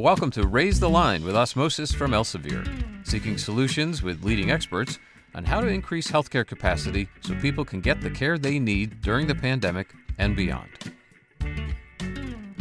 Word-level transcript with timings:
Welcome 0.00 0.30
to 0.30 0.46
Raise 0.46 0.80
the 0.80 0.88
Line 0.88 1.22
with 1.22 1.36
Osmosis 1.36 1.92
from 1.92 2.12
Elsevier, 2.12 2.66
seeking 3.06 3.36
solutions 3.36 4.02
with 4.02 4.24
leading 4.24 4.50
experts 4.50 4.98
on 5.34 5.44
how 5.44 5.60
to 5.60 5.66
increase 5.66 6.10
healthcare 6.10 6.46
capacity 6.46 7.06
so 7.20 7.34
people 7.34 7.66
can 7.66 7.82
get 7.82 8.00
the 8.00 8.08
care 8.08 8.38
they 8.38 8.58
need 8.58 9.02
during 9.02 9.26
the 9.26 9.34
pandemic 9.34 9.92
and 10.16 10.34
beyond. 10.34 10.70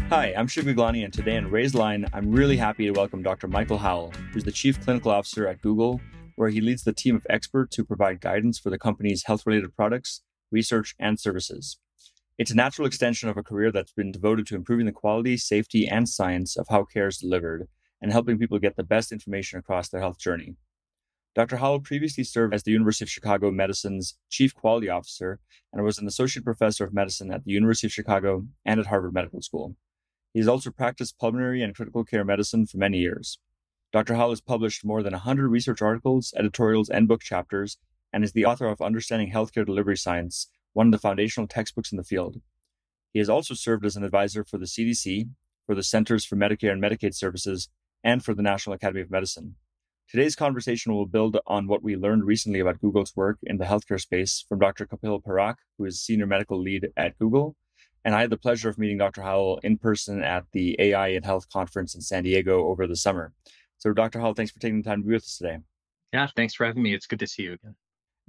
Hi, 0.10 0.34
I'm 0.38 0.48
Gaglani, 0.48 1.06
and 1.06 1.14
today 1.14 1.38
on 1.38 1.50
Raise 1.50 1.72
the 1.72 1.78
Line, 1.78 2.06
I'm 2.12 2.30
really 2.30 2.58
happy 2.58 2.88
to 2.88 2.92
welcome 2.92 3.24
Dr. 3.24 3.48
Michael 3.48 3.78
Howell, 3.78 4.12
who's 4.34 4.44
the 4.44 4.52
Chief 4.52 4.84
Clinical 4.84 5.10
Officer 5.10 5.48
at 5.48 5.62
Google, 5.62 6.02
where 6.36 6.50
he 6.50 6.60
leads 6.60 6.84
the 6.84 6.92
team 6.92 7.16
of 7.16 7.26
experts 7.30 7.78
who 7.78 7.86
provide 7.86 8.20
guidance 8.20 8.60
for 8.60 8.70
the 8.70 8.78
company's 8.78 9.24
health 9.24 9.48
related 9.48 9.74
products, 9.78 10.24
research, 10.52 10.94
and 11.00 11.18
services. 11.18 11.78
It's 12.40 12.52
a 12.52 12.56
natural 12.56 12.88
extension 12.88 13.28
of 13.28 13.36
a 13.36 13.44
career 13.44 13.70
that's 13.70 13.92
been 13.92 14.14
devoted 14.14 14.48
to 14.48 14.56
improving 14.56 14.86
the 14.86 14.94
quality, 14.94 15.36
safety, 15.36 15.90
and 15.90 16.08
science 16.08 16.56
of 16.56 16.70
how 16.70 16.86
care 16.86 17.10
is 17.10 17.18
delivered 17.18 17.68
and 18.02 18.14
helping 18.14 18.38
people 18.38 18.60
get 18.60 18.78
the 18.78 18.84
best 18.84 19.12
information 19.12 19.60
across 19.60 19.90
their 19.90 20.00
health 20.00 20.18
journey. 20.18 20.56
Dr. 21.36 21.58
Howell 21.58 21.82
previously 21.82 22.24
served 22.24 22.54
as 22.54 22.64
the 22.64 22.72
University 22.72 23.04
of 23.04 23.10
Chicago 23.10 23.52
Medicine's 23.52 24.16
Chief 24.30 24.56
Quality 24.56 24.88
Officer 24.88 25.42
and 25.74 25.84
was 25.84 25.98
an 25.98 26.08
Associate 26.08 26.42
Professor 26.42 26.86
of 26.86 26.94
Medicine 26.94 27.30
at 27.30 27.44
the 27.44 27.52
University 27.52 27.88
of 27.88 27.92
Chicago 27.92 28.46
and 28.64 28.80
at 28.80 28.86
Harvard 28.86 29.14
Medical 29.14 29.42
School. 29.42 29.76
He 30.32 30.40
has 30.40 30.48
also 30.48 30.72
practiced 30.72 31.20
pulmonary 31.20 31.62
and 31.62 31.76
critical 31.76 32.06
care 32.06 32.24
medicine 32.24 32.66
for 32.68 32.78
many 32.78 33.00
years. 33.00 33.38
Dr. 33.92 34.16
Howell 34.16 34.30
has 34.30 34.40
published 34.40 34.86
more 34.86 35.04
than 35.04 35.12
100 35.12 35.50
research 35.50 35.82
articles, 35.82 36.34
editorials, 36.38 36.90
and 36.90 37.06
book 37.06 37.22
chapters, 37.22 37.78
and 38.14 38.24
is 38.24 38.32
the 38.32 38.46
author 38.46 38.68
of 38.68 38.82
Understanding 38.82 39.30
Healthcare 39.30 39.66
Delivery 39.66 39.98
Science, 39.98 40.48
one 40.74 40.88
of 40.88 40.92
the 40.92 40.98
foundational 40.98 41.48
textbooks 41.48 41.92
in 41.92 41.98
the 41.98 42.04
field. 42.04 42.42
He 43.14 43.20
has 43.20 43.30
also 43.30 43.54
served 43.54 43.86
as 43.86 43.96
an 43.96 44.04
advisor 44.04 44.44
for 44.44 44.58
the 44.58 44.66
CDC, 44.66 45.30
for 45.66 45.76
the 45.76 45.84
Centers 45.84 46.26
for 46.26 46.36
Medicare 46.36 46.72
and 46.72 46.82
Medicaid 46.82 47.16
Services, 47.16 47.70
and 48.04 48.24
for 48.24 48.34
the 48.34 48.44
National 48.44 48.76
Academy 48.76 49.02
of 49.02 49.12
Medicine. 49.12 49.56
Today's 50.10 50.36
conversation 50.36 50.94
will 50.94 51.06
build 51.06 51.38
on 51.46 51.68
what 51.68 51.84
we 51.84 51.96
learned 51.96 52.26
recently 52.26 52.60
about 52.60 52.82
Google's 52.82 53.16
work 53.16 53.38
in 53.44 53.58
the 53.58 53.66
healthcare 53.66 54.00
space 54.00 54.44
from 54.50 54.60
Dr. 54.60 54.88
Kapil 54.88 55.22
Parakh, 55.22 55.58
who 55.78 55.86
is 55.86 56.02
Senior 56.02 56.26
Medical 56.26 56.60
Lead 56.60 56.90
at 56.98 57.18
Google, 57.20 57.56
and 58.06 58.16
I 58.16 58.22
had 58.22 58.30
the 58.30 58.38
pleasure 58.38 58.70
of 58.70 58.78
meeting 58.78 58.98
Dr. 58.98 59.22
Howell 59.22 59.60
in 59.64 59.78
person 59.78 60.24
at 60.24 60.46
the 60.52 60.76
AI 60.80 61.10
in 61.10 61.24
Health 61.24 61.50
conference 61.50 61.94
in 61.94 62.02
San 62.02 62.24
Diego 62.24 62.66
over 62.68 62.88
the 62.88 62.96
summer. 62.96 63.34
So, 63.78 63.94
Dr. 63.94 64.20
Howell, 64.20 64.34
thanks 64.34 64.52
for 64.52 64.60
taking 64.60 64.82
the 64.82 64.90
time 64.90 65.02
to 65.02 65.08
be 65.08 65.14
with 65.14 65.24
us 65.24 65.38
today. 65.38 65.58
Yeah, 66.14 66.28
thanks 66.36 66.54
for 66.54 66.66
having 66.66 66.82
me. 66.82 66.94
It's 66.94 67.06
good 67.06 67.20
to 67.20 67.28
see 67.28 67.44
you 67.44 67.54
again. 67.54 67.76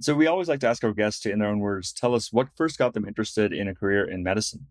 So, 0.01 0.15
we 0.15 0.27
always 0.27 0.49
like 0.49 0.59
to 0.61 0.67
ask 0.67 0.83
our 0.83 0.93
guests 0.93 1.21
to, 1.21 1.31
in 1.31 1.39
their 1.39 1.49
own 1.49 1.59
words, 1.59 1.93
tell 1.93 2.15
us 2.15 2.33
what 2.33 2.47
first 2.55 2.77
got 2.77 2.93
them 2.93 3.07
interested 3.07 3.53
in 3.53 3.67
a 3.67 3.75
career 3.75 4.09
in 4.09 4.23
medicine. 4.23 4.65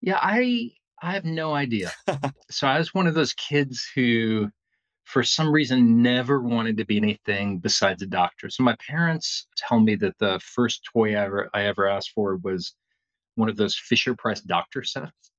Yeah, 0.00 0.18
I 0.20 0.72
I 1.02 1.12
have 1.12 1.24
no 1.24 1.54
idea. 1.54 1.92
so, 2.50 2.66
I 2.66 2.78
was 2.78 2.94
one 2.94 3.06
of 3.06 3.14
those 3.14 3.32
kids 3.32 3.86
who, 3.94 4.50
for 5.04 5.22
some 5.22 5.50
reason, 5.50 6.02
never 6.02 6.40
wanted 6.40 6.76
to 6.76 6.84
be 6.84 6.98
anything 6.98 7.58
besides 7.58 8.02
a 8.02 8.06
doctor. 8.06 8.50
So, 8.50 8.62
my 8.62 8.76
parents 8.86 9.46
tell 9.56 9.80
me 9.80 9.94
that 9.96 10.18
the 10.18 10.38
first 10.44 10.88
toy 10.92 11.14
I 11.14 11.24
ever 11.24 11.50
I 11.54 11.62
ever 11.62 11.88
asked 11.88 12.12
for 12.14 12.36
was 12.36 12.74
one 13.36 13.48
of 13.48 13.56
those 13.56 13.76
Fisher 13.76 14.14
Price 14.14 14.40
doctor 14.40 14.82
sets. 14.82 15.30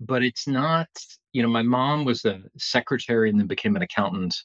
But 0.00 0.22
it's 0.22 0.46
not, 0.46 0.88
you 1.32 1.42
know, 1.42 1.48
my 1.48 1.62
mom 1.62 2.04
was 2.04 2.24
a 2.24 2.42
secretary 2.56 3.30
and 3.30 3.38
then 3.40 3.46
became 3.46 3.76
an 3.76 3.82
accountant. 3.82 4.36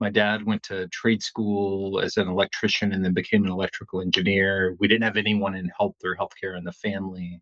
My 0.00 0.10
dad 0.10 0.44
went 0.44 0.62
to 0.64 0.88
trade 0.88 1.22
school 1.22 2.00
as 2.00 2.16
an 2.16 2.28
electrician 2.28 2.92
and 2.92 3.04
then 3.04 3.14
became 3.14 3.44
an 3.44 3.50
electrical 3.50 4.00
engineer. 4.00 4.76
We 4.78 4.88
didn't 4.88 5.04
have 5.04 5.16
anyone 5.16 5.54
in 5.54 5.70
health 5.76 5.96
or 6.04 6.16
healthcare 6.16 6.56
in 6.56 6.64
the 6.64 6.72
family. 6.72 7.40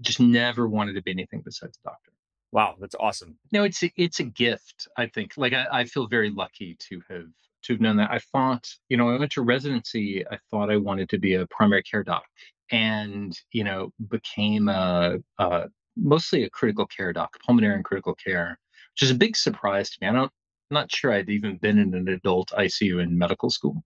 Just 0.00 0.20
never 0.20 0.68
wanted 0.68 0.94
to 0.94 1.02
be 1.02 1.12
anything 1.12 1.42
besides 1.44 1.78
a 1.84 1.88
doctor. 1.88 2.12
Wow, 2.52 2.76
that's 2.80 2.94
awesome. 2.98 3.38
No, 3.52 3.64
it's 3.64 3.82
a, 3.82 3.92
it's 3.96 4.20
a 4.20 4.24
gift. 4.24 4.88
I 4.96 5.06
think. 5.06 5.32
Like 5.36 5.52
I, 5.52 5.66
I 5.70 5.84
feel 5.84 6.06
very 6.06 6.30
lucky 6.30 6.76
to 6.88 7.02
have 7.08 7.26
to 7.62 7.72
have 7.72 7.80
known 7.80 7.96
that. 7.96 8.10
I 8.10 8.18
thought, 8.18 8.68
you 8.88 8.96
know, 8.96 9.10
I 9.10 9.18
went 9.18 9.32
to 9.32 9.42
residency. 9.42 10.26
I 10.30 10.38
thought 10.50 10.70
I 10.70 10.76
wanted 10.76 11.08
to 11.10 11.18
be 11.18 11.34
a 11.34 11.46
primary 11.46 11.82
care 11.82 12.04
doc, 12.04 12.24
and 12.70 13.38
you 13.52 13.64
know 13.64 13.92
became 14.08 14.68
a, 14.68 15.18
a 15.38 15.68
mostly 15.96 16.44
a 16.44 16.50
critical 16.50 16.86
care 16.86 17.12
doc, 17.12 17.36
pulmonary 17.44 17.74
and 17.74 17.84
critical 17.84 18.14
care, 18.14 18.58
which 18.94 19.02
is 19.02 19.10
a 19.10 19.14
big 19.14 19.36
surprise 19.36 19.90
to 19.90 19.98
me. 20.00 20.08
I 20.08 20.12
don't, 20.12 20.32
not 20.70 20.92
sure 20.92 21.12
I'd 21.12 21.30
even 21.30 21.58
been 21.58 21.78
in 21.78 21.94
an 21.94 22.08
adult 22.08 22.50
ICU 22.50 23.02
in 23.02 23.18
medical 23.18 23.50
school, 23.50 23.82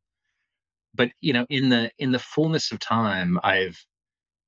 but 0.94 1.10
you 1.20 1.32
know, 1.32 1.46
in 1.48 1.68
the 1.68 1.90
in 1.98 2.12
the 2.12 2.18
fullness 2.18 2.72
of 2.72 2.78
time, 2.80 3.38
I've 3.42 3.84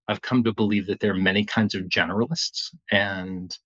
I've 0.09 0.23
come 0.23 0.45
to 0.45 0.53
believe 0.53 0.87
that 0.87 1.01
there 1.01 1.13
are 1.13 1.17
many 1.17 1.45
kinds 1.45 1.75
of 1.75 1.85
generalists, 1.85 2.75
and 2.91 3.57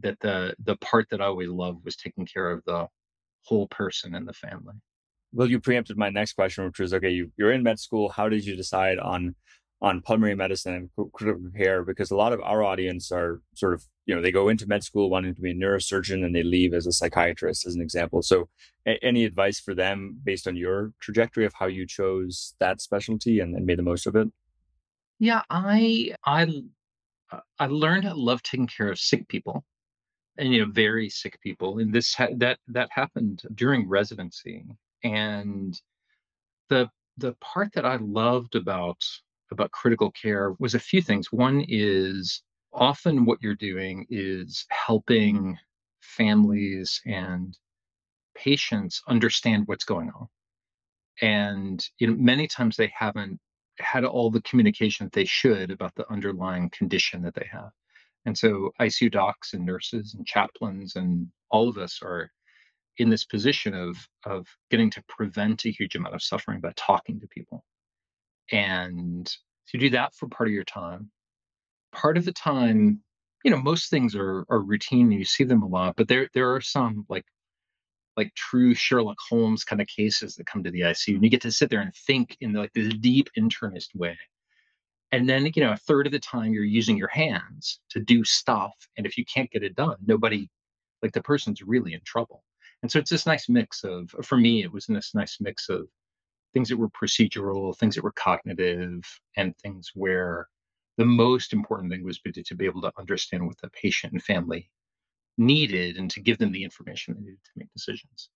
that 0.00 0.18
the 0.20 0.54
the 0.64 0.76
part 0.76 1.08
that 1.10 1.20
I 1.20 1.26
always 1.26 1.48
loved 1.48 1.84
was 1.84 1.96
taking 1.96 2.26
care 2.26 2.50
of 2.50 2.62
the 2.66 2.86
whole 3.44 3.68
person 3.68 4.14
and 4.14 4.26
the 4.28 4.32
family. 4.32 4.74
Well, 5.32 5.48
you 5.50 5.60
preempted 5.60 5.96
my 5.96 6.10
next 6.10 6.34
question, 6.34 6.64
which 6.64 6.78
was 6.78 6.94
okay. 6.94 7.10
You, 7.10 7.32
you're 7.36 7.52
in 7.52 7.62
med 7.62 7.78
school. 7.78 8.10
How 8.10 8.28
did 8.28 8.44
you 8.44 8.54
decide 8.54 8.98
on 8.98 9.34
on 9.82 10.00
pulmonary 10.00 10.36
medicine 10.36 10.74
and 10.74 11.10
critical 11.12 11.50
care 11.56 11.82
because 11.82 12.12
a 12.12 12.16
lot 12.16 12.32
of 12.32 12.40
our 12.42 12.62
audience 12.62 13.10
are 13.10 13.42
sort 13.54 13.74
of 13.74 13.84
you 14.06 14.14
know 14.14 14.22
they 14.22 14.30
go 14.30 14.48
into 14.48 14.66
med 14.66 14.84
school 14.84 15.10
wanting 15.10 15.34
to 15.34 15.40
be 15.40 15.50
a 15.50 15.54
neurosurgeon 15.54 16.24
and 16.24 16.34
they 16.34 16.44
leave 16.44 16.72
as 16.72 16.86
a 16.86 16.92
psychiatrist 16.92 17.66
as 17.66 17.74
an 17.74 17.82
example. 17.82 18.22
So 18.22 18.48
a- 18.86 19.04
any 19.04 19.24
advice 19.24 19.58
for 19.58 19.74
them 19.74 20.18
based 20.22 20.46
on 20.46 20.56
your 20.56 20.92
trajectory 21.00 21.44
of 21.44 21.52
how 21.54 21.66
you 21.66 21.84
chose 21.86 22.54
that 22.60 22.80
specialty 22.80 23.40
and, 23.40 23.56
and 23.56 23.66
made 23.66 23.78
the 23.78 23.82
most 23.82 24.06
of 24.06 24.14
it? 24.14 24.28
Yeah 25.18 25.42
i 25.50 26.14
i 26.24 26.62
uh, 27.32 27.40
i 27.58 27.66
learned 27.66 28.06
i 28.06 28.12
love 28.12 28.42
taking 28.42 28.68
care 28.68 28.88
of 28.88 28.98
sick 28.98 29.26
people 29.26 29.64
and 30.38 30.52
you 30.52 30.64
know 30.64 30.70
very 30.72 31.08
sick 31.08 31.40
people 31.40 31.78
and 31.78 31.92
this 31.92 32.14
ha- 32.14 32.36
that 32.36 32.58
that 32.68 32.88
happened 32.92 33.42
during 33.54 33.88
residency. 33.88 34.64
And 35.02 35.78
the 36.68 36.88
the 37.18 37.32
part 37.40 37.72
that 37.72 37.84
i 37.84 37.96
loved 37.96 38.54
about 38.54 39.02
about 39.52 39.70
critical 39.70 40.10
care 40.10 40.54
was 40.58 40.74
a 40.74 40.80
few 40.80 41.02
things. 41.02 41.30
One 41.30 41.64
is 41.68 42.42
often 42.72 43.24
what 43.24 43.38
you're 43.42 43.54
doing 43.54 44.06
is 44.10 44.66
helping 44.70 45.58
families 46.00 47.00
and 47.06 47.56
patients 48.34 49.02
understand 49.08 49.64
what's 49.66 49.84
going 49.84 50.10
on. 50.10 50.28
And 51.20 51.84
you 51.98 52.08
know, 52.08 52.16
many 52.16 52.48
times 52.48 52.76
they 52.76 52.92
haven't 52.96 53.38
had 53.78 54.04
all 54.04 54.30
the 54.30 54.42
communication 54.42 55.06
that 55.06 55.12
they 55.12 55.24
should 55.24 55.70
about 55.70 55.94
the 55.94 56.10
underlying 56.10 56.70
condition 56.70 57.22
that 57.22 57.34
they 57.34 57.46
have. 57.52 57.70
And 58.24 58.36
so 58.36 58.72
ICU 58.80 59.10
docs 59.10 59.52
and 59.54 59.64
nurses 59.66 60.14
and 60.14 60.26
chaplains 60.26 60.96
and 60.96 61.28
all 61.50 61.68
of 61.68 61.78
us 61.78 62.00
are 62.02 62.30
in 62.98 63.10
this 63.10 63.24
position 63.24 63.74
of 63.74 63.96
of 64.24 64.46
getting 64.70 64.90
to 64.90 65.02
prevent 65.08 65.64
a 65.64 65.70
huge 65.70 65.96
amount 65.96 66.14
of 66.14 66.22
suffering 66.22 66.60
by 66.60 66.72
talking 66.76 67.20
to 67.20 67.26
people 67.28 67.64
and 68.50 69.34
you 69.72 69.80
do 69.80 69.90
that 69.90 70.14
for 70.14 70.28
part 70.28 70.48
of 70.48 70.54
your 70.54 70.64
time. 70.64 71.10
Part 71.92 72.16
of 72.16 72.24
the 72.24 72.32
time, 72.32 73.00
you 73.44 73.50
know, 73.50 73.56
most 73.56 73.90
things 73.90 74.14
are 74.14 74.44
are 74.48 74.60
routine 74.60 75.10
and 75.10 75.18
you 75.18 75.24
see 75.24 75.44
them 75.44 75.62
a 75.62 75.66
lot, 75.66 75.96
but 75.96 76.08
there 76.08 76.28
there 76.34 76.54
are 76.54 76.60
some 76.60 77.06
like 77.08 77.24
like 78.16 78.34
true 78.34 78.74
Sherlock 78.74 79.16
Holmes 79.28 79.64
kind 79.64 79.80
of 79.80 79.88
cases 79.88 80.36
that 80.36 80.46
come 80.46 80.62
to 80.64 80.70
the 80.70 80.80
ICU, 80.80 81.14
and 81.14 81.24
you 81.24 81.30
get 81.30 81.40
to 81.42 81.52
sit 81.52 81.70
there 81.70 81.80
and 81.80 81.94
think 81.94 82.36
in 82.40 82.52
like 82.52 82.72
this 82.74 82.92
deep 82.94 83.28
internist 83.38 83.94
way. 83.94 84.18
And 85.12 85.28
then, 85.28 85.50
you 85.54 85.62
know, 85.62 85.72
a 85.72 85.76
third 85.76 86.06
of 86.06 86.12
the 86.12 86.18
time 86.18 86.52
you're 86.52 86.64
using 86.64 86.96
your 86.96 87.08
hands 87.08 87.80
to 87.90 88.00
do 88.00 88.24
stuff, 88.24 88.72
and 88.96 89.06
if 89.06 89.18
you 89.18 89.24
can't 89.24 89.50
get 89.50 89.62
it 89.62 89.76
done, 89.76 89.96
nobody, 90.06 90.48
like 91.02 91.12
the 91.12 91.22
person's 91.22 91.62
really 91.62 91.92
in 91.94 92.00
trouble. 92.04 92.44
And 92.82 92.90
so 92.90 92.98
it's 92.98 93.10
this 93.10 93.26
nice 93.26 93.48
mix 93.48 93.84
of, 93.84 94.10
for 94.22 94.36
me, 94.36 94.62
it 94.62 94.72
was 94.72 94.86
this 94.86 95.14
nice 95.14 95.38
mix 95.40 95.68
of 95.68 95.86
things 96.52 96.68
that 96.68 96.78
were 96.78 96.90
procedural, 96.90 97.76
things 97.76 97.94
that 97.94 98.04
were 98.04 98.12
cognitive, 98.12 99.02
and 99.36 99.56
things 99.58 99.90
where 99.94 100.48
the 100.98 101.04
most 101.04 101.52
important 101.52 101.90
thing 101.90 102.04
was 102.04 102.20
to 102.20 102.54
be 102.54 102.66
able 102.66 102.82
to 102.82 102.92
understand 102.98 103.46
what 103.46 103.58
the 103.60 103.70
patient 103.70 104.12
and 104.12 104.22
family 104.22 104.70
needed 105.38 105.96
and 105.96 106.10
to 106.10 106.20
give 106.20 106.38
them 106.38 106.52
the 106.52 106.64
information 106.64 107.14
they 107.14 107.20
needed 107.20 107.44
to 107.44 107.50
make 107.56 107.72
decisions. 107.72 108.28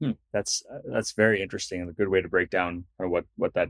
Hmm. 0.00 0.12
That's 0.32 0.62
uh, 0.72 0.78
that's 0.92 1.12
very 1.12 1.40
interesting 1.40 1.80
and 1.80 1.88
a 1.88 1.94
good 1.94 2.08
way 2.08 2.20
to 2.20 2.28
break 2.28 2.50
down 2.50 2.84
what 2.98 3.24
what 3.36 3.54
that 3.54 3.68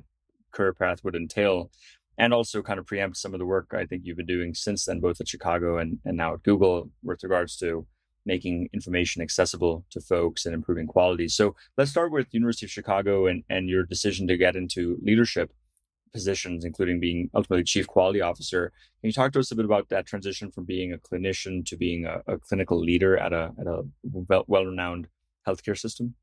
career 0.52 0.72
path 0.72 1.04
would 1.04 1.14
entail, 1.14 1.70
and 2.18 2.32
also 2.32 2.62
kind 2.62 2.78
of 2.78 2.86
preempt 2.86 3.16
some 3.16 3.34
of 3.34 3.38
the 3.38 3.46
work 3.46 3.72
I 3.72 3.86
think 3.86 4.02
you've 4.04 4.16
been 4.16 4.26
doing 4.26 4.54
since 4.54 4.86
then, 4.86 5.00
both 5.00 5.20
at 5.20 5.28
Chicago 5.28 5.78
and 5.78 5.98
and 6.04 6.16
now 6.16 6.34
at 6.34 6.42
Google, 6.42 6.90
with 7.02 7.22
regards 7.22 7.56
to 7.58 7.86
making 8.24 8.68
information 8.72 9.22
accessible 9.22 9.84
to 9.90 10.00
folks 10.00 10.46
and 10.46 10.54
improving 10.54 10.86
quality. 10.86 11.28
So 11.28 11.54
let's 11.76 11.90
start 11.90 12.12
with 12.12 12.32
University 12.32 12.66
of 12.66 12.70
Chicago 12.70 13.26
and, 13.26 13.42
and 13.48 13.68
your 13.68 13.84
decision 13.84 14.26
to 14.28 14.36
get 14.36 14.56
into 14.56 14.98
leadership 15.02 15.52
positions, 16.12 16.64
including 16.64 17.00
being 17.00 17.30
ultimately 17.34 17.64
chief 17.64 17.86
quality 17.86 18.20
officer. 18.20 18.72
Can 19.00 19.08
you 19.08 19.12
talk 19.12 19.32
to 19.32 19.40
us 19.40 19.50
a 19.50 19.56
bit 19.56 19.64
about 19.64 19.88
that 19.88 20.06
transition 20.06 20.50
from 20.50 20.64
being 20.64 20.92
a 20.92 20.98
clinician 20.98 21.64
to 21.66 21.76
being 21.76 22.06
a, 22.06 22.22
a 22.26 22.38
clinical 22.38 22.78
leader 22.78 23.16
at 23.16 23.32
a 23.32 23.52
at 23.58 23.66
a 23.66 23.82
well-renowned 24.46 25.08
healthcare 25.46 25.78
system? 25.78 26.14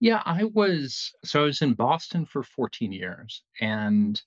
Yeah, 0.00 0.22
I 0.24 0.44
was 0.44 1.12
so 1.24 1.42
I 1.42 1.44
was 1.44 1.62
in 1.62 1.74
Boston 1.74 2.26
for 2.26 2.42
14 2.42 2.92
years 2.92 3.42
and 3.60 4.20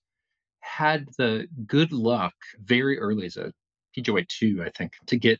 had 0.59 1.07
the 1.17 1.47
good 1.65 1.91
luck 1.91 2.33
very 2.63 2.99
early 2.99 3.25
as 3.25 3.37
a 3.37 3.53
PGY2, 3.95 4.65
I 4.65 4.69
think, 4.69 4.93
to 5.07 5.17
get 5.17 5.39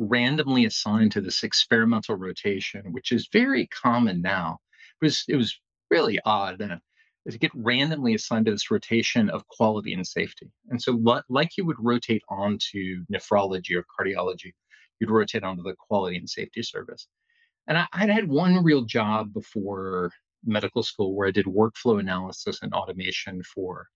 randomly 0.00 0.64
assigned 0.64 1.12
to 1.12 1.20
this 1.20 1.42
experimental 1.42 2.16
rotation, 2.16 2.92
which 2.92 3.12
is 3.12 3.28
very 3.32 3.66
common 3.68 4.22
now. 4.22 4.58
It 5.00 5.04
was 5.04 5.24
it 5.28 5.36
was 5.36 5.58
really 5.90 6.18
odd 6.24 6.58
then 6.58 6.80
to 7.28 7.38
get 7.38 7.50
randomly 7.54 8.14
assigned 8.14 8.46
to 8.46 8.52
this 8.52 8.70
rotation 8.70 9.28
of 9.30 9.46
quality 9.48 9.92
and 9.92 10.06
safety. 10.06 10.50
And 10.70 10.80
so, 10.80 10.92
like 11.28 11.56
you 11.56 11.66
would 11.66 11.76
rotate 11.78 12.22
onto 12.28 13.04
nephrology 13.12 13.76
or 13.76 13.84
cardiology, 13.84 14.52
you'd 14.98 15.10
rotate 15.10 15.44
onto 15.44 15.62
the 15.62 15.74
quality 15.78 16.16
and 16.16 16.28
safety 16.28 16.62
service. 16.62 17.06
And 17.68 17.78
I, 17.78 17.86
would 17.92 18.10
had 18.10 18.28
one 18.28 18.64
real 18.64 18.82
job 18.82 19.32
before 19.32 20.10
medical 20.44 20.82
school 20.82 21.14
where 21.14 21.28
I 21.28 21.30
did 21.30 21.44
workflow 21.44 22.00
analysis 22.00 22.60
and 22.62 22.72
automation 22.72 23.42
for 23.42 23.86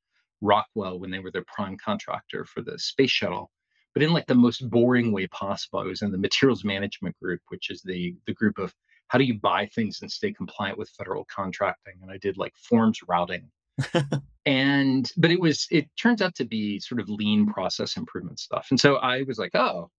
Rockwell 0.43 1.01
when 1.01 1.11
they 1.11 1.19
were 1.19 1.31
their 1.31 1.45
prime 1.47 1.79
contractor 1.83 2.45
for 2.45 2.61
the 2.61 2.79
space 2.79 3.11
shuttle 3.11 3.51
but 3.94 4.02
in 4.02 4.12
like 4.12 4.26
the 4.26 4.35
most 4.35 4.69
boring 4.69 5.12
way 5.12 5.26
possible. 5.29 5.79
I 5.79 5.85
was 5.85 6.02
in 6.02 6.11
the 6.11 6.19
materials 6.19 6.64
management 6.64 7.17
group, 7.20 7.41
which 7.49 7.70
is 7.70 7.81
the 7.82 8.14
the 8.26 8.35
group 8.35 8.58
of 8.58 8.75
how 9.08 9.19
do 9.19 9.25
you 9.25 9.38
buy 9.38 9.67
things 9.67 10.00
and 10.02 10.11
stay 10.11 10.32
compliant 10.32 10.76
with 10.76 10.91
federal 10.91 11.25
contracting, 11.26 11.94
and 12.02 12.11
I 12.11 12.19
did 12.19 12.37
like 12.37 12.55
forms 12.56 13.00
routing. 13.08 13.50
and 14.46 15.11
but 15.17 15.31
it 15.31 15.41
was 15.41 15.67
it 15.70 15.88
turns 16.00 16.20
out 16.20 16.35
to 16.37 16.44
be 16.44 16.81
sort 16.81 17.00
of 17.00 17.08
lean 17.08 17.46
process 17.46 17.96
improvement 17.96 18.41
stuff. 18.41 18.67
And 18.70 18.79
so 18.79 18.96
I 18.96 19.23
was 19.23 19.38
like, 19.38 19.55
oh, 19.55 19.91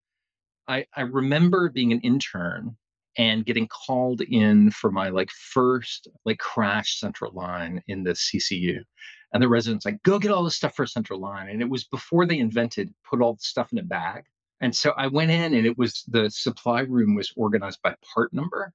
I 0.68 0.86
I 0.96 1.02
remember 1.02 1.70
being 1.70 1.92
an 1.92 2.02
intern 2.02 2.76
and 3.18 3.46
getting 3.46 3.68
called 3.68 4.22
in 4.22 4.72
for 4.72 4.92
my 4.92 5.10
like 5.10 5.30
first 5.32 6.10
like 6.26 6.40
crash 6.40 7.00
central 7.00 7.32
line 7.34 7.82
in 7.88 8.04
the 8.04 8.12
CCU 8.12 8.80
and 9.36 9.44
the 9.44 9.50
residents 9.50 9.84
like, 9.84 10.02
go 10.04 10.18
get 10.18 10.32
all 10.32 10.46
this 10.46 10.56
stuff 10.56 10.76
for 10.76 10.88
central 10.88 11.20
line. 11.20 11.50
And 11.50 11.62
it 11.62 11.70
was 11.70 11.84
before 11.84 12.26
they 12.26 12.40
invented 12.40 12.94
put 13.04 13.22
all 13.22 13.34
the 13.34 13.42
stuff 13.42 13.74
in 13.74 13.78
a 13.78 13.84
bag. 13.84 14.24
And 14.62 14.74
so 14.74 14.94
I 14.96 15.08
went 15.08 15.30
in 15.30 15.54
and 15.54 15.66
it 15.66 15.78
was 15.78 16.06
the 16.08 16.30
supply 16.30 16.80
room 16.80 17.16
was 17.16 17.34
organized 17.36 17.82
by 17.84 17.96
part 18.14 18.32
number, 18.32 18.72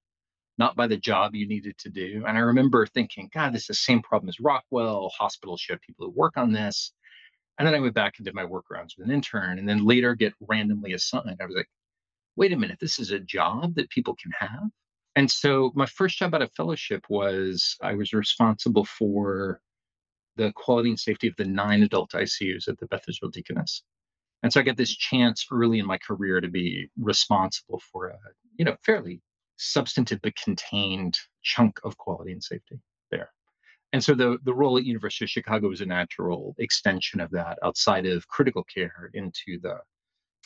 not 0.58 0.76
by 0.76 0.86
the 0.86 0.98
job 0.98 1.34
you 1.34 1.48
needed 1.48 1.78
to 1.78 1.88
do. 1.88 2.24
And 2.28 2.36
I 2.36 2.42
remember 2.42 2.84
thinking, 2.84 3.30
God, 3.32 3.54
this 3.54 3.62
is 3.62 3.68
the 3.68 3.74
same 3.74 4.02
problem 4.02 4.28
as 4.28 4.38
Rockwell. 4.38 5.10
Hospitals 5.18 5.62
should 5.62 5.76
have 5.76 5.80
people 5.80 6.04
who 6.04 6.12
work 6.12 6.36
on 6.36 6.52
this. 6.52 6.92
And 7.58 7.66
then 7.66 7.74
I 7.74 7.80
went 7.80 7.94
back 7.94 8.18
and 8.18 8.26
did 8.26 8.34
my 8.34 8.44
workarounds 8.44 8.98
with 8.98 9.06
an 9.06 9.14
intern 9.14 9.58
and 9.58 9.66
then 9.66 9.86
later 9.86 10.14
get 10.14 10.34
randomly 10.40 10.92
assigned. 10.92 11.38
I 11.40 11.46
was 11.46 11.56
like, 11.56 11.70
wait 12.36 12.52
a 12.52 12.58
minute, 12.58 12.80
this 12.82 12.98
is 12.98 13.12
a 13.12 13.18
job 13.18 13.76
that 13.76 13.88
people 13.88 14.14
can 14.22 14.32
have. 14.38 14.68
And 15.16 15.30
so 15.30 15.72
my 15.74 15.86
first 15.86 16.18
job 16.18 16.34
out 16.34 16.42
of 16.42 16.52
fellowship 16.52 17.06
was 17.08 17.78
I 17.80 17.94
was 17.94 18.12
responsible 18.12 18.84
for 18.84 19.62
the 20.40 20.52
quality 20.52 20.88
and 20.88 20.98
safety 20.98 21.28
of 21.28 21.36
the 21.36 21.44
nine 21.44 21.82
adult 21.82 22.12
ICUs 22.12 22.66
at 22.66 22.78
the 22.78 22.86
Beth 22.86 23.04
Israel 23.06 23.30
Deaconess. 23.30 23.82
And 24.42 24.50
so 24.50 24.60
I 24.60 24.62
get 24.62 24.78
this 24.78 24.96
chance 24.96 25.46
early 25.52 25.78
in 25.78 25.86
my 25.86 25.98
career 25.98 26.40
to 26.40 26.48
be 26.48 26.88
responsible 26.98 27.82
for 27.92 28.08
a, 28.08 28.18
you 28.56 28.64
know, 28.64 28.76
fairly 28.82 29.20
substantive 29.58 30.20
but 30.22 30.34
contained 30.36 31.18
chunk 31.42 31.78
of 31.84 31.98
quality 31.98 32.32
and 32.32 32.42
safety 32.42 32.80
there. 33.10 33.30
And 33.92 34.02
so 34.02 34.14
the, 34.14 34.38
the 34.44 34.54
role 34.54 34.78
at 34.78 34.84
University 34.84 35.26
of 35.26 35.30
Chicago 35.30 35.70
is 35.72 35.82
a 35.82 35.86
natural 35.86 36.54
extension 36.58 37.20
of 37.20 37.30
that 37.32 37.58
outside 37.62 38.06
of 38.06 38.26
critical 38.28 38.64
care 38.64 39.10
into 39.12 39.60
the 39.60 39.76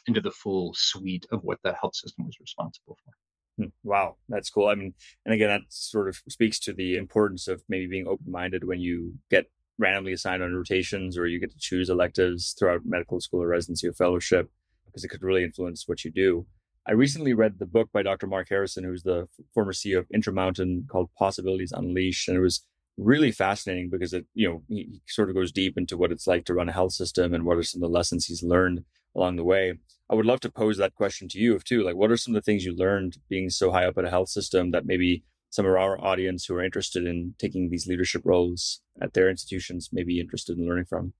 into 0.06 0.20
the 0.20 0.32
full 0.32 0.74
suite 0.74 1.24
of 1.30 1.44
what 1.44 1.58
the 1.62 1.72
health 1.80 1.94
system 1.94 2.26
was 2.26 2.36
responsible 2.40 2.98
for. 3.04 3.12
Hmm, 3.56 3.70
wow, 3.84 4.16
that's 4.28 4.50
cool. 4.50 4.68
I 4.68 4.74
mean, 4.74 4.92
and 5.24 5.32
again, 5.32 5.48
that 5.48 5.62
sort 5.68 6.08
of 6.08 6.20
speaks 6.28 6.58
to 6.60 6.72
the 6.74 6.96
importance 6.96 7.48
of 7.48 7.62
maybe 7.68 7.86
being 7.86 8.08
open 8.08 8.30
minded 8.30 8.64
when 8.64 8.80
you 8.80 9.14
get 9.30 9.46
randomly 9.78 10.12
assigned 10.12 10.42
on 10.42 10.54
rotations 10.54 11.18
or 11.18 11.26
you 11.26 11.40
get 11.40 11.50
to 11.50 11.58
choose 11.58 11.90
electives 11.90 12.54
throughout 12.58 12.84
medical 12.84 13.20
school 13.20 13.42
or 13.42 13.48
residency 13.48 13.88
or 13.88 13.92
fellowship 13.92 14.50
because 14.86 15.04
it 15.04 15.08
could 15.08 15.22
really 15.22 15.42
influence 15.42 15.88
what 15.88 16.04
you 16.04 16.10
do. 16.10 16.46
I 16.86 16.92
recently 16.92 17.32
read 17.32 17.58
the 17.58 17.66
book 17.66 17.88
by 17.92 18.02
Dr. 18.02 18.26
Marc 18.26 18.48
Harrison, 18.50 18.84
who's 18.84 19.02
the 19.02 19.26
former 19.54 19.72
CEO 19.72 19.98
of 19.98 20.06
Intermountain 20.12 20.86
called 20.88 21.08
Possibilities 21.18 21.72
Unleashed. 21.72 22.28
And 22.28 22.36
it 22.36 22.40
was 22.40 22.64
really 22.98 23.32
fascinating 23.32 23.88
because 23.90 24.12
it, 24.12 24.26
you 24.34 24.48
know, 24.48 24.62
he, 24.68 24.76
he 24.92 25.00
sort 25.08 25.30
of 25.30 25.34
goes 25.34 25.50
deep 25.50 25.78
into 25.78 25.96
what 25.96 26.12
it's 26.12 26.26
like 26.26 26.44
to 26.44 26.54
run 26.54 26.68
a 26.68 26.72
health 26.72 26.92
system 26.92 27.32
and 27.32 27.44
what 27.44 27.56
are 27.56 27.62
some 27.62 27.82
of 27.82 27.88
the 27.88 27.94
lessons 27.94 28.26
he's 28.26 28.42
learned 28.42 28.84
along 29.16 29.36
the 29.36 29.44
way. 29.44 29.74
I 30.10 30.14
would 30.14 30.26
love 30.26 30.40
to 30.40 30.50
pose 30.50 30.76
that 30.76 30.94
question 30.94 31.28
to 31.28 31.38
you, 31.38 31.58
too, 31.58 31.82
like, 31.82 31.96
what 31.96 32.10
are 32.10 32.16
some 32.16 32.34
of 32.34 32.42
the 32.42 32.44
things 32.44 32.64
you 32.64 32.76
learned 32.76 33.16
being 33.28 33.48
so 33.48 33.72
high 33.72 33.86
up 33.86 33.96
at 33.96 34.04
a 34.04 34.10
health 34.10 34.28
system 34.28 34.70
that 34.72 34.84
maybe 34.84 35.24
some 35.54 35.66
of 35.66 35.74
our 35.76 36.04
audience 36.04 36.46
who 36.46 36.54
are 36.56 36.64
interested 36.64 37.06
in 37.06 37.32
taking 37.38 37.70
these 37.70 37.86
leadership 37.86 38.22
roles 38.24 38.80
at 39.00 39.14
their 39.14 39.30
institutions 39.30 39.90
may 39.92 40.02
be 40.02 40.18
interested 40.18 40.58
in 40.58 40.66
learning 40.66 40.86
from? 40.86 41.12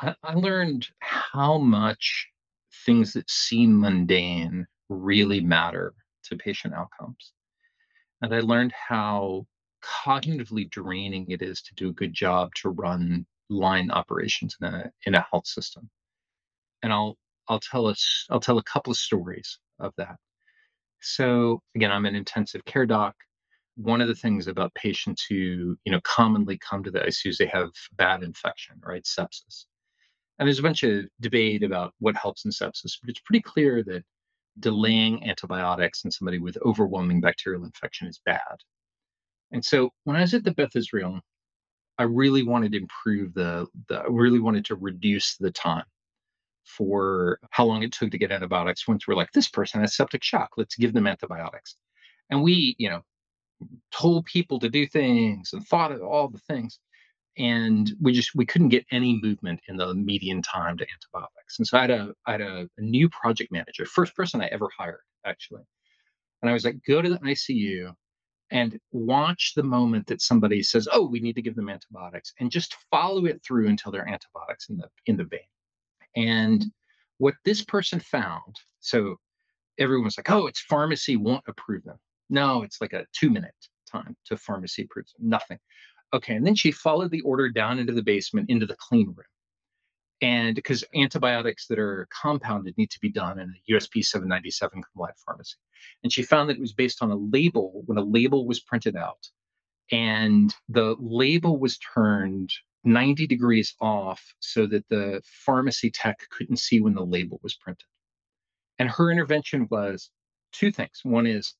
I, 0.00 0.16
I 0.24 0.34
learned 0.34 0.88
how 0.98 1.58
much 1.58 2.26
things 2.84 3.12
that 3.12 3.30
seem 3.30 3.78
mundane 3.78 4.66
really 4.88 5.40
matter 5.40 5.94
to 6.24 6.36
patient 6.36 6.74
outcomes. 6.74 7.34
And 8.20 8.34
I 8.34 8.40
learned 8.40 8.72
how 8.72 9.46
cognitively 10.04 10.68
draining 10.68 11.30
it 11.30 11.40
is 11.40 11.62
to 11.62 11.74
do 11.76 11.90
a 11.90 11.92
good 12.00 12.12
job 12.12 12.50
to 12.62 12.70
run 12.70 13.24
line 13.48 13.92
operations 13.92 14.56
in 14.60 14.66
a 14.66 14.90
in 15.06 15.14
a 15.14 15.24
health 15.30 15.46
system. 15.46 15.88
And 16.82 16.92
I'll 16.92 17.16
I'll 17.46 17.60
tell 17.60 17.86
us 17.86 18.26
I'll 18.28 18.40
tell 18.40 18.58
a 18.58 18.64
couple 18.64 18.90
of 18.90 18.96
stories 18.96 19.60
of 19.78 19.92
that. 19.98 20.16
So 21.00 21.62
again, 21.74 21.92
I'm 21.92 22.06
an 22.06 22.14
intensive 22.14 22.64
care 22.64 22.86
doc. 22.86 23.14
One 23.76 24.00
of 24.00 24.08
the 24.08 24.14
things 24.14 24.48
about 24.48 24.74
patients 24.74 25.24
who, 25.28 25.76
you 25.84 25.92
know, 25.92 26.00
commonly 26.02 26.58
come 26.58 26.82
to 26.82 26.90
the 26.90 27.00
ICU 27.00 27.30
is 27.30 27.38
they 27.38 27.46
have 27.46 27.70
bad 27.96 28.22
infection, 28.22 28.80
right? 28.84 29.04
Sepsis. 29.04 29.66
And 30.38 30.46
there's 30.46 30.58
a 30.58 30.62
bunch 30.62 30.82
of 30.82 31.04
debate 31.20 31.62
about 31.62 31.94
what 32.00 32.16
helps 32.16 32.44
in 32.44 32.50
sepsis, 32.50 32.98
but 33.00 33.10
it's 33.10 33.20
pretty 33.20 33.42
clear 33.42 33.82
that 33.84 34.04
delaying 34.60 35.28
antibiotics 35.28 36.04
in 36.04 36.10
somebody 36.10 36.38
with 36.38 36.58
overwhelming 36.64 37.20
bacterial 37.20 37.64
infection 37.64 38.08
is 38.08 38.20
bad. 38.24 38.40
And 39.52 39.64
so 39.64 39.90
when 40.04 40.16
I 40.16 40.20
was 40.22 40.34
at 40.34 40.44
the 40.44 40.52
Beth 40.52 40.76
Israel, 40.76 41.20
I 41.98 42.04
really 42.04 42.42
wanted 42.42 42.72
to 42.72 42.78
improve 42.78 43.34
the, 43.34 43.66
the 43.88 43.98
I 44.00 44.06
really 44.08 44.40
wanted 44.40 44.64
to 44.66 44.76
reduce 44.76 45.36
the 45.36 45.50
time 45.50 45.84
for 46.68 47.40
how 47.50 47.64
long 47.64 47.82
it 47.82 47.92
took 47.92 48.10
to 48.10 48.18
get 48.18 48.32
antibiotics 48.32 48.86
once 48.86 49.06
we're 49.06 49.14
like, 49.14 49.32
this 49.32 49.48
person 49.48 49.80
has 49.80 49.96
septic 49.96 50.22
shock, 50.22 50.50
let's 50.56 50.76
give 50.76 50.92
them 50.92 51.06
antibiotics. 51.06 51.76
And 52.30 52.42
we, 52.42 52.76
you 52.78 52.90
know, 52.90 53.02
told 53.92 54.26
people 54.26 54.58
to 54.60 54.68
do 54.68 54.86
things 54.86 55.50
and 55.52 55.66
thought 55.66 55.92
of 55.92 56.02
all 56.02 56.28
the 56.28 56.38
things. 56.38 56.78
And 57.38 57.92
we 58.00 58.12
just 58.12 58.34
we 58.34 58.46
couldn't 58.46 58.70
get 58.70 58.84
any 58.90 59.20
movement 59.22 59.60
in 59.68 59.76
the 59.76 59.94
median 59.94 60.42
time 60.42 60.76
to 60.78 60.86
antibiotics. 60.92 61.58
And 61.58 61.66
so 61.66 61.78
I 61.78 61.82
had 61.82 61.90
a 61.90 62.12
I 62.26 62.32
had 62.32 62.40
a, 62.40 62.68
a 62.78 62.82
new 62.82 63.08
project 63.08 63.52
manager, 63.52 63.86
first 63.86 64.14
person 64.16 64.40
I 64.40 64.46
ever 64.46 64.68
hired, 64.76 65.00
actually. 65.24 65.62
And 66.42 66.50
I 66.50 66.52
was 66.52 66.64
like, 66.64 66.76
go 66.86 67.00
to 67.00 67.08
the 67.08 67.18
ICU 67.18 67.92
and 68.50 68.78
watch 68.92 69.52
the 69.54 69.62
moment 69.62 70.06
that 70.06 70.22
somebody 70.22 70.62
says, 70.62 70.88
"Oh, 70.90 71.06
we 71.06 71.20
need 71.20 71.34
to 71.34 71.42
give 71.42 71.54
them 71.54 71.68
antibiotics," 71.68 72.32
and 72.40 72.50
just 72.50 72.76
follow 72.90 73.26
it 73.26 73.42
through 73.44 73.68
until 73.68 73.92
they're 73.92 74.08
antibiotics 74.08 74.68
in 74.68 74.78
the 74.78 74.88
in 75.06 75.16
the 75.16 75.24
vein. 75.24 75.40
And 76.16 76.64
what 77.18 77.34
this 77.44 77.64
person 77.64 78.00
found, 78.00 78.56
so 78.80 79.16
everyone's 79.78 80.16
like, 80.16 80.30
oh, 80.30 80.46
it's 80.46 80.60
pharmacy 80.60 81.16
won't 81.16 81.44
approve 81.46 81.84
them. 81.84 81.98
No, 82.30 82.62
it's 82.62 82.80
like 82.80 82.92
a 82.92 83.06
two 83.12 83.30
minute 83.30 83.54
time 83.90 84.16
to 84.26 84.36
pharmacy 84.36 84.82
approves 84.82 85.12
them. 85.12 85.28
Nothing. 85.28 85.58
Okay. 86.12 86.34
And 86.34 86.46
then 86.46 86.54
she 86.54 86.70
followed 86.70 87.10
the 87.10 87.20
order 87.22 87.48
down 87.48 87.78
into 87.78 87.92
the 87.92 88.02
basement 88.02 88.50
into 88.50 88.66
the 88.66 88.76
clean 88.76 89.08
room. 89.08 89.26
And 90.20 90.54
because 90.56 90.82
antibiotics 90.94 91.66
that 91.68 91.78
are 91.78 92.08
compounded 92.20 92.76
need 92.76 92.90
to 92.90 93.00
be 93.00 93.10
done 93.10 93.38
in 93.38 93.54
a 93.54 93.72
USP 93.72 94.04
797 94.04 94.82
compliant 94.82 95.16
pharmacy. 95.24 95.56
And 96.02 96.12
she 96.12 96.22
found 96.22 96.48
that 96.48 96.56
it 96.56 96.60
was 96.60 96.72
based 96.72 97.02
on 97.02 97.10
a 97.10 97.16
label 97.16 97.82
when 97.86 97.98
a 97.98 98.04
label 98.04 98.46
was 98.46 98.60
printed 98.60 98.96
out 98.96 99.28
and 99.92 100.54
the 100.68 100.96
label 100.98 101.58
was 101.58 101.78
turned 101.78 102.50
90 102.84 103.26
degrees 103.26 103.74
off 103.80 104.34
so 104.40 104.66
that 104.66 104.88
the 104.88 105.20
pharmacy 105.24 105.90
tech 105.90 106.18
couldn't 106.30 106.58
see 106.58 106.80
when 106.80 106.94
the 106.94 107.04
label 107.04 107.40
was 107.42 107.54
printed. 107.54 107.86
And 108.78 108.88
her 108.90 109.10
intervention 109.10 109.66
was 109.70 110.10
two 110.52 110.70
things. 110.70 111.00
One 111.02 111.26
is 111.26 111.54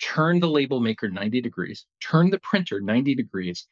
turn 0.00 0.40
the 0.40 0.48
label 0.48 0.80
maker 0.80 1.08
90 1.08 1.40
degrees, 1.40 1.86
turn 2.00 2.30
the 2.30 2.38
printer 2.38 2.80
90 2.80 3.14
degrees, 3.14 3.66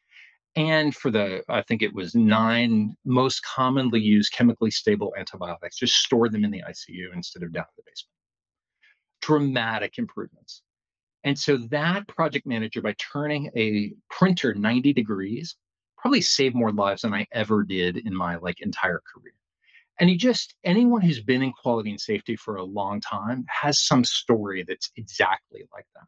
and 0.55 0.95
for 0.95 1.11
the, 1.11 1.43
I 1.47 1.61
think 1.61 1.83
it 1.83 1.93
was 1.93 2.15
nine 2.15 2.95
most 3.05 3.43
commonly 3.43 3.99
used 3.99 4.33
chemically 4.33 4.71
stable 4.71 5.13
antibiotics, 5.17 5.77
just 5.77 5.95
store 5.95 6.29
them 6.29 6.43
in 6.43 6.51
the 6.51 6.63
ICU 6.67 7.13
instead 7.13 7.43
of 7.43 7.53
down 7.53 7.65
in 7.65 7.75
the 7.77 7.83
basement. 7.85 8.13
Dramatic 9.21 9.99
improvements. 9.99 10.63
And 11.23 11.37
so 11.37 11.57
that 11.57 12.07
project 12.07 12.47
manager, 12.47 12.81
by 12.81 12.95
turning 12.97 13.51
a 13.55 13.93
printer 14.09 14.55
90 14.55 14.93
degrees, 14.93 15.55
probably 16.07 16.21
saved 16.21 16.55
more 16.55 16.71
lives 16.71 17.01
than 17.01 17.13
I 17.13 17.27
ever 17.33 17.65
did 17.65 17.97
in 17.97 18.15
my 18.15 18.37
like 18.37 18.61
entire 18.61 19.01
career. 19.13 19.33
And 19.99 20.09
you 20.09 20.17
just 20.17 20.55
anyone 20.63 21.01
who's 21.01 21.21
been 21.21 21.43
in 21.43 21.51
quality 21.51 21.89
and 21.89 21.99
safety 21.99 22.37
for 22.37 22.55
a 22.55 22.63
long 22.63 23.01
time 23.01 23.43
has 23.49 23.85
some 23.85 24.05
story 24.05 24.63
that's 24.65 24.89
exactly 24.95 25.65
like 25.73 25.85
that, 25.95 26.05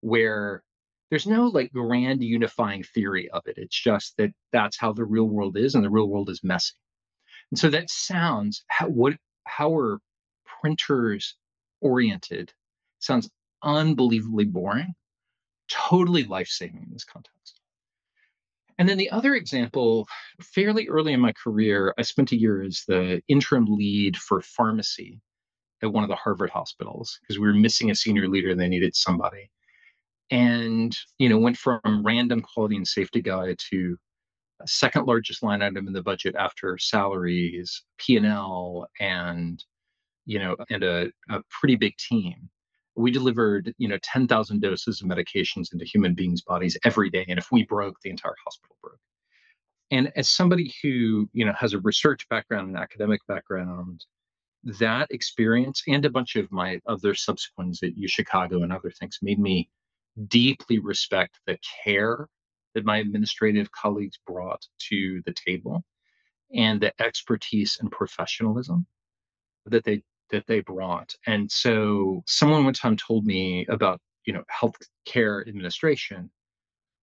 where 0.00 0.62
there's 1.10 1.26
no 1.26 1.48
like 1.48 1.70
grand 1.72 2.24
unifying 2.24 2.84
theory 2.84 3.28
of 3.32 3.42
it. 3.46 3.58
It's 3.58 3.78
just 3.78 4.16
that 4.16 4.30
that's 4.50 4.78
how 4.78 4.94
the 4.94 5.04
real 5.04 5.28
world 5.28 5.58
is, 5.58 5.74
and 5.74 5.84
the 5.84 5.90
real 5.90 6.08
world 6.08 6.30
is 6.30 6.42
messy. 6.42 6.72
And 7.50 7.58
so 7.58 7.68
that 7.68 7.90
sounds 7.90 8.64
how 8.68 8.86
what 8.88 9.12
how 9.46 9.76
are 9.76 9.98
printers 10.62 11.36
oriented 11.82 12.50
sounds 12.98 13.28
unbelievably 13.62 14.46
boring, 14.46 14.94
totally 15.68 16.24
life 16.24 16.48
saving 16.48 16.84
in 16.86 16.92
this 16.94 17.04
context. 17.04 17.60
And 18.82 18.88
then 18.88 18.98
the 18.98 19.10
other 19.10 19.36
example, 19.36 20.08
fairly 20.40 20.88
early 20.88 21.12
in 21.12 21.20
my 21.20 21.32
career, 21.34 21.94
I 21.98 22.02
spent 22.02 22.32
a 22.32 22.36
year 22.36 22.64
as 22.64 22.82
the 22.88 23.22
interim 23.28 23.64
lead 23.66 24.16
for 24.16 24.40
pharmacy 24.40 25.20
at 25.84 25.92
one 25.92 26.02
of 26.02 26.10
the 26.10 26.16
Harvard 26.16 26.50
hospitals 26.50 27.16
because 27.20 27.38
we 27.38 27.46
were 27.46 27.54
missing 27.54 27.92
a 27.92 27.94
senior 27.94 28.26
leader 28.26 28.50
and 28.50 28.58
they 28.58 28.66
needed 28.66 28.96
somebody. 28.96 29.52
And, 30.32 30.98
you 31.20 31.28
know, 31.28 31.38
went 31.38 31.58
from 31.58 32.02
random 32.04 32.40
quality 32.40 32.74
and 32.74 32.88
safety 32.88 33.22
guy 33.22 33.54
to 33.70 33.96
second 34.66 35.06
largest 35.06 35.44
line 35.44 35.62
item 35.62 35.86
in 35.86 35.92
the 35.92 36.02
budget 36.02 36.34
after 36.36 36.76
salaries, 36.76 37.84
P&L, 37.98 38.88
and, 38.98 39.62
you 40.26 40.40
know, 40.40 40.56
and 40.70 40.82
a, 40.82 41.12
a 41.30 41.40
pretty 41.60 41.76
big 41.76 41.96
team 41.98 42.50
we 42.94 43.10
delivered 43.10 43.74
you 43.78 43.88
know 43.88 43.98
10,000 44.02 44.60
doses 44.60 45.00
of 45.00 45.08
medications 45.08 45.72
into 45.72 45.84
human 45.84 46.14
beings 46.14 46.42
bodies 46.42 46.76
every 46.84 47.10
day 47.10 47.24
and 47.28 47.38
if 47.38 47.50
we 47.50 47.64
broke 47.64 47.96
the 48.02 48.10
entire 48.10 48.34
hospital 48.44 48.76
broke. 48.82 48.98
And 49.90 50.12
as 50.16 50.28
somebody 50.28 50.72
who 50.82 51.28
you 51.32 51.44
know 51.44 51.52
has 51.54 51.72
a 51.74 51.80
research 51.80 52.28
background 52.28 52.68
and 52.68 52.76
academic 52.76 53.20
background 53.28 54.04
that 54.78 55.08
experience 55.10 55.82
and 55.88 56.04
a 56.04 56.10
bunch 56.10 56.36
of 56.36 56.50
my 56.52 56.80
other 56.86 57.14
subsequents 57.14 57.82
at 57.82 57.96
U 57.96 58.08
Chicago 58.08 58.62
and 58.62 58.72
other 58.72 58.90
things 58.90 59.18
made 59.22 59.38
me 59.38 59.68
deeply 60.28 60.78
respect 60.78 61.40
the 61.46 61.58
care 61.84 62.28
that 62.74 62.84
my 62.84 62.98
administrative 62.98 63.70
colleagues 63.72 64.18
brought 64.26 64.62
to 64.90 65.22
the 65.26 65.34
table 65.46 65.82
and 66.54 66.80
the 66.80 66.92
expertise 67.02 67.78
and 67.80 67.90
professionalism 67.90 68.86
that 69.66 69.84
they 69.84 70.02
that 70.32 70.46
they 70.48 70.60
brought. 70.60 71.14
And 71.26 71.50
so 71.50 72.22
someone 72.26 72.64
one 72.64 72.74
time 72.74 72.96
told 72.96 73.24
me 73.24 73.64
about, 73.68 74.00
you 74.24 74.32
know, 74.32 74.42
healthcare 74.50 75.46
administration. 75.46 76.30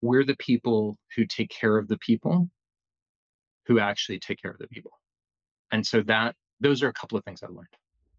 We're 0.02 0.24
the 0.24 0.36
people 0.36 0.98
who 1.16 1.24
take 1.26 1.50
care 1.50 1.78
of 1.78 1.88
the 1.88 1.98
people 1.98 2.50
who 3.66 3.78
actually 3.78 4.18
take 4.18 4.42
care 4.42 4.50
of 4.50 4.58
the 4.58 4.68
people. 4.68 4.92
And 5.72 5.86
so 5.86 6.02
that 6.02 6.34
those 6.60 6.82
are 6.82 6.88
a 6.88 6.92
couple 6.92 7.16
of 7.16 7.24
things 7.24 7.42
I 7.42 7.46
learned. 7.46 7.68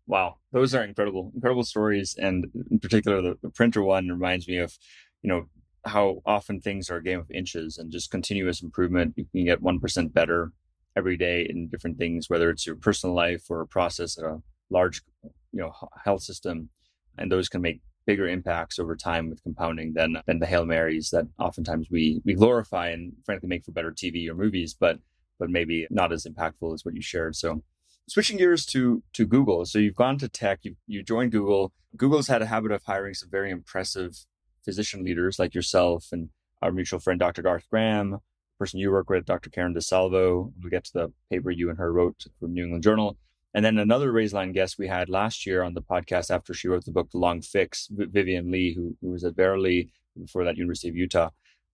Wow, 0.07 0.37
those 0.51 0.73
are 0.73 0.83
incredible, 0.83 1.31
incredible 1.35 1.63
stories, 1.63 2.15
and 2.17 2.47
in 2.71 2.79
particular, 2.79 3.21
the, 3.21 3.37
the 3.41 3.49
printer 3.49 3.83
one 3.83 4.09
reminds 4.09 4.47
me 4.47 4.57
of, 4.57 4.77
you 5.21 5.29
know, 5.29 5.45
how 5.85 6.21
often 6.25 6.59
things 6.59 6.89
are 6.89 6.97
a 6.97 7.03
game 7.03 7.19
of 7.19 7.31
inches 7.31 7.77
and 7.77 7.91
just 7.91 8.11
continuous 8.11 8.61
improvement. 8.61 9.13
You 9.15 9.25
can 9.31 9.45
get 9.45 9.61
one 9.61 9.79
percent 9.79 10.13
better 10.13 10.51
every 10.95 11.17
day 11.17 11.47
in 11.49 11.69
different 11.69 11.97
things, 11.97 12.29
whether 12.29 12.49
it's 12.49 12.65
your 12.65 12.75
personal 12.75 13.15
life 13.15 13.43
or 13.49 13.61
a 13.61 13.67
process 13.67 14.17
at 14.17 14.25
a 14.25 14.41
large, 14.71 15.01
you 15.23 15.59
know, 15.59 15.73
health 16.03 16.23
system, 16.23 16.69
and 17.17 17.31
those 17.31 17.49
can 17.49 17.61
make 17.61 17.81
bigger 18.05 18.27
impacts 18.27 18.79
over 18.79 18.95
time 18.95 19.29
with 19.29 19.43
compounding 19.43 19.93
than 19.93 20.17
than 20.25 20.39
the 20.39 20.45
hail 20.47 20.65
marys 20.65 21.09
that 21.11 21.25
oftentimes 21.39 21.87
we 21.91 22.21
we 22.25 22.33
glorify 22.33 22.89
and 22.89 23.13
frankly 23.25 23.47
make 23.47 23.63
for 23.63 23.71
better 23.71 23.91
TV 23.91 24.27
or 24.27 24.33
movies, 24.33 24.73
but 24.73 24.99
but 25.39 25.49
maybe 25.49 25.87
not 25.89 26.11
as 26.11 26.25
impactful 26.25 26.73
as 26.73 26.85
what 26.85 26.95
you 26.95 27.01
shared. 27.01 27.35
So 27.35 27.63
switching 28.07 28.37
gears 28.37 28.65
to 28.67 29.03
to 29.13 29.25
Google. 29.25 29.65
So 29.65 29.79
you've 29.79 29.95
gone 29.95 30.17
to 30.19 30.29
tech, 30.29 30.59
you 30.63 30.75
you 30.87 31.03
joined 31.03 31.31
Google. 31.31 31.73
Google's 31.95 32.27
had 32.27 32.41
a 32.41 32.47
habit 32.47 32.71
of 32.71 32.83
hiring 32.83 33.13
some 33.13 33.29
very 33.29 33.51
impressive 33.51 34.25
physician 34.63 35.03
leaders 35.03 35.39
like 35.39 35.53
yourself 35.53 36.07
and 36.11 36.29
our 36.61 36.71
mutual 36.71 36.99
friend 36.99 37.19
Dr. 37.19 37.41
Garth 37.41 37.65
Graham, 37.69 38.19
person 38.59 38.79
you 38.79 38.91
work 38.91 39.09
with, 39.09 39.25
Dr. 39.25 39.49
Karen 39.49 39.73
DeSalvo. 39.73 40.53
We'll 40.61 40.69
get 40.69 40.85
to 40.85 40.93
the 40.93 41.13
paper 41.29 41.49
you 41.49 41.69
and 41.69 41.79
her 41.79 41.91
wrote 41.91 42.25
from 42.39 42.53
New 42.53 42.63
England 42.63 42.83
Journal. 42.83 43.17
And 43.53 43.65
then 43.65 43.77
another 43.77 44.13
Raiseline 44.13 44.53
guest 44.53 44.77
we 44.77 44.87
had 44.87 45.09
last 45.09 45.45
year 45.45 45.61
on 45.61 45.73
the 45.73 45.81
podcast 45.81 46.33
after 46.33 46.53
she 46.53 46.69
wrote 46.69 46.85
the 46.85 46.91
book 46.91 47.11
The 47.11 47.17
Long 47.17 47.41
Fix, 47.41 47.89
Vivian 47.91 48.49
Lee, 48.49 48.73
who, 48.73 48.95
who 49.01 49.11
was 49.11 49.23
at 49.23 49.35
Verily 49.35 49.91
before 50.19 50.45
that 50.45 50.57
University 50.57 50.87
of 50.89 50.95
Utah. 50.95 51.29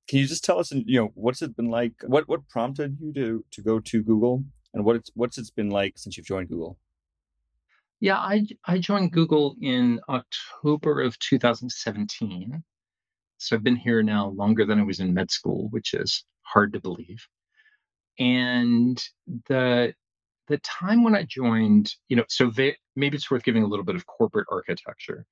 Can 0.08 0.20
you 0.20 0.28
just 0.28 0.44
tell 0.44 0.60
us, 0.60 0.72
you 0.72 1.00
know, 1.00 1.12
what's 1.16 1.42
it 1.42 1.56
been 1.56 1.70
like? 1.70 1.94
What 2.06 2.28
what 2.30 2.48
prompted 2.48 2.98
you 3.02 3.14
to 3.14 3.46
to 3.52 3.62
go 3.62 3.80
to 3.80 4.02
Google, 4.04 4.44
and 4.74 4.86
what 4.86 4.96
it's 4.96 5.12
what's 5.16 5.38
it's 5.38 5.52
been 5.52 5.70
like 5.70 5.98
since 5.98 6.16
you've 6.16 6.26
joined 6.26 6.48
Google? 6.50 6.78
Yeah, 8.00 8.18
I 8.18 8.46
I 8.66 8.78
joined 8.78 9.12
Google 9.12 9.56
in 9.62 10.00
October 10.08 11.02
of 11.02 11.20
2017. 11.20 12.64
So 13.40 13.56
I've 13.56 13.64
been 13.64 13.76
here 13.76 14.02
now 14.02 14.30
longer 14.30 14.66
than 14.66 14.80
I 14.80 14.84
was 14.84 15.00
in 15.00 15.14
med 15.14 15.30
school, 15.30 15.68
which 15.70 15.94
is 15.94 16.24
hard 16.44 16.74
to 16.74 16.80
believe. 16.80 17.28
And 18.18 19.04
the 19.48 19.94
the 20.48 20.58
time 20.60 21.04
when 21.04 21.16
I 21.16 21.24
joined, 21.24 21.94
you 22.08 22.16
know, 22.16 22.26
so 22.30 22.50
they, 22.50 22.76
maybe 22.96 23.18
it's 23.18 23.30
worth 23.30 23.44
giving 23.44 23.64
a 23.64 23.68
little 23.68 23.86
bit 23.86 23.96
of 23.96 24.06
corporate 24.06 24.48
architecture. 24.52 25.26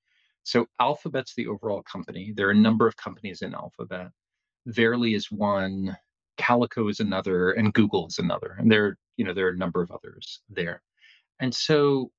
So 0.43 0.67
Alphabet's 0.79 1.33
the 1.35 1.47
overall 1.47 1.83
company. 1.83 2.33
There 2.35 2.47
are 2.47 2.51
a 2.51 2.55
number 2.55 2.87
of 2.87 2.97
companies 2.97 3.41
in 3.41 3.53
Alphabet. 3.53 4.09
Verily 4.67 5.13
is 5.13 5.31
one, 5.31 5.97
Calico 6.37 6.87
is 6.87 6.99
another, 6.99 7.51
and 7.51 7.73
Google 7.73 8.07
is 8.07 8.19
another. 8.19 8.55
And 8.59 8.71
there, 8.71 8.97
you 9.17 9.25
know, 9.25 9.33
there 9.33 9.47
are 9.47 9.51
a 9.51 9.57
number 9.57 9.81
of 9.81 9.91
others 9.91 10.41
there. 10.49 10.81
And 11.39 11.53
so, 11.53 12.11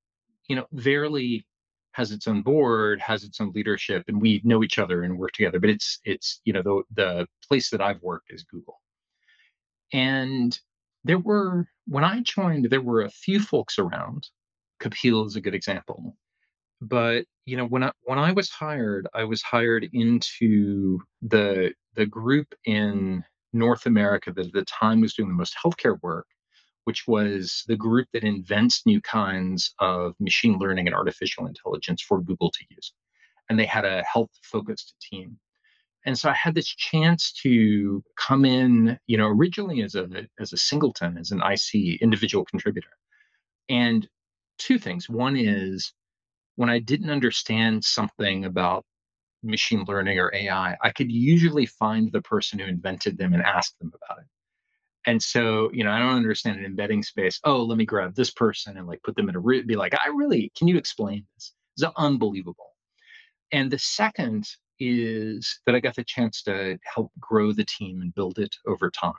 you 0.48 0.56
know, 0.56 0.66
Verily 0.72 1.46
has 1.92 2.12
its 2.12 2.28
own 2.28 2.42
board, 2.42 3.00
has 3.00 3.24
its 3.24 3.40
own 3.40 3.52
leadership, 3.54 4.04
and 4.08 4.20
we 4.20 4.40
know 4.44 4.62
each 4.62 4.78
other 4.78 5.02
and 5.02 5.18
work 5.18 5.32
together. 5.32 5.58
But 5.58 5.70
it's 5.70 5.98
it's 6.04 6.42
you 6.44 6.52
know 6.52 6.62
the 6.62 6.82
the 6.94 7.26
place 7.48 7.70
that 7.70 7.80
I've 7.80 8.02
worked 8.02 8.30
is 8.30 8.44
Google, 8.44 8.82
and 9.94 10.58
there 11.04 11.18
were 11.18 11.66
when 11.86 12.04
I 12.04 12.20
joined, 12.20 12.70
there 12.70 12.80
were 12.82 13.02
a 13.02 13.10
few 13.10 13.40
folks 13.40 13.78
around. 13.78 14.28
Kapil 14.80 15.26
is 15.26 15.36
a 15.36 15.40
good 15.40 15.54
example. 15.54 16.16
But 16.80 17.26
you 17.46 17.56
know, 17.56 17.66
when 17.66 17.84
I 17.84 17.92
when 18.04 18.18
I 18.18 18.32
was 18.32 18.50
hired, 18.50 19.08
I 19.14 19.24
was 19.24 19.42
hired 19.42 19.88
into 19.92 21.00
the 21.22 21.72
the 21.94 22.06
group 22.06 22.54
in 22.64 23.24
North 23.52 23.86
America 23.86 24.32
that 24.32 24.46
at 24.46 24.52
the 24.52 24.64
time 24.64 25.00
was 25.00 25.14
doing 25.14 25.28
the 25.28 25.34
most 25.34 25.56
healthcare 25.62 26.00
work, 26.02 26.26
which 26.84 27.06
was 27.06 27.64
the 27.68 27.76
group 27.76 28.08
that 28.12 28.24
invents 28.24 28.84
new 28.86 29.00
kinds 29.00 29.74
of 29.80 30.14
machine 30.20 30.58
learning 30.58 30.86
and 30.86 30.94
artificial 30.96 31.46
intelligence 31.46 32.02
for 32.02 32.20
Google 32.20 32.50
to 32.50 32.64
use. 32.70 32.92
And 33.48 33.58
they 33.58 33.66
had 33.66 33.84
a 33.84 34.02
health 34.02 34.30
focused 34.42 34.94
team. 35.00 35.38
And 36.06 36.18
so 36.18 36.30
I 36.30 36.34
had 36.34 36.54
this 36.56 36.68
chance 36.68 37.32
to 37.44 38.02
come 38.18 38.44
in, 38.46 38.98
you 39.08 39.18
know, 39.18 39.28
originally 39.28 39.82
as 39.82 39.96
a 39.96 40.08
as 40.40 40.52
a 40.54 40.58
singleton, 40.58 41.18
as 41.18 41.32
an 41.32 41.42
IC 41.42 42.00
individual 42.02 42.44
contributor. 42.46 42.90
And 43.68 44.08
two 44.58 44.78
things. 44.78 45.08
One 45.10 45.36
is 45.36 45.92
when 46.56 46.70
I 46.70 46.78
didn't 46.80 47.10
understand 47.10 47.84
something 47.84 48.44
about 48.44 48.84
machine 49.42 49.84
learning 49.88 50.18
or 50.18 50.34
AI, 50.34 50.76
I 50.82 50.90
could 50.90 51.12
usually 51.12 51.66
find 51.66 52.12
the 52.12 52.22
person 52.22 52.58
who 52.58 52.66
invented 52.66 53.18
them 53.18 53.34
and 53.34 53.42
ask 53.42 53.76
them 53.78 53.92
about 53.94 54.20
it. 54.20 54.26
And 55.06 55.22
so, 55.22 55.70
you 55.72 55.84
know, 55.84 55.92
I 55.92 55.98
don't 56.00 56.16
understand 56.16 56.58
an 56.58 56.66
embedding 56.66 57.02
space. 57.02 57.40
Oh, 57.44 57.62
let 57.64 57.78
me 57.78 57.86
grab 57.86 58.14
this 58.14 58.30
person 58.30 58.76
and 58.76 58.86
like 58.86 59.02
put 59.04 59.16
them 59.16 59.28
in 59.28 59.36
a 59.36 59.40
re- 59.40 59.62
be 59.62 59.76
like, 59.76 59.94
I 59.94 60.08
really 60.08 60.52
can 60.56 60.68
you 60.68 60.76
explain 60.78 61.26
this? 61.36 61.54
It's 61.76 61.92
unbelievable. 61.96 62.72
And 63.52 63.70
the 63.70 63.78
second 63.78 64.48
is 64.78 65.60
that 65.66 65.74
I 65.74 65.80
got 65.80 65.96
the 65.96 66.04
chance 66.04 66.42
to 66.44 66.78
help 66.94 67.12
grow 67.18 67.52
the 67.52 67.64
team 67.64 68.00
and 68.02 68.14
build 68.14 68.38
it 68.38 68.54
over 68.66 68.90
time. 68.90 69.12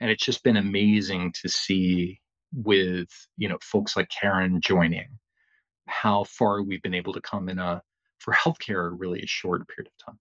And 0.00 0.10
it's 0.10 0.24
just 0.24 0.42
been 0.42 0.56
amazing 0.56 1.32
to 1.42 1.48
see 1.48 2.20
with, 2.54 3.08
you 3.36 3.48
know, 3.48 3.58
folks 3.62 3.96
like 3.96 4.10
Karen 4.10 4.60
joining 4.60 5.08
how 5.86 6.24
far 6.24 6.62
we've 6.62 6.82
been 6.82 6.94
able 6.94 7.12
to 7.12 7.20
come 7.20 7.48
in 7.48 7.58
a 7.58 7.82
for 8.18 8.32
healthcare 8.32 8.92
really 8.96 9.20
a 9.20 9.26
short 9.26 9.66
period 9.68 9.90
of 9.90 10.06
time. 10.06 10.18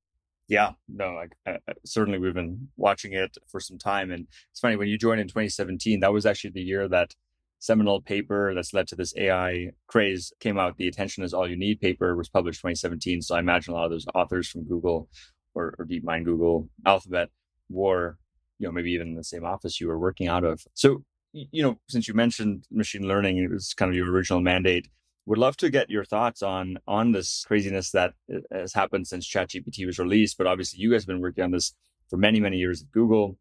Yeah, 0.47 0.71
no, 0.89 1.17
I, 1.45 1.51
I, 1.51 1.59
certainly 1.85 2.19
we've 2.19 2.33
been 2.33 2.67
watching 2.75 3.13
it 3.13 3.37
for 3.47 3.59
some 3.61 3.77
time, 3.77 4.11
and 4.11 4.27
it's 4.51 4.59
funny 4.59 4.75
when 4.75 4.89
you 4.89 4.97
joined 4.97 5.21
in 5.21 5.27
2017. 5.27 6.01
That 6.01 6.11
was 6.11 6.25
actually 6.25 6.49
the 6.49 6.61
year 6.61 6.89
that 6.89 7.13
seminal 7.61 8.01
paper 8.01 8.53
that's 8.55 8.73
led 8.73 8.87
to 8.87 8.95
this 8.95 9.13
AI 9.15 9.69
craze 9.87 10.33
came 10.39 10.57
out. 10.57 10.77
The 10.77 10.87
Attention 10.87 11.23
is 11.23 11.33
All 11.33 11.47
You 11.47 11.55
Need 11.55 11.79
paper 11.79 12.15
was 12.15 12.27
published 12.27 12.59
2017. 12.59 13.21
So 13.21 13.35
I 13.35 13.39
imagine 13.39 13.73
a 13.73 13.77
lot 13.77 13.85
of 13.85 13.91
those 13.91 14.07
authors 14.15 14.49
from 14.49 14.67
Google 14.67 15.07
or, 15.53 15.75
or 15.77 15.85
DeepMind, 15.85 16.25
Google, 16.25 16.69
Alphabet 16.87 17.29
were, 17.69 18.17
you 18.57 18.67
know, 18.67 18.71
maybe 18.71 18.91
even 18.91 19.09
in 19.09 19.15
the 19.15 19.23
same 19.23 19.45
office 19.45 19.79
you 19.79 19.87
were 19.87 19.99
working 19.99 20.27
out 20.27 20.43
of. 20.43 20.63
So, 20.73 21.03
you 21.33 21.61
know, 21.61 21.77
since 21.87 22.07
you 22.07 22.15
mentioned 22.15 22.65
machine 22.71 23.07
learning, 23.07 23.37
it 23.37 23.51
was 23.51 23.75
kind 23.75 23.91
of 23.91 23.95
your 23.95 24.11
original 24.11 24.41
mandate. 24.41 24.87
Would 25.27 25.37
love 25.37 25.55
to 25.57 25.69
get 25.69 25.91
your 25.91 26.03
thoughts 26.03 26.41
on 26.41 26.79
on 26.87 27.11
this 27.11 27.45
craziness 27.47 27.91
that 27.91 28.13
uh, 28.33 28.39
has 28.51 28.73
happened 28.73 29.05
since 29.07 29.31
ChatGPT 29.31 29.85
was 29.85 29.99
released. 29.99 30.35
But 30.35 30.47
obviously, 30.47 30.79
you 30.79 30.91
guys 30.91 31.03
have 31.03 31.07
been 31.07 31.21
working 31.21 31.43
on 31.43 31.51
this 31.51 31.75
for 32.09 32.17
many, 32.17 32.39
many 32.39 32.57
years 32.57 32.81
at 32.81 32.91
Google, 32.91 33.37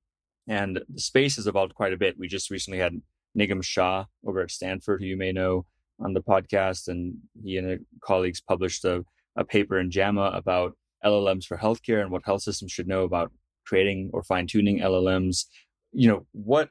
and 0.46 0.80
the 0.88 1.00
space 1.00 1.36
has 1.36 1.46
evolved 1.46 1.74
quite 1.74 1.94
a 1.94 1.96
bit. 1.96 2.18
We 2.18 2.28
just 2.28 2.50
recently 2.50 2.78
had 2.78 3.00
Nigam 3.38 3.62
Shah 3.62 4.06
over 4.26 4.40
at 4.40 4.50
Stanford, 4.50 5.00
who 5.00 5.06
you 5.06 5.16
may 5.16 5.32
know 5.32 5.66
on 6.00 6.14
the 6.14 6.22
podcast, 6.22 6.88
and 6.88 7.16
he 7.42 7.56
and 7.56 7.84
colleagues 8.02 8.40
published 8.40 8.84
a, 8.84 9.04
a 9.36 9.44
paper 9.44 9.78
in 9.78 9.90
JAMA 9.90 10.32
about 10.34 10.76
LLMs 11.04 11.44
for 11.44 11.56
healthcare 11.56 12.02
and 12.02 12.10
what 12.10 12.24
health 12.24 12.42
systems 12.42 12.72
should 12.72 12.88
know 12.88 13.02
about 13.02 13.32
creating 13.66 14.10
or 14.12 14.22
fine 14.22 14.46
tuning 14.46 14.80
LLMs. 14.80 15.46
You 15.92 16.08
know 16.08 16.26
what 16.32 16.70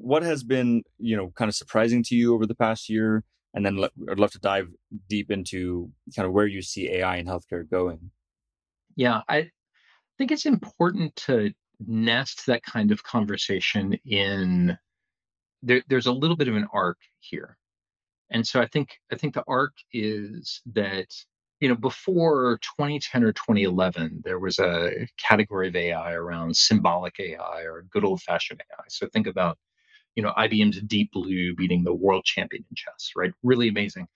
what 0.00 0.22
has 0.22 0.44
been 0.44 0.82
you 0.98 1.16
know 1.16 1.32
kind 1.36 1.48
of 1.48 1.54
surprising 1.54 2.02
to 2.04 2.14
you 2.14 2.34
over 2.34 2.46
the 2.46 2.54
past 2.54 2.88
year 2.88 3.24
And 3.54 3.66
then 3.66 3.78
I'd 4.10 4.20
love 4.20 4.30
to 4.32 4.38
dive 4.38 4.68
deep 5.08 5.30
into 5.30 5.90
kind 6.14 6.26
of 6.26 6.32
where 6.32 6.46
you 6.46 6.62
see 6.62 6.88
AI 6.90 7.16
in 7.16 7.26
healthcare 7.26 7.68
going. 7.68 8.10
Yeah, 8.96 9.22
I 9.28 9.50
think 10.18 10.30
it's 10.30 10.46
important 10.46 11.16
to 11.16 11.52
nest 11.86 12.46
that 12.46 12.62
kind 12.62 12.92
of 12.92 13.02
conversation 13.02 13.94
in 14.04 14.76
there, 15.62 15.82
there's 15.88 16.06
a 16.06 16.12
little 16.12 16.36
bit 16.36 16.48
of 16.48 16.56
an 16.56 16.68
arc 16.72 16.98
here. 17.20 17.56
And 18.30 18.46
so 18.46 18.60
I 18.60 18.66
think 18.66 18.98
I 19.12 19.16
think 19.16 19.34
the 19.34 19.44
arc 19.48 19.74
is 19.92 20.60
that 20.74 21.06
you 21.60 21.68
know 21.68 21.74
before 21.76 22.58
2010 22.78 23.24
or 23.24 23.32
2011 23.32 24.22
there 24.24 24.38
was 24.38 24.58
a 24.58 25.06
category 25.18 25.68
of 25.68 25.76
AI 25.76 26.12
around 26.14 26.56
symbolic 26.56 27.18
AI 27.20 27.62
or 27.64 27.84
good 27.90 28.04
old 28.04 28.22
fashioned 28.22 28.60
AI. 28.72 28.84
So 28.88 29.08
think 29.12 29.26
about 29.26 29.58
you 30.16 30.22
know 30.22 30.32
IBM's 30.38 30.80
Deep 30.82 31.12
Blue 31.12 31.54
beating 31.56 31.84
the 31.84 31.94
world 31.94 32.24
champion 32.24 32.64
in 32.70 32.76
chess, 32.76 33.12
right? 33.16 33.32
Really 33.42 33.68
amazing. 33.68 34.08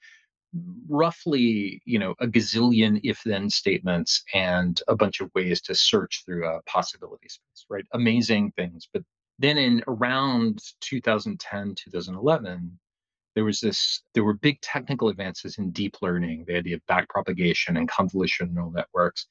Roughly, 0.88 1.82
you 1.84 1.98
know, 1.98 2.14
a 2.20 2.26
gazillion 2.28 3.00
if 3.02 3.22
then 3.24 3.50
statements 3.50 4.22
and 4.34 4.80
a 4.88 4.94
bunch 4.96 5.20
of 5.20 5.30
ways 5.34 5.60
to 5.62 5.74
search 5.74 6.22
through 6.24 6.46
a 6.46 6.62
possibility 6.62 7.28
space, 7.28 7.66
right? 7.68 7.84
Amazing 7.92 8.52
things. 8.56 8.88
But 8.92 9.02
then 9.38 9.58
in 9.58 9.82
around 9.88 10.62
2010, 10.80 11.74
2011, 11.74 12.78
there 13.34 13.44
was 13.44 13.60
this 13.60 14.02
there 14.14 14.24
were 14.24 14.34
big 14.34 14.60
technical 14.60 15.08
advances 15.08 15.58
in 15.58 15.70
deep 15.70 15.96
learning 16.02 16.44
the 16.46 16.56
idea 16.56 16.76
of 16.76 16.86
backpropagation 16.86 17.76
and 17.76 17.90
convolutional 17.90 18.72
networks 18.72 19.26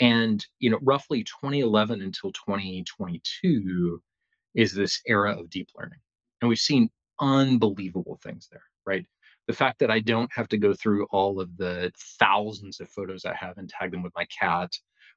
and 0.00 0.46
you 0.58 0.70
know 0.70 0.78
roughly 0.82 1.22
2011 1.24 2.00
until 2.00 2.32
2022 2.32 4.02
is 4.54 4.74
this 4.74 5.00
era 5.06 5.38
of 5.38 5.50
deep 5.50 5.68
learning. 5.78 5.98
And 6.40 6.48
we've 6.48 6.58
seen 6.58 6.90
unbelievable 7.20 8.18
things 8.22 8.48
there 8.50 8.62
right? 8.86 9.06
The 9.48 9.52
fact 9.52 9.80
that 9.80 9.90
i 9.90 10.00
don't 10.00 10.30
have 10.32 10.48
to 10.48 10.56
go 10.58 10.72
through 10.72 11.06
all 11.10 11.40
of 11.40 11.56
the 11.56 11.92
thousands 12.18 12.80
of 12.80 12.88
photos 12.88 13.24
i 13.24 13.34
have 13.34 13.58
and 13.58 13.68
tag 13.68 13.90
them 13.90 14.02
with 14.02 14.14
my 14.16 14.24
cat 14.26 14.72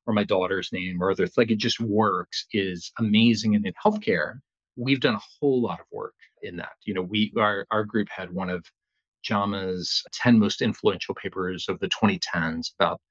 or 0.08 0.14
my 0.14 0.24
daughter's 0.24 0.72
name 0.72 1.02
or 1.02 1.12
other 1.12 1.28
like 1.38 1.52
it 1.52 1.58
just 1.58 1.80
works 1.80 2.46
is 2.54 2.92
amazing 3.00 3.56
and 3.56 3.66
in 3.66 3.74
healthcare 3.84 4.40
we've 4.76 5.00
done 5.00 5.16
a 5.16 5.22
whole 5.40 5.62
lot 5.62 5.80
of 5.80 5.86
work 5.92 6.16
in 6.42 6.58
that. 6.58 6.74
You 6.84 6.94
know, 6.94 7.02
we 7.02 7.32
our 7.38 7.66
our 7.72 7.84
group 7.84 8.08
had 8.10 8.32
one 8.32 8.50
of 8.50 8.66
JAMA's 9.24 10.04
10 10.14 10.40
most 10.40 10.62
influential 10.62 11.16
papers 11.16 11.68
of 11.68 11.80
the 11.80 11.90
2010s 11.90 12.72
about 12.80 13.02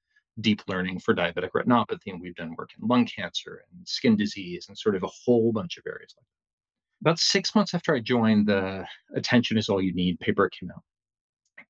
deep 0.41 0.61
learning 0.67 0.99
for 0.99 1.13
diabetic 1.13 1.51
retinopathy. 1.55 2.07
And 2.07 2.21
we've 2.21 2.35
done 2.35 2.55
work 2.57 2.69
in 2.79 2.87
lung 2.87 3.05
cancer 3.05 3.63
and 3.71 3.87
skin 3.87 4.15
disease 4.15 4.65
and 4.67 4.77
sort 4.77 4.95
of 4.95 5.03
a 5.03 5.09
whole 5.25 5.51
bunch 5.51 5.77
of 5.77 5.83
areas 5.87 6.13
like 6.17 6.25
that. 6.25 7.09
About 7.09 7.19
six 7.19 7.53
months 7.53 7.73
after 7.73 7.93
I 7.93 7.99
joined, 7.99 8.47
the 8.47 8.85
Attention 9.15 9.57
is 9.57 9.69
All 9.69 9.81
You 9.81 9.93
Need 9.93 10.19
paper 10.19 10.49
came 10.49 10.71
out. 10.71 10.83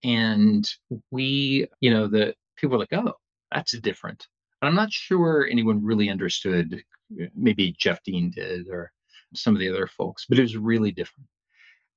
And 0.04 0.70
we, 1.10 1.68
you 1.80 1.92
know, 1.92 2.08
the 2.08 2.36
people 2.58 2.78
were 2.78 2.84
like, 2.84 2.94
oh, 2.94 3.14
that's 3.52 3.78
different. 3.80 4.28
I'm 4.62 4.76
not 4.76 4.92
sure 4.92 5.48
anyone 5.50 5.84
really 5.84 6.10
understood. 6.10 6.84
Uh, 7.22 7.26
maybe 7.36 7.76
Jeff 7.78 8.04
Dean 8.04 8.32
did 8.32 8.68
or 8.70 8.92
some 9.34 9.54
of 9.56 9.60
the 9.60 9.70
other 9.70 9.88
folks, 9.88 10.26
but 10.28 10.40
it 10.40 10.44
was 10.44 10.58
really 10.58 10.92
different. 10.92 11.28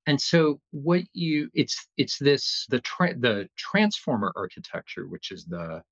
And 0.06 0.20
so 0.20 0.60
what 0.70 1.02
you 1.12 1.50
it's 1.54 1.86
it's 1.98 2.18
this 2.18 2.66
the 2.70 2.80
tra- 2.80 3.18
the 3.18 3.48
transformer 3.56 4.32
architecture, 4.36 5.06
which 5.06 5.30
is 5.30 5.44
the 5.44 5.82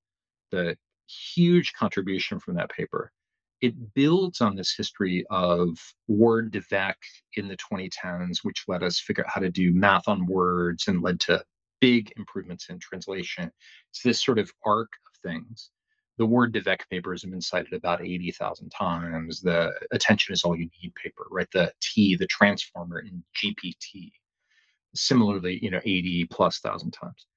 the 0.51 0.77
huge 1.07 1.73
contribution 1.73 2.39
from 2.39 2.55
that 2.55 2.71
paper. 2.71 3.11
It 3.61 3.93
builds 3.95 4.41
on 4.41 4.55
this 4.55 4.75
history 4.75 5.25
of 5.31 5.77
Word2Vec 6.09 6.95
in 7.37 7.47
the 7.47 7.57
2010s, 7.57 8.39
which 8.43 8.65
let 8.67 8.83
us 8.83 8.99
figure 8.99 9.25
out 9.25 9.31
how 9.31 9.41
to 9.41 9.49
do 9.49 9.73
math 9.73 10.07
on 10.07 10.27
words 10.27 10.87
and 10.87 11.01
led 11.01 11.19
to 11.21 11.43
big 11.81 12.13
improvements 12.17 12.69
in 12.69 12.79
translation. 12.79 13.51
It's 13.91 14.03
this 14.03 14.23
sort 14.23 14.39
of 14.39 14.51
arc 14.65 14.89
of 15.07 15.31
things 15.31 15.71
the 16.17 16.27
Word2Vec 16.27 16.79
papers 16.89 17.21
have 17.21 17.31
been 17.31 17.41
cited 17.41 17.73
about 17.73 18.01
80,000 18.01 18.69
times. 18.69 19.41
The 19.41 19.71
attention 19.91 20.33
is 20.33 20.43
all 20.43 20.55
you 20.55 20.69
need 20.81 20.93
paper, 20.95 21.25
right? 21.29 21.47
The 21.53 21.71
T, 21.81 22.15
the 22.15 22.27
transformer 22.27 22.99
in 22.99 23.23
GPT, 23.35 24.11
similarly, 24.95 25.59
you 25.61 25.69
know, 25.69 25.81
80 25.83 26.25
plus 26.25 26.59
thousand 26.59 26.91
times. 26.91 27.27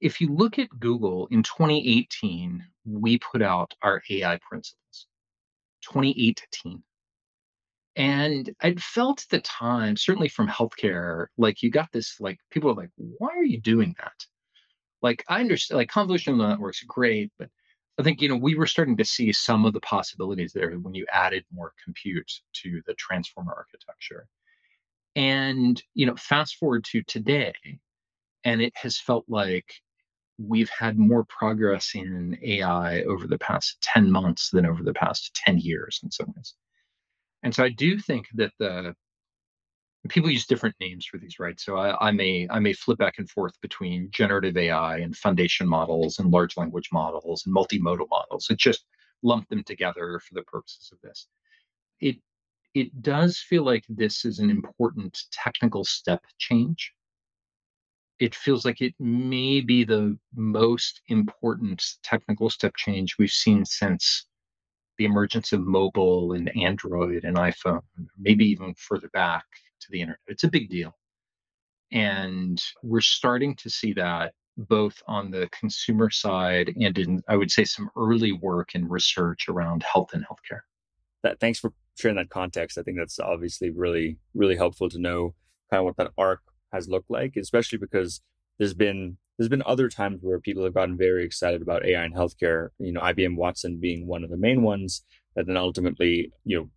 If 0.00 0.20
you 0.20 0.28
look 0.34 0.58
at 0.58 0.68
Google 0.78 1.26
in 1.30 1.42
2018, 1.42 2.64
we 2.84 3.18
put 3.18 3.42
out 3.42 3.74
our 3.82 4.02
AI 4.10 4.38
principles. 4.48 5.06
2018. 5.84 6.82
And 7.96 8.50
I'd 8.60 8.82
felt 8.82 9.22
at 9.22 9.28
the 9.28 9.40
time, 9.40 9.96
certainly 9.96 10.28
from 10.28 10.48
healthcare, 10.48 11.26
like 11.38 11.62
you 11.62 11.70
got 11.70 11.92
this, 11.92 12.20
like 12.20 12.38
people 12.50 12.70
are 12.70 12.74
like, 12.74 12.90
why 12.96 13.28
are 13.28 13.44
you 13.44 13.60
doing 13.60 13.94
that? 13.98 14.26
Like 15.00 15.24
I 15.28 15.40
understand, 15.40 15.78
like 15.78 15.90
convolutional 15.90 16.48
networks 16.48 16.82
great, 16.82 17.30
but 17.38 17.48
I 17.98 18.02
think 18.02 18.20
you 18.20 18.28
know 18.28 18.36
we 18.36 18.54
were 18.56 18.66
starting 18.66 18.96
to 18.96 19.04
see 19.04 19.32
some 19.32 19.64
of 19.64 19.72
the 19.72 19.80
possibilities 19.80 20.52
there 20.52 20.72
when 20.72 20.94
you 20.94 21.06
added 21.12 21.44
more 21.52 21.72
compute 21.82 22.30
to 22.54 22.82
the 22.86 22.94
transformer 22.94 23.54
architecture. 23.54 24.26
And 25.16 25.80
you 25.94 26.06
know, 26.06 26.16
fast 26.16 26.56
forward 26.56 26.84
to 26.86 27.02
today, 27.02 27.54
and 28.44 28.60
it 28.60 28.72
has 28.76 28.98
felt 28.98 29.24
like 29.28 29.74
we've 30.38 30.70
had 30.70 30.98
more 30.98 31.24
progress 31.24 31.92
in 31.94 32.36
AI 32.42 33.02
over 33.02 33.26
the 33.28 33.38
past 33.38 33.80
10 33.82 34.10
months 34.10 34.50
than 34.50 34.66
over 34.66 34.82
the 34.82 34.94
past 34.94 35.32
10 35.46 35.58
years 35.58 36.00
in 36.02 36.10
some 36.10 36.32
ways. 36.36 36.54
And 37.44 37.54
so 37.54 37.62
I 37.62 37.68
do 37.68 37.98
think 37.98 38.26
that 38.34 38.52
the 38.58 38.94
people 40.08 40.30
use 40.30 40.46
different 40.46 40.76
names 40.80 41.06
for 41.06 41.18
these, 41.18 41.38
right? 41.38 41.58
So 41.58 41.76
I, 41.76 42.08
I, 42.08 42.10
may 42.10 42.46
I 42.50 42.58
may 42.58 42.72
flip 42.72 42.98
back 42.98 43.14
and 43.18 43.28
forth 43.28 43.58
between 43.60 44.10
generative 44.10 44.56
AI 44.56 44.98
and 44.98 45.16
foundation 45.16 45.66
models 45.66 46.18
and 46.18 46.30
large 46.30 46.56
language 46.56 46.90
models 46.92 47.44
and 47.46 47.54
multimodal 47.54 48.08
models. 48.10 48.48
It 48.50 48.58
just 48.58 48.84
lump 49.22 49.48
them 49.48 49.64
together 49.64 50.20
for 50.20 50.34
the 50.34 50.42
purposes 50.42 50.90
of 50.92 51.00
this. 51.02 51.26
It 52.00 52.16
it 52.74 53.02
does 53.02 53.38
feel 53.38 53.64
like 53.64 53.84
this 53.88 54.24
is 54.24 54.40
an 54.40 54.50
important 54.50 55.18
technical 55.32 55.84
step 55.84 56.22
change. 56.38 56.92
It 58.18 58.34
feels 58.34 58.64
like 58.64 58.80
it 58.80 58.94
may 58.98 59.60
be 59.60 59.84
the 59.84 60.18
most 60.34 61.00
important 61.08 61.82
technical 62.02 62.50
step 62.50 62.74
change 62.76 63.16
we've 63.18 63.30
seen 63.30 63.64
since 63.64 64.26
the 64.98 65.04
emergence 65.04 65.52
of 65.52 65.60
mobile 65.60 66.32
and 66.32 66.56
Android 66.56 67.24
and 67.24 67.36
iPhone, 67.36 67.82
maybe 68.16 68.44
even 68.44 68.74
further 68.74 69.08
back 69.12 69.44
to 69.84 69.90
the 69.90 70.00
internet. 70.00 70.20
It's 70.26 70.44
a 70.44 70.50
big 70.50 70.68
deal. 70.68 70.92
And 71.92 72.60
we're 72.82 73.00
starting 73.00 73.54
to 73.56 73.70
see 73.70 73.92
that 73.94 74.32
both 74.56 75.02
on 75.06 75.30
the 75.30 75.48
consumer 75.58 76.10
side 76.10 76.72
and 76.80 76.96
in, 76.98 77.22
I 77.28 77.36
would 77.36 77.50
say, 77.50 77.64
some 77.64 77.90
early 77.96 78.32
work 78.32 78.70
and 78.74 78.90
research 78.90 79.48
around 79.48 79.82
health 79.82 80.12
and 80.12 80.24
healthcare. 80.24 80.60
That, 81.22 81.40
thanks 81.40 81.58
for 81.58 81.72
sharing 81.98 82.16
that 82.16 82.30
context. 82.30 82.78
I 82.78 82.82
think 82.82 82.98
that's 82.98 83.18
obviously 83.18 83.70
really, 83.70 84.18
really 84.34 84.56
helpful 84.56 84.88
to 84.90 84.98
know 84.98 85.34
kind 85.70 85.80
of 85.80 85.84
what 85.84 85.96
that 85.96 86.12
arc 86.18 86.40
has 86.72 86.88
looked 86.88 87.10
like, 87.10 87.36
especially 87.36 87.78
because 87.78 88.20
there's 88.58 88.74
been 88.74 89.16
there's 89.38 89.48
been 89.48 89.64
other 89.66 89.88
times 89.88 90.20
where 90.22 90.38
people 90.38 90.62
have 90.62 90.74
gotten 90.74 90.96
very 90.96 91.24
excited 91.24 91.60
about 91.60 91.84
AI 91.84 92.04
in 92.04 92.12
healthcare. 92.12 92.68
You 92.78 92.92
know, 92.92 93.00
IBM 93.00 93.36
Watson 93.36 93.80
being 93.80 94.06
one 94.06 94.22
of 94.22 94.30
the 94.30 94.36
main 94.36 94.62
ones 94.62 95.02
that 95.34 95.46
then 95.46 95.56
ultimately, 95.56 96.30
you 96.44 96.56
know, 96.56 96.70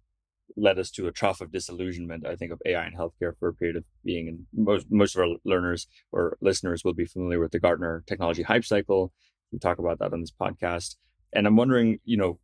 led 0.55 0.79
us 0.79 0.89
to 0.91 1.07
a 1.07 1.11
trough 1.11 1.41
of 1.41 1.51
disillusionment, 1.51 2.25
I 2.25 2.35
think, 2.35 2.51
of 2.51 2.61
AI 2.65 2.87
in 2.87 2.93
healthcare 2.93 3.33
for 3.37 3.49
a 3.49 3.53
period 3.53 3.77
of 3.77 3.83
being. 4.03 4.27
And 4.27 4.45
most 4.53 4.87
most 4.89 5.15
of 5.15 5.21
our 5.21 5.35
learners 5.45 5.87
or 6.11 6.37
listeners 6.41 6.83
will 6.83 6.93
be 6.93 7.05
familiar 7.05 7.39
with 7.39 7.51
the 7.51 7.59
Gartner 7.59 8.03
technology 8.07 8.43
hype 8.43 8.65
cycle. 8.65 9.13
We 9.51 9.59
talk 9.59 9.79
about 9.79 9.99
that 9.99 10.13
on 10.13 10.21
this 10.21 10.31
podcast. 10.31 10.95
And 11.33 11.45
I'm 11.45 11.55
wondering, 11.55 11.99
you 12.05 12.17
know, 12.17 12.39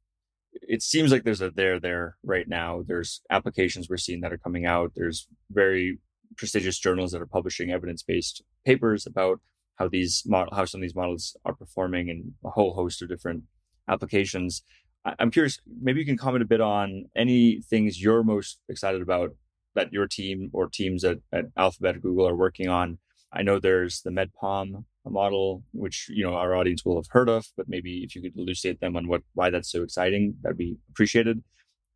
it 0.54 0.82
seems 0.82 1.12
like 1.12 1.24
there's 1.24 1.42
a 1.42 1.50
there 1.50 1.80
there 1.80 2.18
right 2.24 2.48
now. 2.48 2.84
There's 2.86 3.22
applications 3.30 3.88
we're 3.90 3.98
seeing 3.98 4.22
that 4.22 4.34
are 4.34 4.38
coming 4.38 4.66
out. 4.66 4.92
There's 4.96 5.28
very 5.50 6.00
prestigious 6.38 6.80
journals 6.80 7.12
that 7.12 7.22
are 7.22 7.28
publishing 7.28 7.72
evidence-based 7.72 8.44
papers 8.66 9.06
about 9.06 9.40
how 9.76 9.88
these 9.88 10.24
model 10.26 10.56
how 10.56 10.66
some 10.66 10.80
of 10.80 10.84
these 10.84 10.96
models 10.96 11.36
are 11.46 11.56
performing 11.56 12.10
in 12.10 12.34
a 12.46 12.50
whole 12.52 12.74
host 12.76 13.02
of 13.02 13.10
different 13.10 13.44
applications. 13.90 14.64
I'm 15.06 15.32
curious, 15.32 15.60
maybe 15.82 16.00
you 16.00 16.06
can 16.06 16.18
comment 16.18 16.44
a 16.44 16.48
bit 16.48 16.62
on 16.62 17.06
any 17.16 17.62
things 17.62 18.02
you're 18.02 18.24
most 18.24 18.60
excited 18.70 19.02
about 19.02 19.32
that 19.76 19.92
your 19.92 20.08
team 20.08 20.50
or 20.54 20.68
teams 20.68 21.04
at, 21.04 21.18
at 21.32 21.46
Alphabet, 21.58 22.02
Google 22.02 22.28
are 22.28 22.36
working 22.36 22.70
on. 22.70 23.00
I 23.32 23.42
know 23.42 23.60
there's 23.60 24.02
the 24.02 24.12
Med-PaLM 24.12 24.86
model, 25.06 25.64
which 25.74 26.08
you 26.10 26.24
know 26.24 26.36
our 26.36 26.56
audience 26.56 26.86
will 26.86 26.96
have 26.96 27.08
heard 27.10 27.28
of, 27.28 27.46
but 27.58 27.68
maybe 27.68 28.04
if 28.04 28.16
you 28.16 28.22
could 28.22 28.38
elucidate 28.38 28.80
them 28.80 28.96
on 28.96 29.08
what 29.08 29.22
why 29.34 29.50
that's 29.50 29.72
so 29.72 29.84
exciting, 29.84 30.36
that'd 30.42 30.58
be 30.58 30.78
appreciated. 30.92 31.44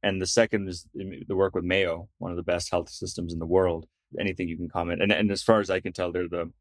And 0.04 0.22
the 0.22 0.28
second 0.28 0.68
is 0.68 0.88
the 0.94 1.36
work 1.36 1.56
with 1.56 1.64
Mayo, 1.64 2.10
one 2.18 2.32
of 2.32 2.38
the 2.38 2.44
best 2.44 2.72
health 2.72 2.90
systems 2.90 3.34
in 3.34 3.40
the 3.40 3.46
world. 3.46 3.86
Anything 4.20 4.48
you 4.48 4.58
can 4.58 4.70
comment, 4.70 5.02
and 5.02 5.12
and 5.12 5.32
as 5.32 5.44
far 5.44 5.60
as 5.60 5.70
I 5.70 5.80
can 5.80 5.94
tell, 5.94 6.12
they're 6.12 6.30
the 6.30 6.52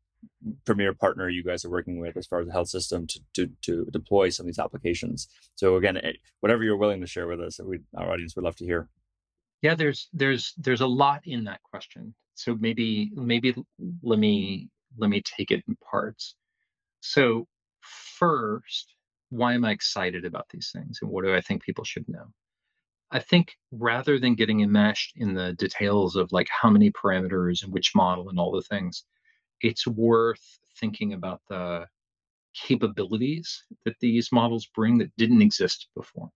premier 0.65 0.93
partner 0.95 1.29
you 1.29 1.43
guys 1.43 1.65
are 1.65 1.71
working 1.71 1.99
with 1.99 2.17
as 2.17 2.27
far 2.27 2.41
as 2.41 2.47
the 2.47 2.53
health 2.53 2.69
system 2.69 3.07
to, 3.07 3.21
to, 3.35 3.51
to 3.63 3.87
deploy 3.93 4.29
some 4.29 4.45
of 4.45 4.49
these 4.49 4.59
applications. 4.59 5.29
So 5.57 5.77
again, 5.77 5.97
eh, 5.99 6.13
whatever 6.41 6.63
you're 6.63 6.77
willing 6.77 7.01
to 7.01 7.07
share 7.07 7.27
with 7.27 7.41
us, 7.41 7.61
we, 7.63 7.81
our 7.97 8.13
audience 8.13 8.37
would 8.37 8.45
love 8.45 8.57
to 8.57 8.65
hear. 8.65 8.89
Yeah, 9.63 9.75
there's 9.75 10.09
there's 10.13 10.53
there's 10.59 10.83
a 10.83 10.87
lot 10.87 11.23
in 11.25 11.45
that 11.45 11.63
question. 11.63 12.15
So 12.35 12.55
maybe 12.55 13.11
maybe 13.15 13.55
let 14.03 14.19
me 14.19 14.69
let 14.99 15.11
me 15.11 15.23
take 15.23 15.51
it 15.51 15.65
in 15.67 15.77
parts. 15.91 16.35
So, 17.01 17.47
first, 17.81 18.95
why 19.31 19.55
am 19.55 19.65
I 19.65 19.73
excited 19.73 20.25
about 20.25 20.49
these 20.51 20.71
things 20.73 20.99
and 21.01 21.11
what 21.11 21.25
do 21.25 21.35
I 21.35 21.41
think 21.41 21.63
people 21.63 21.85
should 21.85 22.09
know? 22.09 22.27
I 23.11 23.21
think 23.21 23.53
rather 23.71 24.19
than 24.19 24.35
getting 24.35 24.61
enmeshed 24.61 25.13
in 25.17 25.35
the 25.35 25.53
details 25.53 26.17
of 26.17 26.33
like 26.33 26.49
how 26.51 26.71
many 26.71 26.91
parameters 26.91 27.63
and 27.63 27.73
which 27.73 27.95
model 27.95 28.29
and 28.29 28.39
all 28.39 28.53
the 28.53 28.63
things, 28.63 29.05
it's 29.61 29.87
worth 29.87 30.59
thinking 30.79 31.13
about 31.13 31.41
the 31.49 31.87
capabilities 32.55 33.65
that 33.85 33.97
these 34.01 34.33
models 34.33 34.67
bring 34.75 34.99
that 34.99 35.15
didn't 35.17 35.43
exist 35.43 35.89
before. 35.95 36.31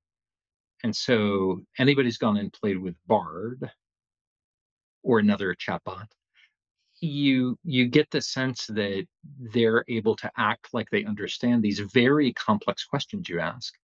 And 0.82 0.94
so 0.94 1.60
anybody's 1.78 2.18
gone 2.18 2.36
and 2.36 2.52
played 2.52 2.78
with 2.78 2.94
Bard 3.06 3.70
or 5.02 5.18
another 5.18 5.54
chatbot, 5.54 6.06
you 7.00 7.58
you 7.64 7.86
get 7.86 8.10
the 8.10 8.20
sense 8.20 8.66
that 8.66 9.06
they're 9.54 9.84
able 9.88 10.14
to 10.16 10.30
act 10.36 10.68
like 10.72 10.88
they 10.90 11.04
understand 11.04 11.62
these 11.62 11.80
very 11.80 12.32
complex 12.34 12.84
questions 12.84 13.28
you 13.28 13.40
ask 13.40 13.74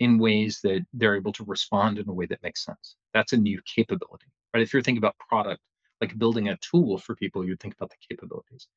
in 0.00 0.18
ways 0.18 0.60
that 0.62 0.84
they're 0.94 1.16
able 1.16 1.32
to 1.32 1.44
respond 1.44 1.98
in 1.98 2.08
a 2.08 2.12
way 2.12 2.26
that 2.26 2.42
makes 2.42 2.64
sense. 2.64 2.96
That's 3.14 3.32
a 3.32 3.36
new 3.36 3.60
capability. 3.72 4.26
Right? 4.52 4.62
If 4.62 4.72
you're 4.72 4.82
thinking 4.82 4.98
about 4.98 5.16
product, 5.18 5.60
like 6.00 6.18
building 6.18 6.48
a 6.48 6.56
tool 6.58 6.98
for 6.98 7.14
people, 7.14 7.44
you'd 7.44 7.60
think 7.60 7.74
about 7.74 7.90
the 7.90 7.96
capabilities. 8.08 8.68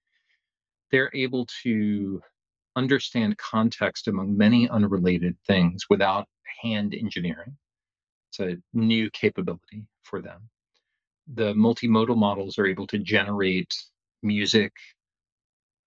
They're 0.91 1.11
able 1.13 1.47
to 1.63 2.21
understand 2.75 3.37
context 3.37 4.07
among 4.07 4.35
many 4.35 4.69
unrelated 4.69 5.37
things 5.47 5.85
without 5.89 6.27
hand 6.61 6.93
engineering. 6.93 7.57
It's 8.29 8.39
a 8.39 8.57
new 8.73 9.09
capability 9.11 9.85
for 10.03 10.21
them. 10.21 10.49
The 11.33 11.53
multimodal 11.53 12.17
models 12.17 12.57
are 12.57 12.65
able 12.65 12.87
to 12.87 12.97
generate 12.99 13.73
music, 14.23 14.73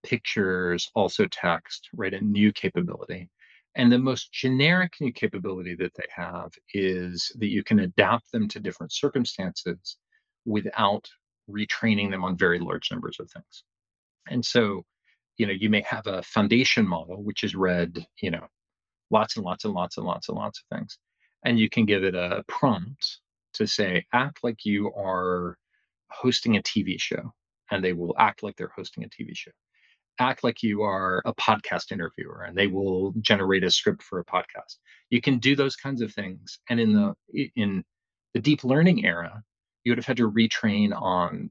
pictures, 0.03 0.91
also 0.95 1.27
text, 1.27 1.89
right? 1.93 2.15
A 2.15 2.25
new 2.25 2.53
capability. 2.53 3.29
And 3.75 3.93
the 3.93 3.99
most 3.99 4.33
generic 4.33 4.95
new 5.01 5.13
capability 5.13 5.75
that 5.75 5.93
they 5.95 6.07
have 6.15 6.53
is 6.73 7.31
that 7.39 7.49
you 7.49 7.63
can 7.63 7.81
adapt 7.81 8.33
them 8.33 8.49
to 8.49 8.61
different 8.61 8.93
circumstances 8.93 9.99
without 10.47 11.07
retraining 11.51 12.11
them 12.11 12.25
on 12.25 12.37
very 12.37 12.59
large 12.59 12.91
numbers 12.91 13.17
of 13.21 13.31
things. 13.31 13.65
And 14.29 14.45
so, 14.45 14.85
you 15.39 15.47
know, 15.47 15.53
you 15.53 15.71
may 15.71 15.83
have 15.83 16.07
a 16.07 16.23
foundation 16.23 16.87
model, 16.87 17.23
which 17.23 17.45
is 17.45 17.55
read, 17.55 18.07
you 18.21 18.31
know, 18.31 18.47
lots 19.11 19.37
and 19.37 19.45
lots 19.45 19.65
and 19.65 19.75
lots 19.75 19.97
and 19.97 20.07
lots 20.07 20.29
and 20.29 20.37
lots 20.37 20.61
of 20.61 20.77
things. 20.77 20.99
And 21.45 21.59
you 21.59 21.69
can 21.69 21.87
give 21.87 22.03
it 22.03 22.15
a 22.15 22.45
prompt 22.49 23.19
to 23.55 23.67
say, 23.67 24.05
act 24.13 24.43
like 24.43 24.65
you 24.65 24.93
are 24.95 25.57
hosting 26.11 26.57
a 26.57 26.63
TV 26.63 27.01
show. 27.01 27.33
And 27.71 27.85
they 27.85 27.93
will 27.93 28.15
act 28.19 28.43
like 28.43 28.57
they're 28.57 28.73
hosting 28.75 29.05
a 29.05 29.09
TV 29.09 29.31
show. 29.35 29.51
Act 30.19 30.45
like 30.45 30.63
you 30.63 30.83
are 30.83 31.21
a 31.27 31.35
podcast 31.35 31.93
interviewer 31.93 32.43
and 32.43 32.57
they 32.57 32.69
will 32.69 33.13
generate 33.21 33.65
a 33.65 33.71
script 33.71 34.03
for 34.03 34.19
a 34.19 34.25
podcast. 34.25 34.77
You 35.11 35.21
can 35.21 35.39
do 35.39 35.55
those 35.55 35.77
kinds 35.77 36.01
of 36.01 36.13
things. 36.13 36.59
And 36.71 36.81
in 36.81 36.95
the 36.95 37.15
in 37.55 37.85
the 38.33 38.41
deep 38.41 38.65
learning 38.65 39.05
era, 39.05 39.43
you 39.87 39.93
would 39.93 39.99
have 39.99 40.07
had 40.07 40.17
to 40.17 40.29
retrain 40.29 40.93
on 41.01 41.49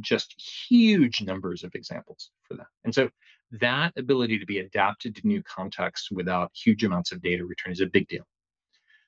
just 0.00 0.34
huge 0.68 1.22
numbers 1.22 1.64
of 1.64 1.74
examples 1.74 2.30
for 2.46 2.52
that. 2.52 2.66
And 2.84 2.94
so 2.94 3.08
that 3.52 3.94
ability 3.96 4.38
to 4.38 4.44
be 4.44 4.58
adapted 4.58 5.16
to 5.16 5.26
new 5.26 5.42
contexts 5.42 6.10
without 6.10 6.50
huge 6.52 6.84
amounts 6.84 7.12
of 7.12 7.22
data 7.22 7.46
return 7.46 7.72
is 7.72 7.80
a 7.80 7.86
big 7.86 8.06
deal. 8.06 8.24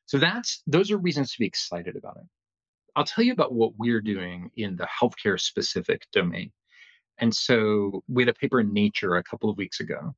So 0.06 0.16
that's 0.16 0.62
those 0.66 0.90
are 0.90 0.96
reasons 0.96 1.30
to 1.32 1.38
be 1.38 1.44
excited 1.44 1.94
about 1.94 2.16
it. 2.16 2.26
I'll 2.96 3.04
tell 3.04 3.22
you 3.22 3.34
about 3.34 3.52
what 3.52 3.72
we're 3.76 4.00
doing 4.00 4.50
in 4.56 4.76
the 4.76 4.88
healthcare 4.88 5.38
specific 5.38 6.06
domain. 6.10 6.50
And 7.18 7.34
so 7.36 8.02
we 8.08 8.22
had 8.22 8.30
a 8.30 8.34
paper 8.34 8.60
in 8.60 8.72
Nature 8.72 9.16
a 9.16 9.22
couple 9.22 9.50
of 9.50 9.58
weeks 9.58 9.80
ago, 9.80 10.14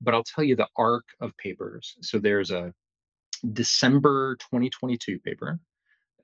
but 0.00 0.12
I'll 0.12 0.24
tell 0.24 0.42
you 0.42 0.56
the 0.56 0.66
arc 0.76 1.04
of 1.20 1.36
papers. 1.36 1.94
So 2.00 2.18
there's 2.18 2.50
a 2.50 2.74
December 3.52 4.34
2022 4.40 5.20
paper 5.20 5.60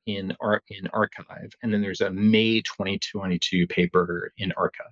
in 0.09 0.35
our 0.41 0.63
in 0.71 0.87
arXiv 0.95 1.53
and 1.63 1.73
then 1.73 1.83
there's 1.83 2.01
a 2.01 2.11
may 2.11 2.63
2022 2.63 3.67
paper 3.67 4.33
in 4.39 4.53
arXiv 4.59 4.91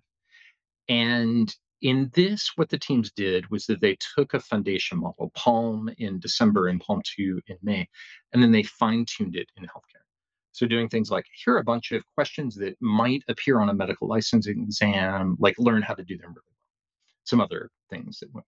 and 0.89 1.57
in 1.81 2.11
this 2.15 2.53
what 2.57 2.69
the 2.69 2.79
teams 2.79 3.11
did 3.13 3.51
was 3.51 3.65
that 3.65 3.81
they 3.81 3.97
took 4.15 4.35
a 4.35 4.41
foundation 4.41 4.99
model 4.99 5.33
PaLM 5.35 5.93
in 5.97 6.21
december 6.21 6.69
and 6.69 6.81
PaLM 6.81 7.03
2 7.03 7.41
in 7.49 7.57
may 7.63 7.89
and 8.33 8.43
then 8.43 8.53
they 8.53 8.63
fine-tuned 8.63 9.37
it 9.37 9.49
in 9.57 9.65
healthcare. 9.65 10.05
So 10.53 10.67
doing 10.67 10.89
things 10.89 11.11
like 11.11 11.25
here 11.45 11.55
are 11.55 11.59
a 11.59 11.65
bunch 11.65 11.93
of 11.93 12.03
questions 12.15 12.55
that 12.57 12.77
might 12.81 13.23
appear 13.29 13.59
on 13.61 13.71
a 13.71 13.75
medical 13.75 14.09
licensing 14.09 14.63
exam 14.63 15.37
like 15.39 15.55
learn 15.59 15.81
how 15.81 15.95
to 15.95 16.05
do 16.05 16.19
them 16.19 16.29
really 16.29 16.43
well. 16.47 17.25
Some 17.25 17.41
other 17.41 17.71
things 17.91 18.19
that 18.21 18.33
went 18.35 18.47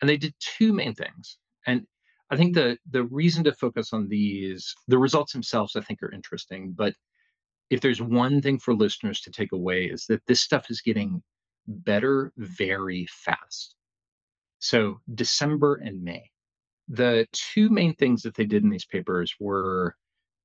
and 0.00 0.08
they 0.08 0.16
did 0.16 0.34
two 0.40 0.72
main 0.72 0.94
things. 0.94 1.36
And 1.66 1.86
I 2.32 2.36
think 2.36 2.54
the 2.54 2.78
the 2.90 3.04
reason 3.04 3.44
to 3.44 3.52
focus 3.52 3.92
on 3.92 4.08
these, 4.08 4.74
the 4.88 4.98
results 4.98 5.34
themselves, 5.34 5.76
I 5.76 5.82
think 5.82 6.02
are 6.02 6.12
interesting. 6.12 6.72
But 6.72 6.94
if 7.68 7.82
there's 7.82 8.00
one 8.00 8.40
thing 8.40 8.58
for 8.58 8.74
listeners 8.74 9.20
to 9.22 9.30
take 9.30 9.52
away 9.52 9.84
is 9.84 10.06
that 10.06 10.22
this 10.26 10.40
stuff 10.40 10.70
is 10.70 10.80
getting 10.80 11.22
better 11.66 12.32
very 12.38 13.06
fast. 13.10 13.76
So 14.60 15.00
December 15.14 15.74
and 15.84 16.02
May, 16.02 16.30
the 16.88 17.26
two 17.32 17.68
main 17.68 17.94
things 17.96 18.22
that 18.22 18.34
they 18.34 18.46
did 18.46 18.62
in 18.62 18.70
these 18.70 18.86
papers 18.86 19.34
were 19.38 19.94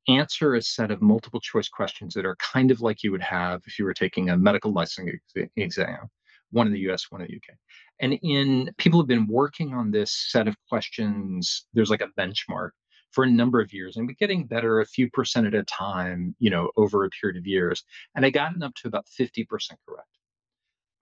answer 0.10 0.56
a 0.56 0.62
set 0.62 0.91
of 0.91 1.02
multiple 1.02 1.39
choice 1.39 1.69
questions 1.69 2.13
that 2.13 2.26
are 2.26 2.36
kind 2.38 2.69
of 2.69 2.82
like 2.82 3.04
you 3.04 3.12
would 3.12 3.21
have 3.21 3.62
if 3.65 3.80
you 3.80 3.86
were 3.86 3.93
taking 3.93 4.30
a 4.30 4.38
medical 4.38 4.73
licensing 4.73 5.17
exam, 5.56 6.10
one 6.51 6.67
in 6.67 6.73
the 6.73 6.91
US, 6.91 7.05
one 7.10 7.21
in 7.21 7.27
the 7.27 7.36
UK. 7.36 7.57
And 7.99 8.19
in 8.23 8.71
people 8.77 8.99
have 8.99 9.07
been 9.07 9.27
working 9.27 9.73
on 9.73 9.91
this 9.91 10.12
set 10.29 10.47
of 10.47 10.55
questions, 10.69 11.65
there's 11.73 11.89
like 11.89 12.01
a 12.01 12.10
benchmark 12.19 12.71
for 13.12 13.23
a 13.23 13.29
number 13.29 13.60
of 13.60 13.73
years 13.73 13.97
and 13.97 14.07
we're 14.07 14.15
getting 14.19 14.45
better 14.45 14.79
a 14.79 14.86
few 14.86 15.10
percent 15.10 15.47
at 15.47 15.53
a 15.53 15.63
time, 15.63 16.36
you 16.39 16.49
know, 16.49 16.69
over 16.77 17.03
a 17.03 17.10
period 17.10 17.38
of 17.38 17.47
years. 17.47 17.83
And 18.15 18.25
I 18.25 18.29
gotten 18.29 18.62
up 18.63 18.75
to 18.75 18.88
about 18.88 19.07
50% 19.19 19.47
correct. 19.88 20.07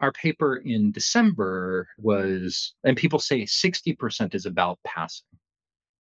Our 0.02 0.12
paper 0.12 0.58
in 0.58 0.92
December 0.92 1.88
was, 1.98 2.74
and 2.84 2.98
people 2.98 3.20
say 3.20 3.44
60% 3.44 4.36
is 4.36 4.46
about 4.46 4.80
passing. 4.86 5.28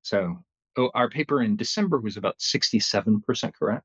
So 0.03 0.37
oh, 0.77 0.91
our 0.95 1.09
paper 1.09 1.43
in 1.43 1.57
December 1.57 2.01
was 2.01 2.17
about 2.17 2.39
67% 2.39 3.55
correct. 3.55 3.85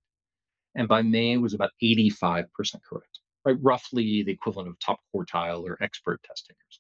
And 0.76 0.88
by 0.88 1.02
May 1.02 1.38
was 1.38 1.54
about 1.54 1.72
85% 1.82 2.46
correct, 2.88 3.19
right? 3.46 3.58
Roughly 3.62 4.24
the 4.24 4.32
equivalent 4.32 4.70
of 4.70 4.80
top 4.80 5.00
quartile 5.14 5.64
or 5.64 5.78
expert 5.82 6.22
test 6.24 6.48
takers 6.48 6.80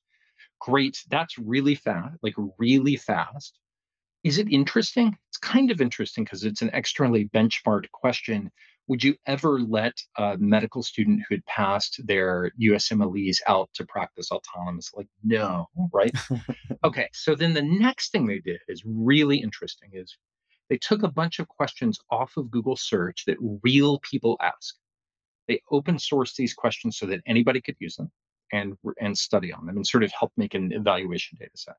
great. 0.59 1.03
That's 1.09 1.37
really 1.37 1.75
fast, 1.75 2.17
like 2.21 2.35
really 2.57 2.97
fast. 2.97 3.57
Is 4.23 4.37
it 4.37 4.51
interesting? 4.51 5.17
It's 5.29 5.37
kind 5.37 5.71
of 5.71 5.81
interesting 5.81 6.25
because 6.25 6.43
it's 6.43 6.61
an 6.61 6.71
externally 6.73 7.29
benchmarked 7.33 7.89
question. 7.91 8.51
Would 8.87 9.03
you 9.03 9.15
ever 9.27 9.59
let 9.59 9.93
a 10.17 10.35
medical 10.37 10.83
student 10.83 11.21
who 11.27 11.35
had 11.35 11.45
passed 11.45 12.01
their 12.05 12.51
USMLEs 12.61 13.37
out 13.47 13.69
to 13.75 13.85
practice 13.85 14.31
autonomous? 14.31 14.91
Like, 14.93 15.07
no, 15.23 15.67
right? 15.93 16.13
okay. 16.83 17.07
So 17.13 17.35
then 17.35 17.53
the 17.53 17.61
next 17.61 18.11
thing 18.11 18.25
they 18.25 18.39
did 18.39 18.59
is 18.67 18.83
really 18.85 19.37
interesting 19.37 19.91
is 19.93 20.17
they 20.69 20.77
took 20.77 21.03
a 21.03 21.11
bunch 21.11 21.39
of 21.39 21.47
questions 21.47 21.99
off 22.11 22.35
of 22.35 22.51
Google 22.51 22.75
search 22.75 23.23
that 23.25 23.37
real 23.63 23.99
people 23.99 24.37
ask. 24.41 24.75
They 25.49 25.61
open 25.71 25.97
sourced 25.97 26.35
these 26.35 26.53
questions 26.53 26.97
so 26.97 27.05
that 27.07 27.21
anybody 27.25 27.59
could 27.59 27.75
use 27.79 27.97
them 27.97 28.09
and 28.53 28.75
and 29.01 29.17
study 29.17 29.51
on 29.51 29.65
them 29.65 29.75
and 29.75 29.85
sort 29.85 30.03
of 30.03 30.11
help 30.17 30.31
make 30.37 30.53
an 30.53 30.71
evaluation 30.71 31.37
data 31.39 31.51
set. 31.55 31.75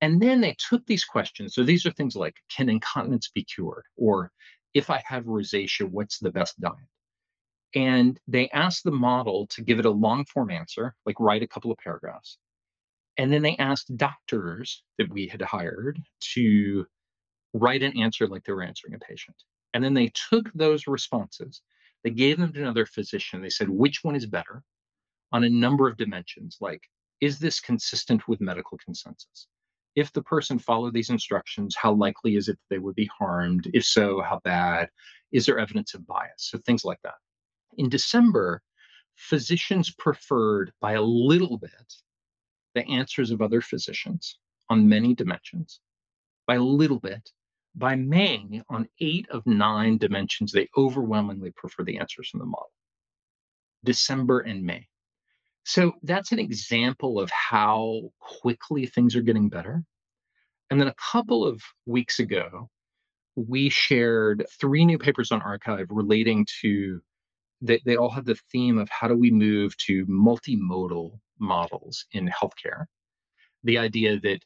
And 0.00 0.20
then 0.20 0.40
they 0.40 0.56
took 0.58 0.84
these 0.86 1.04
questions. 1.04 1.54
So 1.54 1.62
these 1.62 1.86
are 1.86 1.92
things 1.92 2.16
like 2.16 2.36
can 2.50 2.68
incontinence 2.68 3.30
be 3.32 3.44
cured? 3.44 3.84
Or 3.96 4.32
if 4.74 4.90
I 4.90 5.02
have 5.06 5.24
rosacea, 5.24 5.88
what's 5.88 6.18
the 6.18 6.30
best 6.30 6.60
diet? 6.60 6.74
And 7.74 8.18
they 8.26 8.48
asked 8.50 8.84
the 8.84 8.90
model 8.90 9.46
to 9.48 9.62
give 9.62 9.78
it 9.78 9.86
a 9.86 9.90
long 9.90 10.24
form 10.24 10.50
answer, 10.50 10.94
like 11.04 11.20
write 11.20 11.42
a 11.42 11.48
couple 11.48 11.70
of 11.70 11.78
paragraphs. 11.78 12.38
And 13.18 13.32
then 13.32 13.42
they 13.42 13.56
asked 13.56 13.96
doctors 13.96 14.82
that 14.98 15.10
we 15.10 15.26
had 15.26 15.42
hired 15.42 16.00
to 16.34 16.86
write 17.54 17.82
an 17.82 17.98
answer 17.98 18.26
like 18.26 18.44
they 18.44 18.52
were 18.52 18.62
answering 18.62 18.94
a 18.94 18.98
patient. 18.98 19.36
And 19.74 19.82
then 19.84 19.94
they 19.94 20.10
took 20.30 20.50
those 20.54 20.86
responses, 20.86 21.62
they 22.06 22.10
gave 22.10 22.38
them 22.38 22.52
to 22.52 22.62
another 22.62 22.86
physician. 22.86 23.42
They 23.42 23.50
said, 23.50 23.68
which 23.68 24.04
one 24.04 24.14
is 24.14 24.26
better? 24.26 24.62
on 25.32 25.44
a 25.44 25.50
number 25.50 25.88
of 25.88 25.96
dimensions? 25.96 26.58
Like 26.60 26.82
is 27.20 27.38
this 27.38 27.60
consistent 27.60 28.28
with 28.28 28.40
medical 28.40 28.78
consensus? 28.78 29.48
If 29.94 30.12
the 30.12 30.22
person 30.22 30.58
followed 30.58 30.94
these 30.94 31.10
instructions 31.10 31.76
how 31.76 31.92
likely 31.92 32.36
is 32.36 32.48
it 32.48 32.56
that 32.56 32.74
they 32.74 32.78
would 32.78 32.94
be 32.94 33.10
harmed? 33.18 33.70
If 33.72 33.84
so 33.84 34.20
how 34.20 34.40
bad? 34.44 34.88
Is 35.32 35.46
there 35.46 35.58
evidence 35.58 35.94
of 35.94 36.06
bias? 36.06 36.48
So 36.50 36.58
things 36.58 36.84
like 36.84 37.00
that. 37.02 37.14
In 37.78 37.88
december 37.88 38.62
physicians 39.16 39.90
preferred 39.90 40.72
by 40.80 40.92
a 40.92 41.02
little 41.02 41.58
bit 41.58 41.94
the 42.74 42.86
answers 42.88 43.30
of 43.30 43.40
other 43.40 43.62
physicians 43.62 44.38
on 44.68 44.88
many 44.88 45.14
dimensions 45.14 45.80
by 46.46 46.56
a 46.56 46.62
little 46.62 47.00
bit 47.00 47.30
by 47.76 47.94
may 47.94 48.62
on 48.68 48.88
eight 49.00 49.26
of 49.30 49.46
nine 49.46 49.98
dimensions 49.98 50.52
they 50.52 50.68
overwhelmingly 50.76 51.52
prefer 51.52 51.84
the 51.84 51.98
answers 51.98 52.28
from 52.30 52.40
the 52.40 52.46
model. 52.46 52.70
December 53.84 54.40
and 54.40 54.64
may. 54.64 54.86
So 55.64 55.92
that's 56.02 56.32
an 56.32 56.38
example 56.38 57.20
of 57.20 57.30
how 57.30 58.10
quickly 58.20 58.86
things 58.86 59.14
are 59.16 59.22
getting 59.22 59.48
better. 59.48 59.82
And 60.70 60.80
then 60.80 60.88
a 60.88 60.94
couple 60.94 61.44
of 61.44 61.60
weeks 61.86 62.18
ago, 62.18 62.70
we 63.36 63.68
shared 63.68 64.46
three 64.60 64.84
new 64.84 64.98
papers 64.98 65.30
on 65.30 65.40
arXiv 65.40 65.86
relating 65.90 66.46
to 66.62 67.00
they, 67.62 67.80
they 67.84 67.96
all 67.96 68.10
have 68.10 68.26
the 68.26 68.38
theme 68.52 68.78
of 68.78 68.88
how 68.90 69.08
do 69.08 69.16
we 69.16 69.30
move 69.30 69.76
to 69.78 70.04
multimodal 70.06 71.18
models 71.38 72.04
in 72.12 72.28
healthcare. 72.28 72.84
The 73.64 73.78
idea 73.78 74.20
that 74.20 74.40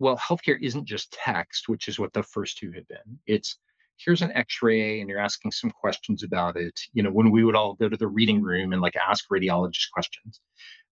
well 0.00 0.16
healthcare 0.16 0.58
isn't 0.60 0.86
just 0.86 1.12
text 1.12 1.68
which 1.68 1.86
is 1.86 1.98
what 2.00 2.12
the 2.12 2.22
first 2.24 2.58
two 2.58 2.72
had 2.72 2.88
been. 2.88 3.18
It's 3.26 3.58
here's 4.04 4.22
an 4.22 4.32
x-ray 4.32 5.00
and 5.00 5.08
you're 5.08 5.20
asking 5.20 5.52
some 5.52 5.70
questions 5.70 6.22
about 6.22 6.56
it 6.56 6.80
you 6.94 7.02
know 7.02 7.10
when 7.10 7.30
we 7.30 7.44
would 7.44 7.54
all 7.54 7.74
go 7.74 7.88
to 7.88 7.96
the 7.96 8.08
reading 8.08 8.42
room 8.42 8.72
and 8.72 8.82
like 8.82 8.96
ask 8.96 9.26
radiologists 9.30 9.90
questions. 9.92 10.40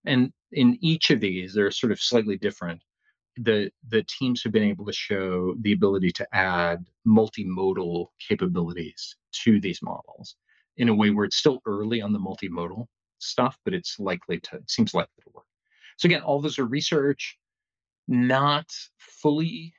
And 0.07 0.33
in 0.53 0.79
each 0.81 1.11
of 1.11 1.21
these 1.21 1.55
they're 1.55 1.71
sort 1.71 1.93
of 1.93 2.01
slightly 2.01 2.37
different. 2.37 2.83
The 3.39 3.71
the 3.89 4.05
teams 4.05 4.43
have 4.43 4.53
been 4.53 4.63
able 4.65 4.85
to 4.87 4.93
show 4.93 5.55
the 5.61 5.73
ability 5.73 6.13
to 6.13 6.27
add 6.35 6.85
multimodal 7.07 8.09
capabilities 8.29 9.17
to 9.45 9.61
these 9.61 9.81
models 9.83 10.37
in 10.77 10.89
a 10.89 10.95
way 10.95 11.11
where 11.11 11.25
it's 11.25 11.37
still 11.37 11.61
early 11.67 12.03
on 12.03 12.13
the 12.13 12.19
multimodal 12.19 12.87
stuff 13.21 13.59
but 13.65 13.75
it's 13.75 13.99
likely 13.99 14.39
to 14.41 14.57
it 14.57 14.71
seems 14.71 14.93
likely 14.93 15.23
to 15.25 15.31
work. 15.35 15.47
So 15.97 16.07
again 16.07 16.23
all 16.23 16.41
those 16.41 16.59
are 16.59 16.67
research 16.67 17.38
not 18.09 18.67
fully 18.99 19.75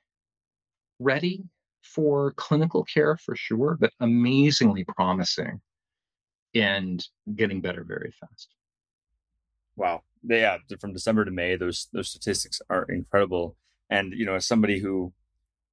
ready 0.99 1.43
for 1.83 2.33
clinical 2.33 2.83
care 2.83 3.17
for 3.17 3.35
sure, 3.35 3.77
but 3.79 3.91
amazingly 3.99 4.83
promising 4.83 5.59
and 6.55 7.05
getting 7.35 7.61
better 7.61 7.83
very 7.83 8.13
fast. 8.19 8.53
Wow. 9.75 10.03
Yeah, 10.23 10.57
from 10.79 10.93
December 10.93 11.25
to 11.25 11.31
May, 11.31 11.55
those 11.55 11.87
those 11.93 12.09
statistics 12.09 12.61
are 12.69 12.83
incredible. 12.83 13.55
And 13.89 14.13
you 14.13 14.25
know, 14.25 14.35
as 14.35 14.45
somebody 14.45 14.79
who 14.79 15.13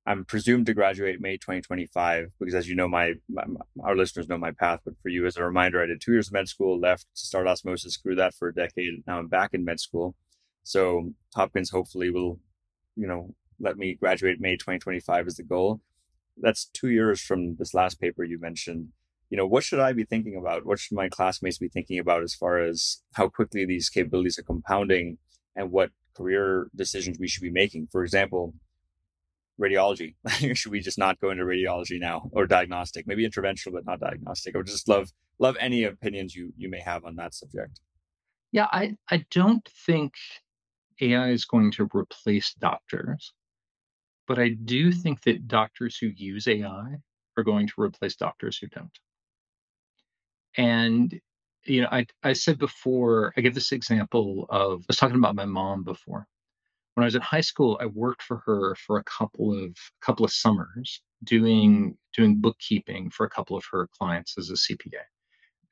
I'm 0.07 0.25
presumed 0.25 0.67
to 0.67 0.75
graduate 0.75 1.21
May 1.21 1.37
2025, 1.37 2.31
because 2.39 2.55
as 2.55 2.69
you 2.69 2.77
know, 2.77 2.87
my, 2.87 3.15
my, 3.29 3.43
our 3.83 3.97
listeners 3.97 4.29
know 4.29 4.39
my 4.39 4.53
path. 4.53 4.81
But 4.85 4.95
for 5.03 5.09
you, 5.09 5.27
as 5.27 5.37
a 5.37 5.43
reminder, 5.43 5.83
I 5.83 5.87
did 5.87 6.01
two 6.01 6.13
years 6.13 6.29
of 6.29 6.33
med 6.33 6.49
school, 6.49 6.79
left, 6.79 7.07
to 7.17 7.27
start 7.27 7.49
osmosis, 7.49 7.97
grew 7.97 8.15
that 8.15 8.35
for 8.35 8.49
a 8.49 8.55
decade. 8.55 9.03
Now 9.07 9.19
I'm 9.19 9.27
back 9.27 9.53
in 9.53 9.65
med 9.65 9.81
school. 9.81 10.15
So 10.63 11.13
Hopkins 11.35 11.71
hopefully 11.71 12.11
will, 12.11 12.39
you 12.97 13.07
know, 13.07 13.35
let 13.61 13.77
me 13.77 13.95
graduate 13.95 14.41
May 14.41 14.57
2025 14.57 15.27
is 15.27 15.37
the 15.37 15.43
goal. 15.43 15.81
That's 16.37 16.67
two 16.67 16.91
years 16.91 17.21
from 17.21 17.57
this 17.57 17.75
last 17.75 18.01
paper 18.01 18.25
you 18.25 18.39
mentioned. 18.39 18.89
You 19.31 19.37
know 19.37 19.47
what 19.47 19.65
should 19.65 19.81
i 19.81 19.93
be 19.93 20.05
thinking 20.05 20.37
about? 20.37 20.67
What 20.67 20.79
should 20.79 20.97
my 20.97 21.09
classmates 21.09 21.59
be 21.59 21.69
thinking 21.69 21.99
about 21.99 22.23
as 22.23 22.35
far 22.35 22.59
as 22.59 23.03
how 23.15 23.29
quickly 23.29 23.65
these 23.65 23.89
capabilities 23.89 24.39
are 24.39 24.43
compounding 24.43 25.19
and 25.57 25.73
what 25.73 25.91
career 26.15 26.69
decisions 26.77 27.19
we 27.19 27.29
should 27.29 27.43
be 27.43 27.51
making? 27.51 27.89
For 27.91 28.03
example 28.03 28.55
radiology. 29.61 30.15
Should 30.55 30.73
we 30.73 30.81
just 30.81 30.99
not 30.99 31.21
go 31.21 31.31
into 31.31 31.45
radiology 31.45 31.99
now 31.99 32.29
or 32.33 32.47
diagnostic? 32.47 33.07
Maybe 33.07 33.27
interventional 33.27 33.73
but 33.73 33.87
not 33.87 34.01
diagnostic. 34.01 34.55
I 34.55 34.59
would 34.59 34.67
just 34.67 34.89
love 34.89 35.11
love 35.39 35.57
any 35.61 35.85
opinions 35.85 36.35
you 36.35 36.53
you 36.57 36.69
may 36.69 36.81
have 36.81 37.05
on 37.05 37.17
that 37.17 37.35
subject. 37.35 37.81
Yeah 38.53 38.69
i 38.71 38.97
i 39.11 39.25
don't 39.31 39.69
think 39.87 40.15
ai 41.01 41.31
is 41.31 41.45
going 41.47 41.71
to 41.73 41.89
replace 41.95 42.55
doctors 42.55 43.33
but 44.29 44.41
I 44.41 44.51
do 44.51 44.93
think 44.93 45.23
that 45.25 45.49
doctors 45.49 45.99
who 45.99 46.09
use 46.09 46.49
AI 46.49 46.97
are 47.39 47.45
going 47.45 47.69
to 47.69 47.83
replace 47.83 48.17
doctors 48.17 48.59
who 48.59 48.69
don't. 48.69 48.99
And 50.57 51.21
you 51.67 51.83
know, 51.83 51.89
I 51.93 52.07
I 52.25 52.35
said 52.35 52.59
before, 52.59 53.35
I 53.39 53.43
give 53.43 53.55
this 53.55 53.73
example 53.73 54.47
of 54.51 54.83
I 54.83 54.87
was 54.89 54.99
talking 54.99 55.17
about 55.17 55.37
my 55.37 55.47
mom 55.47 55.85
before. 55.85 56.27
When 56.95 57.05
I 57.05 57.07
was 57.07 57.17
in 57.17 57.23
high 57.23 57.43
school, 57.43 57.79
I 57.81 57.87
worked 57.87 58.23
for 58.23 58.39
her 58.47 58.77
for 58.77 58.99
a 58.99 59.05
couple 59.05 59.53
of 59.53 59.77
couple 60.03 60.25
of 60.25 60.33
summers 60.33 61.03
doing 61.25 61.97
doing 62.17 62.37
bookkeeping 62.41 63.11
for 63.11 63.27
a 63.27 63.31
couple 63.31 63.57
of 63.57 63.65
her 63.73 63.89
clients 63.99 64.39
as 64.39 64.51
a 64.51 64.55
CPA. 64.55 65.03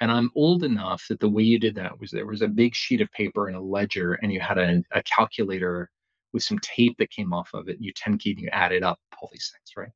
And 0.04 0.12
I'm 0.12 0.30
old 0.34 0.64
enough 0.64 1.06
that 1.08 1.18
the 1.18 1.30
way 1.30 1.44
you 1.44 1.58
did 1.58 1.76
that 1.76 1.98
was 1.98 2.10
there 2.10 2.26
was 2.26 2.42
a 2.42 2.46
big 2.46 2.74
sheet 2.74 3.00
of 3.00 3.10
paper 3.12 3.48
and 3.48 3.56
a 3.56 3.60
ledger, 3.60 4.12
and 4.12 4.30
you 4.30 4.38
had 4.38 4.58
a, 4.58 4.82
a 4.92 5.02
calculator 5.02 5.90
with 6.34 6.42
some 6.42 6.58
tape 6.58 6.98
that 6.98 7.08
came 7.10 7.32
off 7.32 7.48
of 7.54 7.70
it. 7.70 7.78
You 7.80 7.90
10 7.96 8.18
keyed 8.18 8.36
and 8.36 8.44
you 8.44 8.50
added 8.52 8.82
up 8.82 9.00
all 9.16 9.30
these 9.32 9.50
things, 9.50 9.72
right? 9.78 9.94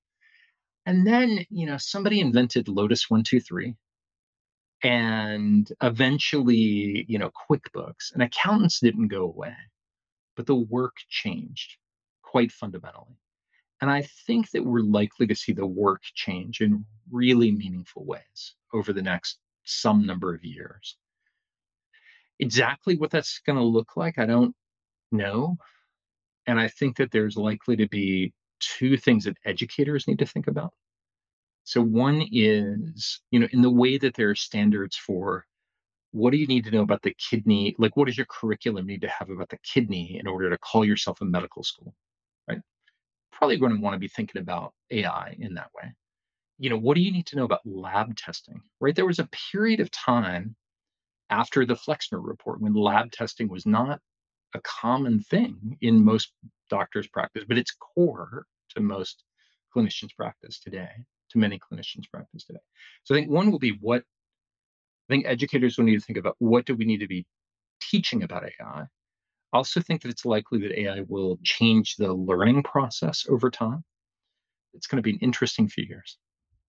And 0.87 1.07
then, 1.07 1.45
you 1.51 1.67
know, 1.67 1.77
somebody 1.77 2.21
invented 2.21 2.69
Lotus 2.69 3.11
123 3.11 3.75
and 4.83 5.71
eventually, 5.83 7.05
you 7.07 7.19
know, 7.19 7.31
QuickBooks 7.51 8.15
and 8.15 8.23
accountants 8.23 8.81
didn't 8.81 9.09
go 9.09 9.25
away, 9.25 9.55
but 10.37 10.47
the 10.47 10.55
work 10.55 10.97
changed 11.11 11.77
quite 12.23 12.51
fundamentally. 12.51 13.19
And 13.83 13.91
I 13.91 14.09
think 14.27 14.53
that 14.53 14.65
we're 14.65 14.81
likely 14.81 15.27
to 15.27 15.35
see 15.35 15.53
the 15.53 15.67
work 15.67 16.01
change 16.15 16.63
in 16.63 16.87
really 17.11 17.51
meaningful 17.51 18.07
ways 18.07 18.55
over 18.73 18.95
the 18.95 19.03
next 19.03 19.39
some 19.69 20.07
number 20.07 20.35
of 20.35 20.45
years. 20.45 20.97
Exactly 22.41 22.97
what 22.97 23.11
that's 23.11 23.41
going 23.45 23.59
to 23.59 23.65
look 23.65 23.97
like, 23.97 24.19
I 24.19 24.27
don't 24.27 24.55
know. 25.11 25.57
And 26.47 26.59
I 26.59 26.69
think 26.69 26.97
that 26.97 27.11
there's 27.11 27.37
likely 27.37 27.77
to 27.77 27.89
be 27.89 28.33
two 28.61 28.97
things 28.97 29.25
that 29.25 29.37
educators 29.45 30.09
need 30.09 30.19
to 30.21 30.27
think 30.27 30.47
about. 30.47 30.73
So 31.65 31.83
one 31.83 32.27
is, 32.33 33.21
you 33.31 33.41
know, 33.41 33.49
in 33.53 33.61
the 33.61 33.71
way 33.71 33.99
that 33.99 34.15
there 34.15 34.31
are 34.31 34.35
standards 34.35 34.97
for 34.97 35.45
what 36.13 36.31
do 36.31 36.39
you 36.39 36.47
need 36.47 36.65
to 36.65 36.71
know 36.71 36.81
about 36.81 37.03
the 37.03 37.15
kidney? 37.19 37.75
Like, 37.79 37.97
what 37.97 38.07
does 38.07 38.17
your 38.17 38.27
curriculum 38.27 38.87
need 38.87 39.03
to 39.03 39.09
have 39.09 39.29
about 39.29 39.51
the 39.51 39.59
kidney 39.59 40.19
in 40.19 40.27
order 40.27 40.49
to 40.49 40.59
call 40.59 40.85
yourself 40.85 41.21
a 41.21 41.25
medical 41.25 41.63
school? 41.63 41.95
Right. 42.49 42.61
Probably 43.31 43.59
going 43.59 43.75
to 43.75 43.81
want 43.81 43.95
to 43.95 43.99
be 43.99 44.09
thinking 44.09 44.41
about 44.41 44.73
AI 44.91 45.37
in 45.39 45.55
that 45.55 45.71
way. 45.77 45.93
You 46.59 46.71
know, 46.71 46.79
what 46.79 46.95
do 46.95 47.01
you 47.01 47.13
need 47.13 47.27
to 47.27 47.37
know 47.37 47.45
about 47.45 47.61
lab 47.65 48.17
testing? 48.17 48.61
Right. 48.81 48.95
There 48.95 49.07
was 49.07 49.21
a 49.21 49.29
period 49.53 49.81
of 49.81 49.91
time 49.91 50.57
after 51.31 51.65
the 51.65 51.77
Flexner 51.77 52.21
report 52.21 52.61
when 52.61 52.75
lab 52.75 53.13
testing 53.13 53.49
was 53.49 53.67
not 53.67 54.01
a 54.55 54.61
common 54.63 55.21
thing 55.21 55.77
in 55.81 56.05
most 56.05 56.33
doctors' 56.71 57.07
practice, 57.09 57.45
but 57.47 57.59
it's 57.59 57.73
core 57.73 58.47
to 58.71 58.81
most 58.81 59.25
clinicians' 59.75 60.17
practice 60.17 60.59
today, 60.59 60.89
to 61.31 61.39
many 61.39 61.59
clinicians' 61.59 62.11
practice 62.13 62.45
today. 62.45 62.61
So 63.05 63.15
I 63.15 63.19
think 63.19 63.31
one 63.31 63.51
will 63.51 63.59
be 63.59 63.79
what 63.81 64.03
I 65.09 65.15
think 65.15 65.27
educators 65.27 65.79
will 65.79 65.85
need 65.85 65.99
to 65.99 66.05
think 66.05 66.19
about 66.19 66.37
what 66.39 66.67
do 66.67 66.75
we 66.75 66.85
need 66.85 67.01
to 67.01 67.07
be 67.07 67.27
teaching 67.81 68.23
about 68.23 68.45
AI. 68.45 68.83
I 68.83 68.87
also 69.57 69.81
think 69.81 70.03
that 70.03 70.11
it's 70.11 70.27
likely 70.27 70.61
that 70.61 70.79
AI 70.79 71.03
will 71.09 71.39
change 71.43 71.97
the 71.97 72.13
learning 72.13 72.63
process 72.63 73.27
over 73.29 73.51
time. 73.51 73.85
It's 74.75 74.87
going 74.87 74.99
to 74.99 75.03
be 75.03 75.13
an 75.13 75.21
interesting 75.21 75.69
few 75.69 75.85
years. 75.85 76.19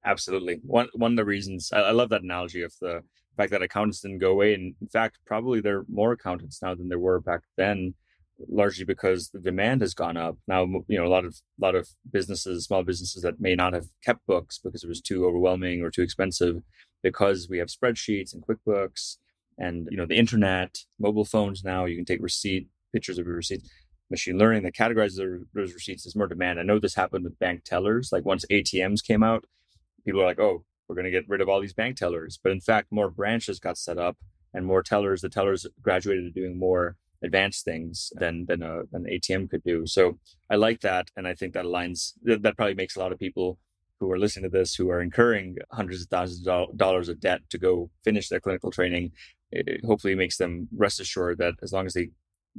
Absolutely. 0.05 0.59
One 0.63 0.87
one 0.93 1.11
of 1.13 1.17
the 1.17 1.25
reasons 1.25 1.71
I, 1.73 1.79
I 1.79 1.91
love 1.91 2.09
that 2.09 2.23
analogy 2.23 2.61
of 2.61 2.73
the 2.79 3.03
fact 3.37 3.51
that 3.51 3.61
accountants 3.61 4.01
didn't 4.01 4.19
go 4.19 4.31
away. 4.31 4.53
And 4.53 4.75
in 4.81 4.87
fact, 4.87 5.19
probably 5.25 5.61
there 5.61 5.79
are 5.79 5.85
more 5.89 6.11
accountants 6.13 6.61
now 6.61 6.75
than 6.75 6.89
there 6.89 6.99
were 6.99 7.19
back 7.19 7.41
then, 7.57 7.93
largely 8.49 8.85
because 8.85 9.29
the 9.29 9.39
demand 9.39 9.81
has 9.81 9.93
gone 9.93 10.17
up. 10.17 10.37
Now, 10.47 10.63
you 10.87 10.97
know, 10.97 11.05
a 11.05 11.09
lot 11.09 11.25
of 11.25 11.35
a 11.61 11.65
lot 11.65 11.75
of 11.75 11.89
businesses, 12.11 12.65
small 12.65 12.83
businesses 12.83 13.23
that 13.23 13.39
may 13.39 13.55
not 13.55 13.73
have 13.73 13.87
kept 14.03 14.25
books 14.25 14.59
because 14.63 14.83
it 14.83 14.89
was 14.89 15.01
too 15.01 15.25
overwhelming 15.25 15.81
or 15.81 15.91
too 15.91 16.01
expensive, 16.01 16.61
because 17.03 17.47
we 17.49 17.57
have 17.59 17.67
spreadsheets 17.67 18.33
and 18.33 18.43
QuickBooks 18.45 19.17
and 19.57 19.87
you 19.91 19.97
know 19.97 20.05
the 20.05 20.17
internet, 20.17 20.79
mobile 20.99 21.25
phones. 21.25 21.63
Now 21.63 21.85
you 21.85 21.95
can 21.95 22.05
take 22.05 22.21
receipt 22.21 22.67
pictures 22.93 23.17
of 23.17 23.25
your 23.25 23.35
receipts. 23.35 23.69
Machine 24.09 24.39
learning 24.39 24.63
that 24.63 24.73
categorizes 24.73 25.45
those 25.53 25.73
receipts 25.73 26.05
is 26.05 26.15
more 26.15 26.25
demand. 26.27 26.59
I 26.59 26.63
know 26.63 26.79
this 26.79 26.95
happened 26.95 27.25
with 27.25 27.37
bank 27.37 27.63
tellers. 27.63 28.09
Like 28.11 28.25
once 28.25 28.43
ATMs 28.49 29.03
came 29.03 29.21
out, 29.21 29.45
people 30.05 30.21
are 30.21 30.25
like, 30.25 30.39
"Oh, 30.39 30.63
we're 30.89 30.95
going 30.95 31.05
to 31.05 31.11
get 31.11 31.29
rid 31.29 31.39
of 31.39 31.47
all 31.47 31.61
these 31.61 31.73
bank 31.73 31.95
tellers. 31.95 32.39
But 32.43 32.51
in 32.51 32.59
fact, 32.59 32.91
more 32.91 33.09
branches 33.11 33.59
got 33.59 33.77
set 33.77 33.97
up 33.97 34.17
and 34.53 34.65
more 34.65 34.83
tellers. 34.83 35.21
The 35.21 35.29
tellers 35.29 35.67
graduated 35.81 36.25
to 36.25 36.41
doing 36.41 36.57
more 36.59 36.97
advanced 37.23 37.63
things 37.63 38.11
than 38.15 38.45
than 38.47 38.63
uh, 38.63 38.83
a, 38.93 38.97
an 38.97 39.05
ATM 39.05 39.49
could 39.49 39.63
do. 39.63 39.85
So 39.85 40.17
I 40.49 40.55
like 40.55 40.81
that, 40.81 41.09
and 41.15 41.27
I 41.27 41.35
think 41.35 41.53
that 41.53 41.65
aligns. 41.65 42.13
That, 42.23 42.41
that 42.41 42.57
probably 42.57 42.75
makes 42.75 42.95
a 42.95 42.99
lot 42.99 43.11
of 43.13 43.19
people 43.19 43.59
who 43.99 44.11
are 44.11 44.17
listening 44.19 44.49
to 44.49 44.57
this 44.57 44.75
who 44.75 44.89
are 44.89 45.01
incurring 45.01 45.57
hundreds 45.71 46.01
of 46.01 46.07
thousands 46.07 46.47
of 46.47 46.75
dollars 46.75 47.09
of 47.09 47.19
debt 47.19 47.41
to 47.51 47.57
go 47.57 47.91
finish 48.03 48.29
their 48.29 48.39
clinical 48.39 48.71
training. 48.71 49.11
It 49.51 49.83
hopefully 49.85 50.15
makes 50.15 50.37
them 50.37 50.67
rest 50.75 50.99
assured 50.99 51.37
that 51.39 51.55
as 51.61 51.73
long 51.73 51.85
as 51.85 51.93
they 51.93 52.09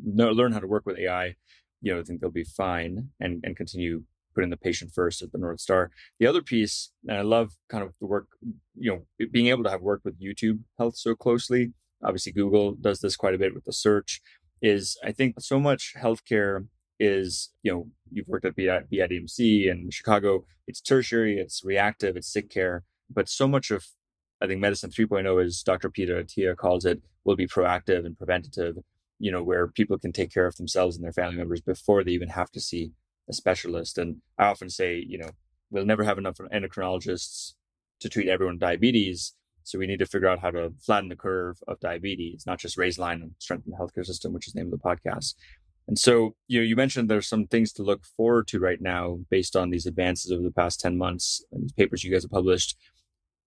know, 0.03 0.31
learn 0.31 0.53
how 0.53 0.61
to 0.61 0.67
work 0.67 0.85
with 0.87 0.99
AI, 0.99 1.35
you 1.83 1.95
know, 1.95 2.01
I 2.01 2.05
think 2.05 2.21
they'll 2.21 2.31
be 2.31 2.45
fine 2.45 3.09
and 3.19 3.41
and 3.45 3.57
continue 3.57 4.05
putting 4.35 4.51
the 4.51 4.57
patient 4.57 4.93
first 4.95 5.23
at 5.23 5.33
the 5.33 5.39
North 5.39 5.61
Star. 5.61 5.91
The 6.19 6.27
other 6.27 6.43
piece, 6.43 6.91
and 7.07 7.17
I 7.17 7.23
love 7.23 7.53
kind 7.69 7.85
of 7.85 7.93
the 8.01 8.07
work, 8.07 8.29
you 8.77 8.91
know, 8.91 9.27
being 9.31 9.49
able 9.49 9.65
to 9.65 9.71
have 9.71 9.83
worked 9.83 10.05
with 10.05 10.21
YouTube 10.21 10.61
Health 10.79 10.97
so 10.97 11.15
closely. 11.15 11.73
Obviously, 12.03 12.33
Google 12.33 12.75
does 12.75 13.01
this 13.01 13.17
quite 13.17 13.35
a 13.35 13.39
bit 13.39 13.55
with 13.55 13.65
the 13.65 13.73
search. 13.73 14.21
Is 14.63 14.99
I 15.05 15.13
think 15.13 15.41
so 15.41 15.59
much 15.59 15.95
healthcare 15.99 16.67
is, 16.99 17.51
you 17.63 17.73
know, 17.73 17.89
you've 18.13 18.29
worked 18.29 18.45
at 18.45 18.57
BIDMC 18.57 19.71
and 19.71 19.93
Chicago. 19.93 20.45
It's 20.67 20.81
tertiary, 20.81 21.39
it's 21.39 21.65
reactive, 21.65 22.17
it's 22.17 22.31
sick 22.31 22.51
care, 22.51 22.85
but 23.09 23.29
so 23.29 23.49
much 23.49 23.71
of 23.71 23.87
I 24.43 24.47
think 24.47 24.61
medicine 24.61 24.91
3.0, 24.91 25.45
as 25.45 25.63
Dr. 25.63 25.91
Peter 25.91 26.23
Attia 26.23 26.57
calls 26.57 26.85
it, 26.85 27.03
will 27.25 27.37
be 27.37 27.47
proactive 27.47 28.07
and 28.07 28.17
preventative, 28.17 28.77
you 29.19 29.31
know, 29.31 29.43
where 29.43 29.69
people 29.69 29.99
can 29.99 30.13
take 30.13 30.33
care 30.33 30.47
of 30.47 30.57
themselves 30.57 30.97
and 30.97 31.05
their 31.05 31.13
family 31.13 31.37
members 31.37 31.61
before 31.61 32.03
they 32.03 32.13
even 32.13 32.29
have 32.29 32.51
to 32.53 32.61
see 32.61 32.93
a 33.31 33.35
specialist. 33.35 33.99
And 33.99 34.17
I 34.39 34.47
often 34.47 34.69
say, 34.69 35.03
you 35.07 35.19
know, 35.19 35.31
we'll 35.71 35.87
never 35.87 36.05
have 36.05 36.19
enough 36.19 36.37
endocrinologists 36.53 37.55
to 38.01 38.09
treat 38.09 38.29
everyone 38.29 38.57
with 38.57 38.61
diabetes. 38.61 39.35
So 39.63 39.79
we 39.79 39.87
need 39.87 39.99
to 40.01 40.07
figure 40.07 40.29
out 40.29 40.41
how 40.41 40.51
to 40.51 40.73
flatten 40.81 41.09
the 41.09 41.17
curve 41.17 41.59
of 41.69 41.81
diabetes, 41.81 42.45
not 42.47 42.59
just 42.59 42.77
raise 42.77 42.99
line 42.99 43.23
and 43.23 43.33
strengthen 43.39 43.73
the 43.73 43.79
healthcare 43.79 44.05
system, 44.05 44.33
which 44.33 44.47
is 44.47 44.53
the 44.53 44.61
name 44.61 44.73
of 44.73 44.79
the 44.79 44.85
podcast. 44.85 45.35
And 45.87 45.99
so, 45.99 46.35
you 46.47 46.61
know, 46.61 46.65
you 46.65 46.77
mentioned 46.77 47.09
there's 47.09 47.29
some 47.29 47.47
things 47.47 47.73
to 47.73 47.83
look 47.83 48.05
forward 48.05 48.47
to 48.49 48.61
right 48.61 48.81
now 48.81 49.21
based 49.31 49.57
on 49.57 49.71
these 49.71 49.87
advances 49.87 50.31
over 50.31 50.43
the 50.43 50.53
past 50.53 50.81
10 50.81 50.97
months 50.97 51.45
and 51.53 51.63
these 51.63 51.73
papers 51.73 52.05
you 52.05 52.13
guys 52.13 52.23
have 52.23 52.31
published 52.31 52.77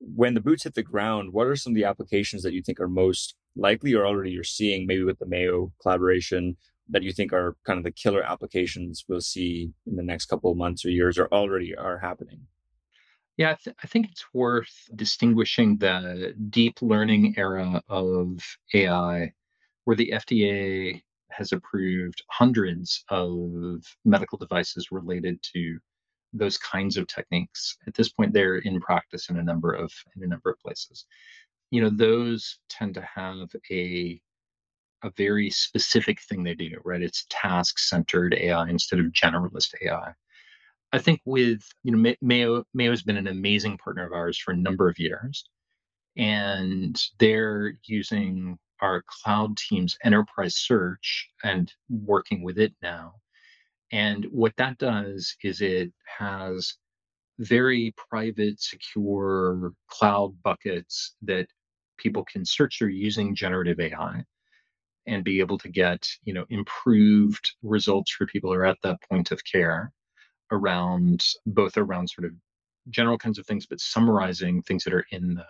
when 0.04 0.34
the 0.34 0.42
boots 0.42 0.64
hit 0.64 0.76
the 0.76 0.84
ground, 0.84 1.32
what 1.32 1.48
are 1.48 1.56
some 1.56 1.72
of 1.72 1.76
the 1.76 1.86
applications 1.86 2.44
that 2.44 2.54
you 2.54 2.62
think 2.62 2.80
are 2.80 2.90
most 2.90 3.36
likely 3.56 3.94
or 3.94 4.06
already 4.06 4.32
you're 4.32 4.44
seeing, 4.44 4.86
maybe 4.86 5.04
with 5.04 5.20
the 5.20 5.26
Mayo 5.26 5.72
collaboration, 5.82 6.58
that 6.90 7.04
you 7.04 7.14
think 7.14 7.34
are 7.34 7.56
kind 7.66 7.78
of 7.78 7.84
the 7.84 7.92
killer 7.92 8.24
applications 8.24 9.06
we'll 9.08 9.22
see 9.22 9.72
in 9.88 9.96
the 9.96 10.04
next 10.04 10.26
couple 10.26 10.52
of 10.52 10.58
months 10.58 10.86
or 10.86 10.90
years 10.90 11.18
or 11.18 11.28
already 11.32 11.76
are 11.76 12.00
happening? 12.00 12.42
Yeah, 13.38 13.52
I, 13.52 13.56
th- 13.56 13.76
I 13.84 13.88
think 13.88 14.10
it's 14.12 14.26
worth 14.34 14.90
distinguishing 14.96 15.78
the 15.78 16.36
deep 16.50 16.82
learning 16.82 17.34
era 17.38 17.82
of 17.90 18.40
AI, 18.74 19.34
where 19.86 19.96
the 19.96 20.14
FDA 20.14 21.02
has 21.32 21.52
approved 21.52 22.22
hundreds 22.30 23.04
of 23.10 23.84
medical 24.06 24.38
devices 24.38 24.92
related 24.92 25.42
to 25.54 25.80
those 26.32 26.60
kinds 26.60 26.96
of 26.96 27.08
techniques. 27.08 27.78
At 27.88 27.96
this 27.96 28.10
point, 28.10 28.34
they're 28.34 28.58
in 28.58 28.80
practice 28.82 29.30
in 29.30 29.38
a 29.38 29.44
number 29.44 29.74
of 29.74 29.92
in 30.16 30.24
a 30.24 30.28
number 30.28 30.52
of 30.52 30.60
places. 30.60 31.06
You 31.72 31.82
know, 31.82 31.90
those 31.90 32.60
tend 32.70 32.94
to 32.96 33.02
have 33.02 33.50
a 33.72 34.22
a 35.04 35.12
very 35.18 35.50
specific 35.52 36.22
thing 36.22 36.44
they 36.44 36.56
do, 36.56 36.72
right? 36.86 37.02
It's 37.04 37.26
task 37.30 37.80
centered 37.80 38.36
AI 38.36 38.70
instead 38.70 39.00
of 39.00 39.08
generalist 39.08 39.76
AI. 39.84 40.14
I 40.94 41.00
think 41.00 41.22
with 41.26 41.62
you 41.84 41.92
know 41.96 42.16
Mayo 42.22 42.66
Mayo 42.74 42.92
has 42.92 43.04
been 43.04 43.18
an 43.18 43.28
amazing 43.28 43.78
partner 43.80 44.06
of 44.08 44.14
ours 44.14 44.38
for 44.40 44.54
a 44.54 44.58
number 44.58 44.90
of 44.90 45.00
years, 45.00 45.46
and 46.18 47.02
they're 47.20 47.76
using 47.88 48.58
our 48.82 49.04
cloud 49.08 49.58
team's 49.58 49.98
enterprise 50.04 50.56
search 50.58 51.30
and 51.44 51.74
working 51.90 52.44
with 52.44 52.60
it 52.60 52.74
now 52.82 53.14
and 53.92 54.26
what 54.32 54.54
that 54.58 54.78
does 54.80 55.36
is 55.44 55.62
it 55.62 55.92
has 56.20 56.76
very 57.40 57.94
private, 58.10 58.62
secure 58.62 59.74
cloud 59.90 60.36
buckets 60.44 61.16
that 61.24 61.48
people 61.98 62.26
can 62.26 62.46
search 62.46 62.80
through 62.80 62.90
using 62.90 63.36
generative 63.36 63.80
AI 63.80 64.24
and 65.06 65.24
be 65.24 65.40
able 65.40 65.58
to 65.58 65.70
get, 65.70 66.08
you 66.24 66.34
know, 66.34 66.46
improved 66.50 67.56
results 67.62 68.12
for 68.12 68.26
people 68.26 68.52
who 68.52 68.60
are 68.60 68.66
at 68.66 68.78
that 68.84 68.98
point 69.10 69.32
of 69.32 69.44
care 69.44 69.92
around 70.52 71.26
both 71.46 71.78
around 71.78 72.10
sort 72.10 72.26
of 72.26 72.32
general 72.90 73.18
kinds 73.18 73.40
of 73.40 73.46
things, 73.46 73.66
but 73.66 73.80
summarizing 73.80 74.62
things 74.62 74.84
that 74.84 74.94
are 74.94 75.06
in 75.12 75.36
the 75.36 75.46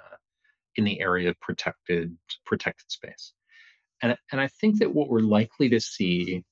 in 0.75 0.83
the 0.83 0.99
area 1.01 1.29
of 1.29 1.39
protected 1.39 2.15
protected 2.45 2.91
space. 2.91 3.33
And 4.01 4.17
and 4.31 4.41
I 4.41 4.47
think 4.47 4.79
that 4.79 4.93
what 4.93 5.09
we're 5.09 5.19
likely 5.19 5.69
to 5.69 5.79
see 5.79 6.43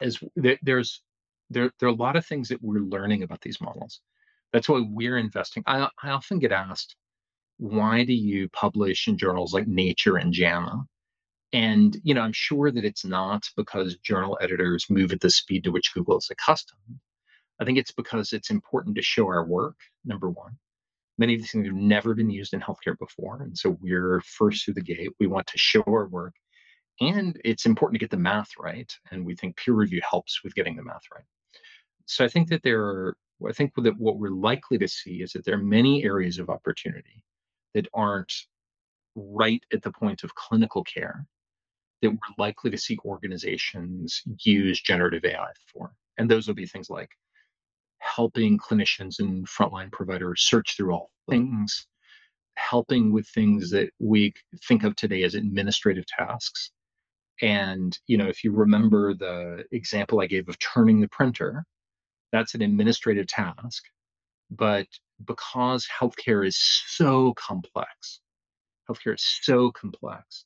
is 0.00 0.18
that 0.36 0.58
there's 0.62 1.02
there, 1.50 1.70
there 1.78 1.88
are 1.88 1.92
a 1.92 1.96
lot 1.96 2.16
of 2.16 2.26
things 2.26 2.48
that 2.48 2.62
we're 2.62 2.80
learning 2.80 3.22
about 3.22 3.40
these 3.42 3.60
models. 3.60 4.00
That's 4.52 4.68
why 4.68 4.82
we're 4.86 5.18
investing. 5.18 5.62
I, 5.66 5.88
I 6.02 6.10
often 6.10 6.38
get 6.38 6.52
asked, 6.52 6.96
why 7.58 8.04
do 8.04 8.12
you 8.12 8.48
publish 8.50 9.08
in 9.08 9.16
journals 9.16 9.54
like 9.54 9.66
Nature 9.66 10.16
and 10.16 10.32
JAMA? 10.32 10.84
And 11.52 11.96
you 12.04 12.14
know, 12.14 12.22
I'm 12.22 12.32
sure 12.32 12.70
that 12.70 12.84
it's 12.84 13.04
not 13.04 13.48
because 13.56 13.96
journal 13.98 14.38
editors 14.40 14.86
move 14.88 15.12
at 15.12 15.20
the 15.20 15.30
speed 15.30 15.64
to 15.64 15.70
which 15.72 15.92
Google 15.94 16.18
is 16.18 16.28
accustomed. 16.30 16.80
I 17.60 17.64
think 17.64 17.78
it's 17.78 17.92
because 17.92 18.32
it's 18.32 18.50
important 18.50 18.96
to 18.96 19.02
show 19.02 19.26
our 19.26 19.44
work, 19.44 19.76
number 20.04 20.30
one. 20.30 20.56
Many 21.18 21.34
of 21.34 21.40
these 21.40 21.52
things 21.52 21.66
have 21.66 21.76
never 21.76 22.14
been 22.14 22.30
used 22.30 22.54
in 22.54 22.60
healthcare 22.60 22.98
before. 22.98 23.42
And 23.42 23.56
so 23.56 23.76
we're 23.80 24.22
first 24.22 24.64
through 24.64 24.74
the 24.74 24.80
gate. 24.82 25.10
We 25.20 25.26
want 25.26 25.46
to 25.48 25.58
show 25.58 25.82
our 25.86 26.08
work. 26.08 26.34
And 27.00 27.40
it's 27.44 27.66
important 27.66 27.96
to 27.96 28.04
get 28.04 28.10
the 28.10 28.16
math 28.16 28.50
right. 28.58 28.90
And 29.10 29.24
we 29.24 29.36
think 29.36 29.56
peer 29.56 29.74
review 29.74 30.00
helps 30.08 30.42
with 30.42 30.54
getting 30.54 30.76
the 30.76 30.82
math 30.82 31.02
right 31.14 31.24
so 32.06 32.24
I 32.24 32.28
think 32.28 32.48
that 32.48 32.62
there 32.62 32.82
are, 32.82 33.16
I 33.48 33.52
think 33.52 33.72
that 33.76 33.98
what 33.98 34.18
we're 34.18 34.30
likely 34.30 34.78
to 34.78 34.88
see 34.88 35.22
is 35.22 35.32
that 35.32 35.44
there 35.44 35.54
are 35.54 35.62
many 35.62 36.04
areas 36.04 36.38
of 36.38 36.50
opportunity 36.50 37.24
that 37.74 37.88
aren't 37.94 38.32
right 39.14 39.62
at 39.72 39.82
the 39.82 39.92
point 39.92 40.22
of 40.22 40.34
clinical 40.34 40.84
care 40.84 41.26
that 42.02 42.10
we're 42.10 42.18
likely 42.36 42.70
to 42.70 42.76
see 42.76 42.98
organizations 43.04 44.22
use 44.44 44.80
generative 44.80 45.24
AI 45.24 45.52
for. 45.72 45.92
And 46.18 46.30
those 46.30 46.46
will 46.46 46.54
be 46.54 46.66
things 46.66 46.90
like 46.90 47.10
helping 47.98 48.58
clinicians 48.58 49.20
and 49.20 49.46
frontline 49.48 49.90
providers 49.90 50.42
search 50.42 50.76
through 50.76 50.92
all 50.92 51.10
things, 51.30 51.86
helping 52.56 53.12
with 53.12 53.28
things 53.28 53.70
that 53.70 53.90
we 54.00 54.34
think 54.68 54.84
of 54.84 54.96
today 54.96 55.22
as 55.22 55.34
administrative 55.34 56.04
tasks. 56.06 56.72
And, 57.40 57.96
you 58.08 58.18
know, 58.18 58.26
if 58.26 58.44
you 58.44 58.52
remember 58.52 59.14
the 59.14 59.64
example 59.70 60.20
I 60.20 60.26
gave 60.26 60.48
of 60.48 60.58
turning 60.58 61.00
the 61.00 61.08
printer, 61.08 61.64
that's 62.32 62.54
an 62.54 62.62
administrative 62.62 63.28
task. 63.28 63.84
But 64.50 64.86
because 65.24 65.86
healthcare 65.86 66.46
is 66.46 66.56
so 66.58 67.32
complex, 67.34 68.20
healthcare 68.88 69.14
is 69.14 69.24
so 69.42 69.70
complex 69.70 70.44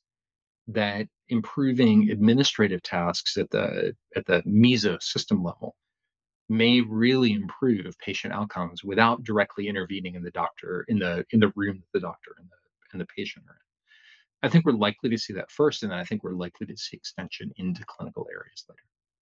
that 0.67 1.07
improving 1.29 2.09
administrative 2.09 2.81
tasks 2.83 3.37
at 3.37 3.49
the 3.51 3.93
at 4.15 4.25
the 4.25 4.41
meso 4.43 5.01
system 5.01 5.43
level 5.43 5.75
may 6.49 6.81
really 6.81 7.33
improve 7.33 7.97
patient 7.99 8.33
outcomes 8.33 8.83
without 8.83 9.23
directly 9.23 9.67
intervening 9.67 10.15
in 10.15 10.23
the 10.23 10.31
doctor 10.31 10.85
in 10.87 10.99
the 10.99 11.25
in 11.31 11.39
the 11.39 11.51
room 11.55 11.77
that 11.79 11.99
the 11.99 11.99
doctor 11.99 12.31
and 12.37 12.47
the 12.47 12.55
and 12.93 13.01
the 13.01 13.07
patient 13.15 13.45
are 13.47 13.51
in. 13.51 14.47
I 14.47 14.49
think 14.49 14.65
we're 14.65 14.73
likely 14.73 15.09
to 15.09 15.17
see 15.17 15.33
that 15.33 15.51
first, 15.51 15.83
and 15.83 15.93
I 15.93 16.03
think 16.03 16.23
we're 16.23 16.33
likely 16.33 16.67
to 16.67 16.77
see 16.77 16.95
extension 16.95 17.51
into 17.57 17.83
clinical 17.85 18.27
areas 18.31 18.65
later. 18.69 18.79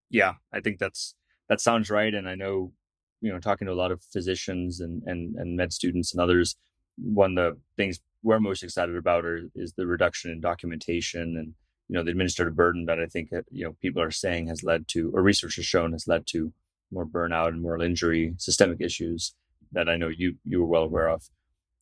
Yeah, 0.10 0.34
I 0.54 0.60
think 0.60 0.78
that's 0.78 1.16
that 1.50 1.62
sounds 1.62 1.90
right. 1.90 2.14
And 2.14 2.28
I 2.28 2.36
know, 2.36 2.74
you 3.22 3.32
know, 3.32 3.40
talking 3.40 3.68
to 3.68 3.74
a 3.74 3.76
lot 3.76 3.92
of 3.92 4.04
physicians 4.04 4.82
and 4.82 5.02
and, 5.06 5.36
and 5.36 5.56
med 5.56 5.74
students 5.74 6.14
and 6.14 6.22
others, 6.22 6.56
one 6.98 7.38
of 7.38 7.56
the 7.56 7.60
things 7.78 8.00
we're 8.26 8.40
most 8.40 8.64
excited 8.64 8.96
about 8.96 9.24
are, 9.24 9.50
is 9.56 9.74
the 9.74 9.86
reduction 9.86 10.32
in 10.32 10.42
documentation 10.42 11.38
and 11.38 11.54
you 11.88 11.94
know 11.94 12.04
the 12.04 12.10
administrative 12.10 12.56
burden 12.56 12.86
that 12.86 13.00
I 13.00 13.06
think 13.06 13.32
uh, 13.32 13.42
you 13.52 13.64
know 13.64 13.76
people 13.80 14.02
are 14.02 14.12
saying 14.12 14.48
has 14.48 14.64
led 14.64 14.88
to, 14.90 15.12
or 15.14 15.22
research 15.22 15.58
has 15.58 15.66
shown 15.66 15.92
has 15.92 16.08
led 16.08 16.26
to 16.28 16.52
more 16.92 17.06
burnout 17.06 17.50
and 17.50 17.62
moral 17.62 17.84
injury, 17.84 18.34
systemic 18.38 18.82
issues 18.82 19.36
that 19.72 19.88
I 19.88 19.96
know 19.96 20.08
you 20.08 20.36
you 20.44 20.60
were 20.60 20.66
well 20.66 20.84
aware 20.84 21.08
of. 21.08 21.30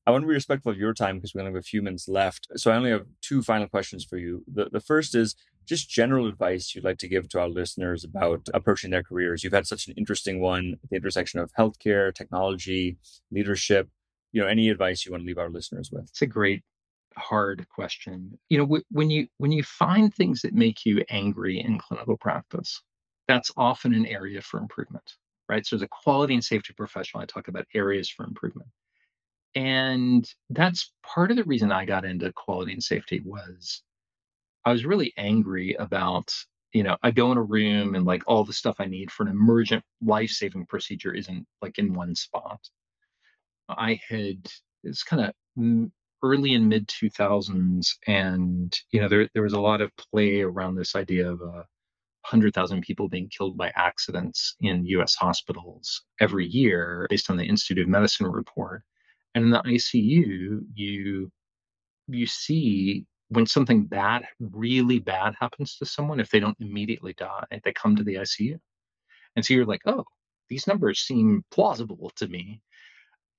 I 0.06 0.12
want 0.12 0.24
to 0.24 0.28
be 0.28 0.34
respectful 0.34 0.74
of 0.74 0.78
your 0.78 0.94
time 0.94 1.16
because 1.16 1.34
we 1.34 1.40
only 1.40 1.54
have 1.54 1.60
a 1.60 1.64
few 1.64 1.82
minutes 1.82 2.10
left. 2.10 2.50
So 2.58 2.72
I 2.72 2.76
only 2.76 2.92
have 2.92 3.06
two 3.22 3.42
final 3.42 3.68
questions 3.68 4.04
for 4.04 4.18
you. 4.18 4.44
The 4.54 4.70
the 4.70 4.82
first 4.82 5.16
is 5.16 5.36
just 5.66 5.90
general 5.90 6.28
advice 6.28 6.76
you'd 6.76 6.84
like 6.84 6.98
to 6.98 7.08
give 7.08 7.30
to 7.30 7.40
our 7.40 7.48
listeners 7.48 8.04
about 8.04 8.50
approaching 8.54 8.92
their 8.92 9.04
careers. 9.04 9.46
You've 9.46 9.54
had 9.54 9.68
such 9.68 9.88
an 9.88 9.94
interesting 9.96 10.42
one 10.42 10.78
at 10.84 10.90
the 10.90 10.98
intersection 10.98 11.40
of 11.40 11.54
healthcare, 11.58 12.14
technology, 12.14 12.98
leadership. 13.32 13.88
You 14.34 14.42
know, 14.42 14.48
any 14.48 14.70
advice 14.70 15.06
you 15.06 15.12
want 15.12 15.24
to 15.24 15.28
leave 15.28 15.38
our 15.38 15.50
listeners 15.50 15.92
with? 15.92 16.04
It's 16.10 16.22
a 16.22 16.28
great 16.28 16.64
hard 17.16 17.68
question. 17.70 18.38
You 18.50 18.58
know, 18.58 18.80
when 18.92 19.10
you 19.10 19.28
when 19.38 19.52
you 19.52 19.64
find 19.64 20.14
things 20.14 20.42
that 20.42 20.54
make 20.54 20.86
you 20.86 21.04
angry 21.10 21.60
in 21.60 21.80
clinical 21.80 22.18
practice, 22.18 22.82
that's 23.28 23.52
often 23.58 23.94
an 23.94 24.06
area 24.06 24.42
for 24.42 24.60
improvement, 24.60 25.14
right? 25.50 25.66
So 25.66 25.76
as 25.76 25.82
a 25.82 25.88
quality 25.88 26.34
and 26.34 26.44
safety 26.44 26.74
professional, 26.74 27.24
I 27.24 27.26
talk 27.26 27.48
about 27.48 27.68
areas 27.74 28.10
for 28.10 28.26
improvement. 28.26 28.70
And 29.56 30.28
that's 30.50 30.92
part 31.04 31.30
of 31.30 31.38
the 31.38 31.44
reason 31.44 31.72
I 31.72 31.86
got 31.86 32.06
into 32.06 32.34
quality 32.34 32.74
and 32.74 32.84
safety 32.84 33.22
was 33.24 33.84
I 34.66 34.72
was 34.72 34.86
really 34.86 35.14
angry 35.18 35.76
about, 35.76 36.34
you 36.74 36.84
know, 36.84 36.98
I 37.04 37.12
go 37.12 37.32
in 37.32 37.38
a 37.38 37.44
room 37.44 37.96
and 37.96 38.06
like 38.06 38.24
all 38.26 38.44
the 38.44 38.54
stuff 38.54 38.78
I 38.80 38.86
need 38.86 39.12
for 39.12 39.24
an 39.24 39.30
emergent 39.30 39.84
life 40.02 40.32
saving 40.32 40.66
procedure 40.66 41.14
isn't 41.14 41.46
like 41.62 41.78
in 41.78 41.94
one 41.94 42.16
spot. 42.16 42.60
I 43.78 44.00
had, 44.10 44.48
it's 44.84 45.04
kind 45.04 45.24
of 45.24 45.90
early 46.24 46.54
in 46.54 46.68
mid 46.68 46.88
2000s. 46.88 47.88
And, 48.08 48.78
you 48.92 49.02
know, 49.02 49.08
there, 49.08 49.30
there 49.34 49.44
was 49.44 49.54
a 49.54 49.62
lot 49.62 49.82
of 49.82 49.92
play 49.98 50.42
around 50.42 50.76
this 50.76 50.96
idea 50.96 51.30
of 51.30 51.42
uh, 51.42 51.64
100,000 52.24 52.82
people 52.82 53.10
being 53.10 53.30
killed 53.30 53.58
by 53.58 53.72
accidents 53.76 54.56
in 54.62 54.86
US 54.86 55.16
hospitals 55.16 56.04
every 56.22 56.48
year 56.48 57.06
based 57.10 57.30
on 57.30 57.38
the 57.38 57.46
Institute 57.46 57.84
of 57.84 57.90
Medicine 57.90 58.28
report. 58.28 58.84
And 59.36 59.46
in 59.46 59.52
the 59.52 59.62
ICU, 59.62 60.62
you 60.74 61.32
you 62.08 62.28
see 62.28 63.06
when 63.30 63.46
something 63.46 63.86
bad, 63.86 64.24
really 64.40 65.00
bad 65.00 65.34
happens 65.40 65.76
to 65.78 65.86
someone, 65.86 66.20
if 66.20 66.30
they 66.30 66.40
don't 66.40 66.58
immediately 66.60 67.14
die, 67.14 67.46
they 67.64 67.74
come 67.74 67.96
to 67.96 68.04
the 68.04 68.16
ICU. 68.16 68.60
And 69.36 69.44
so 69.44 69.54
you're 69.54 69.66
like, 69.66 69.82
oh, 69.86 70.06
these 70.50 70.68
numbers 70.68 71.00
seem 71.00 71.44
plausible 71.52 72.12
to 72.18 72.28
me. 72.28 72.62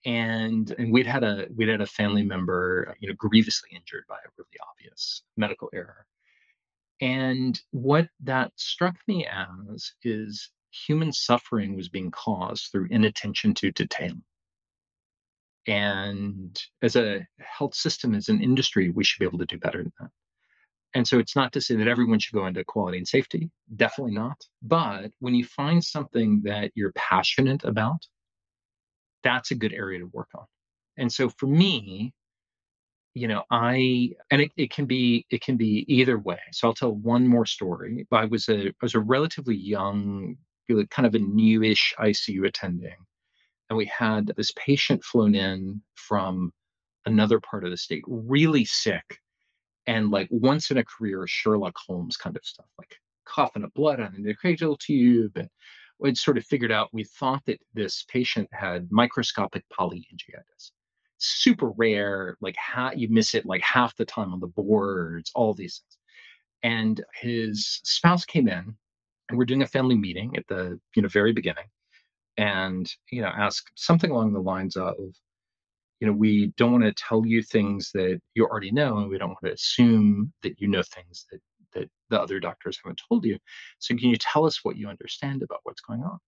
And 0.05 0.75
and 0.79 0.93
we'd 0.93 1.07
had 1.07 1.25
a 1.25 1.47
we'd 1.55 1.69
had 1.69 1.81
a 1.81 1.87
family 1.87 2.23
member 2.23 2.97
you 3.01 3.09
know 3.09 3.15
grievously 3.17 3.71
injured 3.75 4.05
by 4.09 4.17
a 4.17 4.31
really 4.37 4.59
obvious 4.71 5.23
medical 5.37 5.71
error. 5.73 6.07
And 7.01 7.61
what 7.71 8.09
that 8.23 8.53
struck 8.57 8.97
me 9.09 9.27
as 9.27 9.93
is 10.03 10.51
human 10.71 11.13
suffering 11.13 11.77
was 11.77 11.89
being 11.89 12.11
caused 12.11 12.71
through 12.71 12.89
inattention 12.91 13.55
to 13.55 13.73
detail. 13.73 14.15
And 15.67 16.61
as 16.83 16.97
a 16.97 17.27
health 17.41 17.75
system 17.75 18.15
as 18.15 18.29
an 18.29 18.43
industry 18.43 18.91
we 18.91 19.05
should 19.05 19.21
be 19.21 19.27
able 19.27 19.39
to 19.39 19.47
do 19.47 19.59
better 19.59 19.83
than 19.83 19.93
that. 20.01 20.11
And 20.97 21.09
so 21.09 21.19
it's 21.19 21.35
not 21.35 21.53
to 21.55 21.61
say 21.61 21.75
that 21.77 21.89
everyone 21.89 22.21
should 22.21 22.35
go 22.35 22.47
into 22.47 22.63
quality 22.65 22.99
and 22.99 23.09
safety 23.09 23.51
definitely 23.75 24.15
not. 24.15 24.41
But 24.63 25.11
when 25.21 25.35
you 25.35 25.45
find 25.45 25.83
something 25.83 26.43
that 26.45 26.71
you're 26.75 26.93
passionate 26.93 27.65
about 27.65 28.07
that's 29.25 29.51
a 29.51 29.57
good 29.57 29.73
area 29.73 29.99
to 29.99 30.07
work 30.07 30.29
on. 30.35 30.45
And 30.97 31.13
so 31.13 31.29
for 31.29 31.47
me, 31.47 32.13
you 33.15 33.29
know, 33.29 33.45
I 33.51 34.11
and 34.31 34.43
it, 34.43 34.51
it 34.57 34.71
can 34.71 34.87
be 34.87 35.25
it 35.31 35.41
can 35.41 35.57
be 35.57 35.85
either 35.89 36.19
way. 36.19 36.41
So 36.53 36.69
I'll 36.69 36.75
tell 36.75 36.93
one 36.93 37.27
more 37.27 37.47
story. 37.47 38.07
I 38.13 38.25
was 38.25 38.49
a 38.49 38.69
I 38.69 38.73
was 38.83 38.95
a 38.95 39.01
relatively 39.01 39.57
young, 39.57 40.37
kind 40.91 41.07
of 41.07 41.15
a 41.15 41.21
newish 41.21 41.95
ICU 41.99 42.47
attending, 42.47 42.97
and 43.71 43.77
we 43.77 43.87
had 43.87 44.33
this 44.37 44.53
patient 44.57 45.05
flown 45.05 45.35
in 45.35 45.81
from 45.95 46.53
another 47.07 47.39
part 47.39 47.65
of 47.65 47.71
the 47.71 47.77
state, 47.77 48.03
really 48.07 48.65
sick, 48.65 49.19
and 49.87 50.11
like 50.11 50.29
once 50.31 50.71
in 50.73 50.79
a 50.79 50.85
career 50.85 51.25
Sherlock 51.29 51.77
Holmes 51.87 52.17
kind 52.17 52.37
of 52.37 52.45
stuff, 52.45 52.67
like 52.79 52.97
coughing 53.27 53.65
up 53.65 53.73
blood 53.75 54.01
on 54.01 54.15
an 54.15 54.35
cranial 54.41 54.77
tube 54.77 55.37
and 55.37 55.49
we'd 55.99 56.19
sort 56.19 56.37
of 56.39 56.45
figured 56.45 56.73
out 56.73 56.93
we 56.93 57.05
thought 57.05 57.43
that 57.47 57.61
this 57.75 58.05
patient 58.09 58.49
had 58.53 58.91
microscopic 58.91 59.65
polyangiitis. 59.69 60.71
Super 61.19 61.71
rare 61.71 62.37
like 62.41 62.57
how 62.57 62.93
you 62.93 63.09
miss 63.09 63.35
it 63.35 63.47
like 63.47 63.63
half 63.63 63.97
the 63.97 64.05
time 64.05 64.33
on 64.33 64.41
the 64.41 64.47
boards 64.47 65.31
all 65.35 65.55
these 65.55 65.83
things. 65.83 65.99
And 66.63 67.05
his 67.15 67.81
spouse 67.85 68.25
came 68.25 68.49
in 68.49 68.77
and 69.29 69.39
we're 69.39 69.45
doing 69.45 69.63
a 69.63 69.67
family 69.67 69.97
meeting 69.97 70.37
at 70.37 70.47
the 70.49 70.79
you 70.95 71.03
know 71.03 71.09
very 71.09 71.33
beginning 71.33 71.67
and 72.37 72.91
you 73.11 73.23
know 73.23 73.29
ask 73.29 73.67
something 73.77 74.11
along 74.11 74.33
the 74.33 74.41
lines 74.41 74.77
of 74.77 74.97
you 76.01 76.07
know 76.07 76.13
we 76.13 76.53
don't 76.57 76.73
want 76.73 76.85
to 76.85 76.93
tell 76.93 77.25
you 77.27 77.43
things 77.43 77.91
that 77.95 78.21
you 78.35 78.45
already 78.45 78.71
know 78.73 78.99
and 78.99 79.09
we 79.09 79.19
don't 79.19 79.31
want 79.31 79.45
to 79.45 79.53
assume 79.53 80.33
that 80.43 80.61
you 80.61 80.69
know 80.69 80.83
things 80.83 81.27
that 81.31 81.41
that 81.75 81.89
the 82.11 82.21
other 82.21 82.41
doctors 82.41 82.79
haven't 82.83 83.01
told 83.09 83.25
you. 83.25 83.39
So 83.79 83.97
can 83.97 84.09
you 84.09 84.17
tell 84.17 84.47
us 84.47 84.61
what 84.63 84.77
you 84.77 84.89
understand 84.89 85.43
about 85.43 85.61
what's 85.65 85.81
going 85.81 86.03
on? 86.03 86.19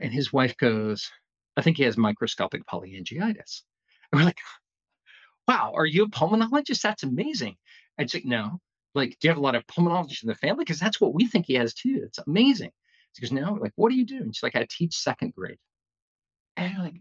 And 0.00 0.12
his 0.12 0.32
wife 0.32 0.56
goes, 0.56 1.10
I 1.56 1.62
think 1.62 1.76
he 1.76 1.84
has 1.84 1.96
microscopic 1.96 2.66
polyangiitis. 2.66 3.62
And 4.12 4.20
we're 4.20 4.24
like, 4.24 4.38
wow, 5.46 5.72
are 5.76 5.86
you 5.86 6.04
a 6.04 6.08
pulmonologist? 6.08 6.82
That's 6.82 7.02
amazing. 7.02 7.56
She's 8.00 8.14
like, 8.14 8.24
no. 8.24 8.60
Like, 8.94 9.10
do 9.20 9.26
you 9.26 9.30
have 9.30 9.38
a 9.38 9.42
lot 9.42 9.54
of 9.54 9.66
pulmonologists 9.66 10.22
in 10.22 10.28
the 10.28 10.34
family? 10.34 10.64
Because 10.64 10.80
that's 10.80 11.00
what 11.00 11.14
we 11.14 11.26
think 11.26 11.46
he 11.46 11.54
has 11.54 11.74
too. 11.74 12.02
It's 12.04 12.18
amazing. 12.26 12.70
She 13.12 13.22
goes, 13.22 13.32
no. 13.32 13.54
Like, 13.54 13.72
what 13.76 13.90
do 13.90 13.96
you 13.96 14.06
do? 14.06 14.16
And 14.16 14.34
she's 14.34 14.42
like, 14.42 14.56
I 14.56 14.66
teach 14.68 14.96
second 14.96 15.34
grade. 15.34 15.58
And 16.56 16.78
like, 16.78 17.00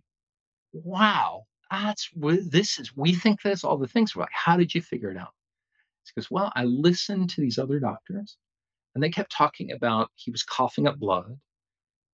wow, 0.71 1.43
that's 1.71 2.09
what 2.13 2.39
this 2.51 2.79
is. 2.79 2.95
We 2.95 3.13
think 3.13 3.41
this, 3.41 3.63
all 3.63 3.77
the 3.77 3.87
things. 3.87 4.15
We're 4.15 4.23
like, 4.23 4.29
how 4.31 4.57
did 4.57 4.73
you 4.73 4.81
figure 4.81 5.09
it 5.09 5.17
out? 5.17 5.33
He 6.05 6.19
goes, 6.19 6.31
Well, 6.31 6.51
I 6.55 6.65
listened 6.65 7.29
to 7.31 7.41
these 7.41 7.57
other 7.57 7.79
doctors, 7.79 8.37
and 8.95 9.03
they 9.03 9.09
kept 9.09 9.31
talking 9.31 9.71
about 9.71 10.11
he 10.15 10.31
was 10.31 10.43
coughing 10.43 10.87
up 10.87 10.99
blood 10.99 11.37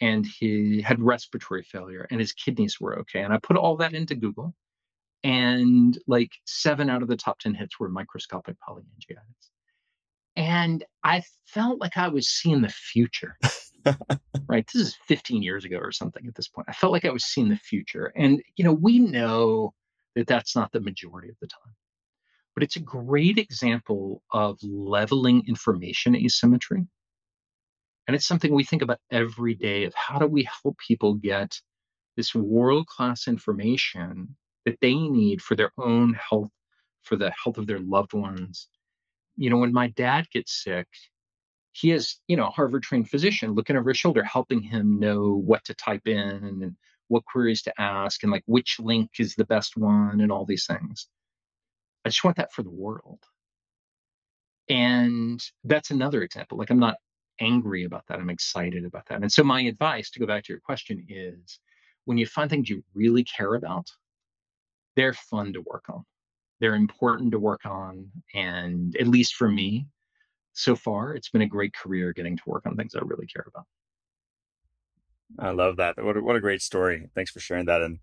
and 0.02 0.26
he 0.26 0.82
had 0.82 1.02
respiratory 1.02 1.64
failure 1.64 2.08
and 2.10 2.20
his 2.20 2.32
kidneys 2.34 2.80
were 2.80 3.00
okay. 3.00 3.22
And 3.22 3.34
I 3.34 3.38
put 3.38 3.58
all 3.58 3.78
that 3.78 3.94
into 3.94 4.16
Google, 4.16 4.56
and 5.24 5.98
like 6.08 6.32
seven 6.46 6.90
out 6.90 7.02
of 7.02 7.10
the 7.10 7.18
top 7.18 7.40
10 7.40 7.54
hits 7.54 7.80
were 7.80 7.90
microscopic 7.90 8.56
polyangiitis. 8.68 9.50
And 10.36 10.86
I 11.04 11.24
felt 11.48 11.82
like 11.82 11.98
I 11.98 12.08
was 12.08 12.30
seeing 12.30 12.62
the 12.62 12.70
future. 12.70 13.38
right. 14.48 14.66
This 14.74 14.82
is 14.82 14.98
15 15.08 15.44
years 15.44 15.66
ago 15.66 15.78
or 15.78 15.92
something 15.92 16.26
at 16.26 16.36
this 16.36 16.48
point. 16.48 16.68
I 16.70 16.74
felt 16.74 16.94
like 16.94 17.04
I 17.04 17.12
was 17.12 17.26
seeing 17.26 17.50
the 17.50 17.58
future. 17.58 18.14
And, 18.16 18.42
you 18.56 18.64
know, 18.64 18.72
we 18.72 19.00
know 19.00 19.74
that 20.16 20.28
that's 20.28 20.56
not 20.56 20.72
the 20.72 20.80
majority 20.80 21.30
of 21.30 21.36
the 21.42 21.48
time 21.48 21.74
but 22.60 22.66
it's 22.66 22.76
a 22.76 22.82
great 22.82 23.38
example 23.38 24.22
of 24.34 24.60
leveling 24.62 25.46
information 25.48 26.14
asymmetry. 26.14 26.86
And 28.06 28.14
it's 28.14 28.26
something 28.26 28.54
we 28.54 28.66
think 28.66 28.82
about 28.82 29.00
every 29.10 29.54
day 29.54 29.86
of 29.86 29.94
how 29.96 30.20
do 30.20 30.28
we 30.28 30.44
help 30.44 30.78
people 30.86 31.14
get 31.14 31.58
this 32.18 32.36
world 32.36 32.86
class 32.88 33.30
information 33.30 34.36
that 34.66 34.78
they 34.82 34.94
need 34.94 35.42
for 35.42 35.56
their 35.56 35.72
own 35.78 36.16
health, 36.16 36.50
for 37.04 37.16
the 37.16 37.32
health 37.32 37.58
of 37.58 37.66
their 37.66 37.80
loved 37.80 38.12
ones. 38.12 38.68
You 39.38 39.50
know, 39.50 39.58
when 39.60 39.72
my 39.72 39.88
dad 39.88 40.30
gets 40.30 40.62
sick, 40.62 40.90
he 41.72 41.94
is, 41.94 42.18
you 42.28 42.36
know, 42.36 42.48
a 42.48 42.52
Harvard 42.52 42.84
trained 42.84 43.10
physician 43.10 43.54
looking 43.54 43.78
over 43.78 43.92
his 43.92 43.98
shoulder, 43.98 44.22
helping 44.22 44.62
him 44.62 45.00
know 45.00 45.42
what 45.46 45.64
to 45.64 45.74
type 45.76 46.08
in 46.08 46.20
and 46.20 46.76
what 47.08 47.24
queries 47.24 47.62
to 47.62 47.82
ask 47.82 48.22
and 48.24 48.34
like 48.34 48.44
which 48.48 48.82
link 48.82 49.12
is 49.18 49.36
the 49.36 49.46
best 49.46 49.78
one 49.78 50.20
and 50.20 50.30
all 50.30 50.44
these 50.44 50.66
things. 50.66 51.08
I 52.06 52.10
just 52.10 52.24
want 52.24 52.38
that 52.38 52.54
for 52.54 52.64
the 52.64 52.70
world. 52.70 53.20
And 54.70 55.44
that's 55.64 55.92
another 55.92 56.22
example. 56.22 56.58
Like, 56.58 56.70
I'm 56.70 56.80
not 56.80 56.98
angry 57.40 57.86
about 57.86 58.06
that. 58.08 58.20
I'm 58.20 58.30
excited 58.30 58.86
about 58.86 59.08
that. 59.08 59.22
And 59.22 59.32
so, 59.32 59.44
my 59.44 59.62
advice 59.62 60.10
to 60.12 60.20
go 60.20 60.28
back 60.28 60.44
to 60.44 60.54
your 60.54 60.60
question 60.60 61.06
is 61.10 61.60
when 62.06 62.18
you 62.18 62.26
find 62.26 62.50
things 62.50 62.70
you 62.70 62.84
really 62.94 63.24
care 63.24 63.56
about, 63.56 63.88
they're 64.96 65.14
fun 65.14 65.54
to 65.54 65.62
work 65.62 65.86
on. 65.90 66.04
They're 66.60 66.76
important 66.76 67.32
to 67.32 67.40
work 67.40 67.66
on. 67.66 68.10
And 68.34 68.96
at 68.98 69.08
least 69.08 69.36
for 69.36 69.50
me, 69.50 69.88
so 70.54 70.76
far, 70.76 71.14
it's 71.14 71.30
been 71.30 71.42
a 71.42 71.48
great 71.48 71.74
career 71.74 72.14
getting 72.14 72.38
to 72.38 72.44
work 72.46 72.66
on 72.66 72.76
things 72.76 72.96
I 72.96 73.00
really 73.04 73.28
care 73.28 73.46
about. 73.48 73.66
I 75.38 75.52
love 75.52 75.78
that. 75.78 76.04
What 76.04 76.18
a, 76.18 76.22
what 76.22 76.36
a 76.36 76.42
great 76.42 76.62
story. 76.62 77.08
Thanks 77.16 77.32
for 77.32 77.40
sharing 77.40 77.66
that. 77.66 77.82
And 77.82 78.00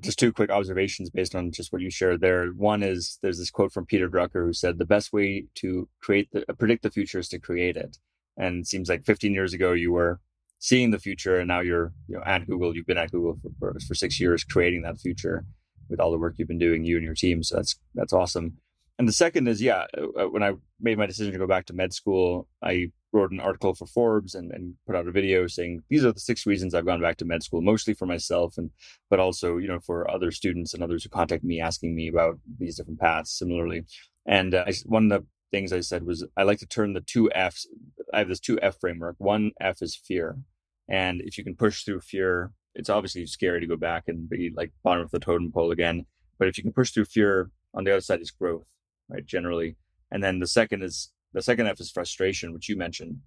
just 0.00 0.18
two 0.18 0.32
quick 0.32 0.50
observations 0.50 1.10
based 1.10 1.34
on 1.34 1.50
just 1.50 1.72
what 1.72 1.82
you 1.82 1.90
shared 1.90 2.20
there. 2.20 2.48
One 2.48 2.82
is 2.82 3.18
there's 3.22 3.38
this 3.38 3.50
quote 3.50 3.72
from 3.72 3.86
Peter 3.86 4.08
Drucker 4.08 4.44
who 4.44 4.52
said 4.52 4.78
the 4.78 4.84
best 4.84 5.12
way 5.12 5.46
to 5.56 5.88
create 6.00 6.28
the 6.32 6.44
predict 6.58 6.82
the 6.82 6.90
future 6.90 7.18
is 7.18 7.28
to 7.28 7.38
create 7.38 7.76
it. 7.76 7.98
And 8.36 8.60
it 8.60 8.66
seems 8.66 8.88
like 8.88 9.04
15 9.04 9.32
years 9.32 9.52
ago 9.52 9.72
you 9.72 9.92
were 9.92 10.20
seeing 10.58 10.90
the 10.90 10.98
future, 10.98 11.38
and 11.38 11.48
now 11.48 11.60
you're 11.60 11.92
you 12.08 12.16
know 12.16 12.22
at 12.24 12.46
Google. 12.46 12.74
You've 12.74 12.86
been 12.86 12.98
at 12.98 13.10
Google 13.10 13.36
for, 13.36 13.50
for, 13.58 13.80
for 13.80 13.94
six 13.94 14.20
years, 14.20 14.44
creating 14.44 14.82
that 14.82 14.98
future 14.98 15.44
with 15.88 16.00
all 16.00 16.10
the 16.10 16.18
work 16.18 16.34
you've 16.36 16.48
been 16.48 16.58
doing, 16.58 16.84
you 16.84 16.96
and 16.96 17.04
your 17.04 17.14
team. 17.14 17.42
So 17.42 17.56
that's 17.56 17.76
that's 17.94 18.12
awesome. 18.12 18.58
And 18.98 19.06
the 19.06 19.12
second 19.12 19.46
is, 19.46 19.62
yeah, 19.62 19.86
uh, 19.96 20.24
when 20.24 20.42
I 20.42 20.54
made 20.80 20.98
my 20.98 21.06
decision 21.06 21.32
to 21.32 21.38
go 21.38 21.46
back 21.46 21.66
to 21.66 21.72
med 21.72 21.92
school, 21.92 22.48
I 22.62 22.90
wrote 23.12 23.30
an 23.30 23.40
article 23.40 23.74
for 23.74 23.86
Forbes 23.86 24.34
and, 24.34 24.50
and 24.52 24.74
put 24.86 24.96
out 24.96 25.06
a 25.06 25.12
video 25.12 25.46
saying 25.46 25.82
these 25.88 26.04
are 26.04 26.12
the 26.12 26.20
six 26.20 26.44
reasons 26.46 26.74
I've 26.74 26.84
gone 26.84 27.00
back 27.00 27.16
to 27.18 27.24
med 27.24 27.42
school, 27.42 27.62
mostly 27.62 27.94
for 27.94 28.06
myself 28.06 28.58
and 28.58 28.70
but 29.08 29.20
also 29.20 29.56
you 29.56 29.68
know 29.68 29.78
for 29.78 30.10
other 30.10 30.30
students 30.30 30.74
and 30.74 30.82
others 30.82 31.04
who 31.04 31.10
contact 31.10 31.44
me 31.44 31.60
asking 31.60 31.94
me 31.94 32.08
about 32.08 32.38
these 32.58 32.76
different 32.76 32.98
paths. 32.98 33.38
Similarly, 33.38 33.84
and 34.26 34.54
uh, 34.54 34.64
I, 34.66 34.72
one 34.86 35.10
of 35.10 35.20
the 35.20 35.26
things 35.52 35.72
I 35.72 35.80
said 35.80 36.04
was 36.04 36.26
I 36.36 36.42
like 36.42 36.58
to 36.58 36.66
turn 36.66 36.92
the 36.92 37.00
two 37.00 37.30
Fs. 37.32 37.66
I 38.12 38.18
have 38.18 38.28
this 38.28 38.40
two 38.40 38.58
F 38.60 38.78
framework. 38.80 39.14
One 39.18 39.52
F 39.60 39.80
is 39.80 39.96
fear, 39.96 40.38
and 40.88 41.20
if 41.20 41.38
you 41.38 41.44
can 41.44 41.54
push 41.54 41.84
through 41.84 42.00
fear, 42.00 42.52
it's 42.74 42.90
obviously 42.90 43.26
scary 43.26 43.60
to 43.60 43.66
go 43.66 43.76
back 43.76 44.04
and 44.08 44.28
be 44.28 44.52
like 44.54 44.72
bottom 44.82 45.04
of 45.04 45.12
the 45.12 45.20
totem 45.20 45.52
pole 45.52 45.70
again. 45.70 46.06
But 46.38 46.48
if 46.48 46.58
you 46.58 46.64
can 46.64 46.72
push 46.72 46.90
through 46.90 47.06
fear, 47.06 47.50
on 47.74 47.84
the 47.84 47.92
other 47.92 48.00
side 48.00 48.20
is 48.20 48.30
growth, 48.30 48.66
right? 49.08 49.24
Generally, 49.24 49.76
and 50.10 50.22
then 50.22 50.38
the 50.38 50.46
second 50.46 50.82
is 50.82 51.10
the 51.32 51.42
second 51.42 51.66
F 51.66 51.80
is 51.80 51.90
frustration, 51.90 52.52
which 52.52 52.68
you 52.68 52.76
mentioned. 52.76 53.18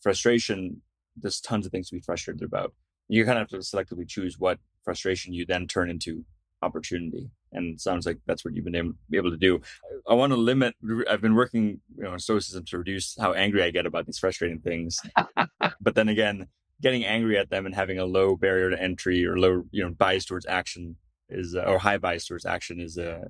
Frustration, 0.00 0.82
there's 1.16 1.40
tons 1.40 1.66
of 1.66 1.72
things 1.72 1.88
to 1.88 1.96
be 1.96 2.00
frustrated 2.00 2.42
about. 2.42 2.74
You 3.08 3.24
kind 3.24 3.38
of 3.38 3.50
have 3.50 3.60
to 3.60 3.66
selectively 3.66 4.06
choose 4.06 4.38
what 4.38 4.58
frustration 4.84 5.32
you 5.32 5.46
then 5.46 5.66
turn 5.66 5.90
into 5.90 6.24
opportunity. 6.62 7.30
And 7.52 7.80
sounds 7.80 8.04
like 8.04 8.18
that's 8.26 8.44
what 8.44 8.54
you've 8.54 8.64
been 8.64 8.74
able, 8.74 8.92
able 9.14 9.30
to 9.30 9.38
do. 9.38 9.60
I, 10.08 10.12
I 10.12 10.14
want 10.14 10.32
to 10.32 10.36
limit, 10.36 10.74
I've 11.08 11.22
been 11.22 11.34
working 11.34 11.80
you 11.96 12.04
know, 12.04 12.10
on 12.10 12.18
stoicism 12.18 12.64
to 12.66 12.78
reduce 12.78 13.16
how 13.18 13.32
angry 13.32 13.62
I 13.62 13.70
get 13.70 13.86
about 13.86 14.04
these 14.06 14.18
frustrating 14.18 14.60
things. 14.60 15.00
but 15.80 15.94
then 15.94 16.08
again, 16.08 16.48
getting 16.82 17.04
angry 17.04 17.38
at 17.38 17.48
them 17.48 17.64
and 17.64 17.74
having 17.74 17.98
a 17.98 18.04
low 18.04 18.36
barrier 18.36 18.70
to 18.70 18.80
entry 18.80 19.24
or 19.24 19.38
low, 19.38 19.64
you 19.70 19.82
know, 19.82 19.90
bias 19.90 20.26
towards 20.26 20.46
action 20.46 20.96
is, 21.30 21.54
uh, 21.54 21.62
or 21.62 21.78
high 21.78 21.98
bias 21.98 22.26
towards 22.26 22.46
action 22.46 22.80
is 22.80 22.96
a, 22.96 23.22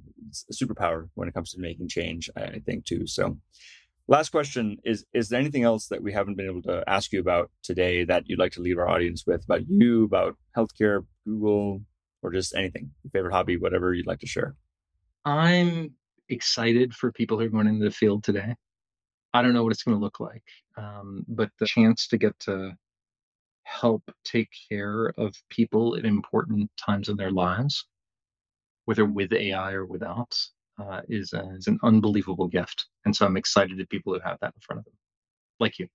a, 0.49 0.53
superpower 0.53 1.09
when 1.15 1.29
it 1.29 1.35
comes 1.35 1.53
to 1.53 1.61
making 1.61 1.89
change, 1.89 2.31
I, 2.37 2.61
think 2.65 2.85
too. 2.85 3.07
So 3.07 3.37
Last 4.11 4.31
question 4.31 4.79
is 4.85 5.05
Is 5.13 5.29
there 5.29 5.39
anything 5.39 5.65
else 5.65 5.89
that 5.89 6.03
we 6.03 6.15
haven't 6.15 6.37
been 6.37 6.47
able 6.47 6.63
to 6.63 6.83
ask 6.89 7.13
you 7.13 7.21
about 7.21 7.51
today 7.63 8.05
that 8.05 8.25
you'd 8.27 8.39
like 8.39 8.53
to 8.53 8.63
leave 8.63 8.79
our 8.79 8.89
audience 8.89 9.25
with 9.27 9.45
about 9.45 9.69
you, 9.69 10.05
about 10.05 10.37
healthcare, 10.57 11.05
Google, 11.27 11.83
or 12.23 12.33
just 12.33 12.55
anything, 12.55 12.91
your 13.05 13.11
favorite 13.11 13.35
hobby, 13.35 13.59
whatever 13.59 13.93
you'd 13.93 14.07
like 14.07 14.21
to 14.21 14.27
share? 14.27 14.57
I'm 15.27 15.93
excited 16.31 16.95
for 16.95 17.13
people 17.13 17.39
who 17.39 17.45
are 17.45 17.51
going 17.51 17.67
into 17.67 17.85
the 17.85 17.91
field 17.91 18.25
today. 18.25 18.55
I 19.35 19.43
don't 19.43 19.53
know 19.53 19.63
what 19.63 19.73
it's 19.73 19.83
going 19.83 19.97
to 19.97 20.03
look 20.03 20.21
like, 20.21 20.45
um, 20.79 21.25
but 21.29 21.51
the 21.59 21.67
chance 21.67 22.09
to 22.09 22.17
get 22.17 22.39
to 22.41 22.73
help 23.69 24.03
take 24.25 24.49
care 24.71 25.13
of 25.19 25.35
people 25.51 25.97
at 25.97 26.05
important 26.05 26.71
times 26.77 27.09
in 27.09 27.17
their 27.17 27.31
lives, 27.31 27.87
whether 28.87 29.05
with 29.05 29.33
AI 29.33 29.73
or 29.73 29.85
without, 29.85 30.35
uh, 30.81 31.03
is, 31.09 31.33
uh, 31.35 31.49
is 31.57 31.67
an 31.67 31.79
unbelievable 31.83 32.49
gift. 32.49 32.87
And 33.05 33.15
so 33.15 33.27
I'm 33.27 33.37
excited 33.37 33.79
to 33.79 33.87
people 33.87 34.15
who 34.15 34.21
have 34.21 34.39
that 34.41 34.55
in 34.55 34.61
front 34.61 34.79
of 34.81 34.85
them, 34.85 34.95
like 35.61 35.79
you. 35.79 35.89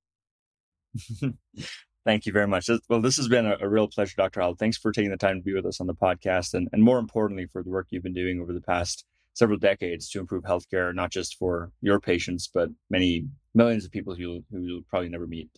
Thank 2.06 2.26
you 2.26 2.34
very 2.34 2.48
much. 2.48 2.70
Well, 2.90 3.02
this 3.02 3.16
has 3.18 3.28
been 3.30 3.46
a, 3.46 3.58
a, 3.62 3.70
real 3.70 3.88
pleasure, 3.88 4.16
Dr. 4.18 4.42
Howell. 4.42 4.56
Thanks 4.56 4.78
for 4.78 4.92
taking 4.92 5.12
the 5.12 5.18
time 5.18 5.38
to 5.38 5.44
be 5.44 5.54
with 5.54 5.66
us 5.66 5.80
on 5.80 5.88
the 5.88 5.96
podcast 5.96 6.54
and, 6.54 6.68
and 6.74 6.84
more 6.84 7.00
importantly, 7.00 7.48
for 7.48 7.64
the 7.64 7.70
work 7.70 7.88
you've 7.90 8.04
been 8.04 8.14
doing 8.14 8.42
over 8.42 8.54
the 8.54 8.62
past 8.62 9.06
several 9.34 9.58
decades 9.58 10.10
to 10.10 10.20
improve 10.20 10.44
healthcare, 10.44 10.94
not 10.94 11.12
just 11.12 11.38
for 11.38 11.72
your 11.82 12.00
patients, 12.00 12.50
but 12.54 12.70
many 12.90 13.26
millions 13.56 13.86
of 13.86 13.92
people 13.92 14.14
who, 14.14 14.44
who 14.52 14.62
you'll 14.62 14.84
probably 14.90 15.10
never 15.10 15.26
meet. 15.26 15.50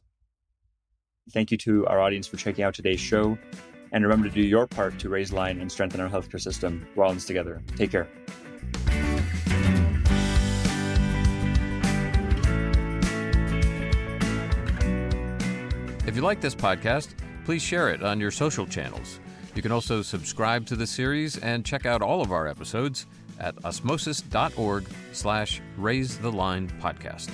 Thank 1.32 1.51
you 1.51 1.57
to 1.59 1.88
our 1.88 1.99
audience 1.99 2.28
for 2.28 2.38
checking 2.38 2.63
out 2.63 2.76
today's 2.76 2.99
show. 2.99 3.38
And 3.91 4.03
remember 4.03 4.28
to 4.28 4.34
do 4.34 4.41
your 4.41 4.67
part 4.67 4.99
to 4.99 5.09
raise 5.09 5.32
line 5.34 5.59
and 5.59 5.71
strengthen 5.71 6.01
our 6.01 6.09
healthcare 6.09 6.41
system. 6.41 6.86
We're 6.95 7.05
all 7.05 7.11
in 7.11 7.17
this 7.17 7.26
together. 7.26 7.63
Take 7.76 7.91
care. 7.91 8.07
If 16.07 16.15
you 16.15 16.21
like 16.21 16.41
this 16.41 16.55
podcast, 16.55 17.09
please 17.45 17.61
share 17.61 17.89
it 17.89 18.03
on 18.03 18.19
your 18.19 18.32
social 18.32 18.65
channels. 18.67 19.19
You 19.55 19.61
can 19.61 19.71
also 19.71 20.01
subscribe 20.01 20.65
to 20.67 20.76
the 20.76 20.86
series 20.86 21.38
and 21.38 21.65
check 21.65 21.86
out 21.86 22.01
all 22.01 22.21
of 22.21 22.32
our 22.32 22.47
episodes 22.47 23.07
at 23.39 23.55
osmosis.org 23.65 24.86
slash 25.11 25.61
raise 25.78 26.17
the 26.19 26.32
line 26.32 26.69
podcast. 26.82 27.30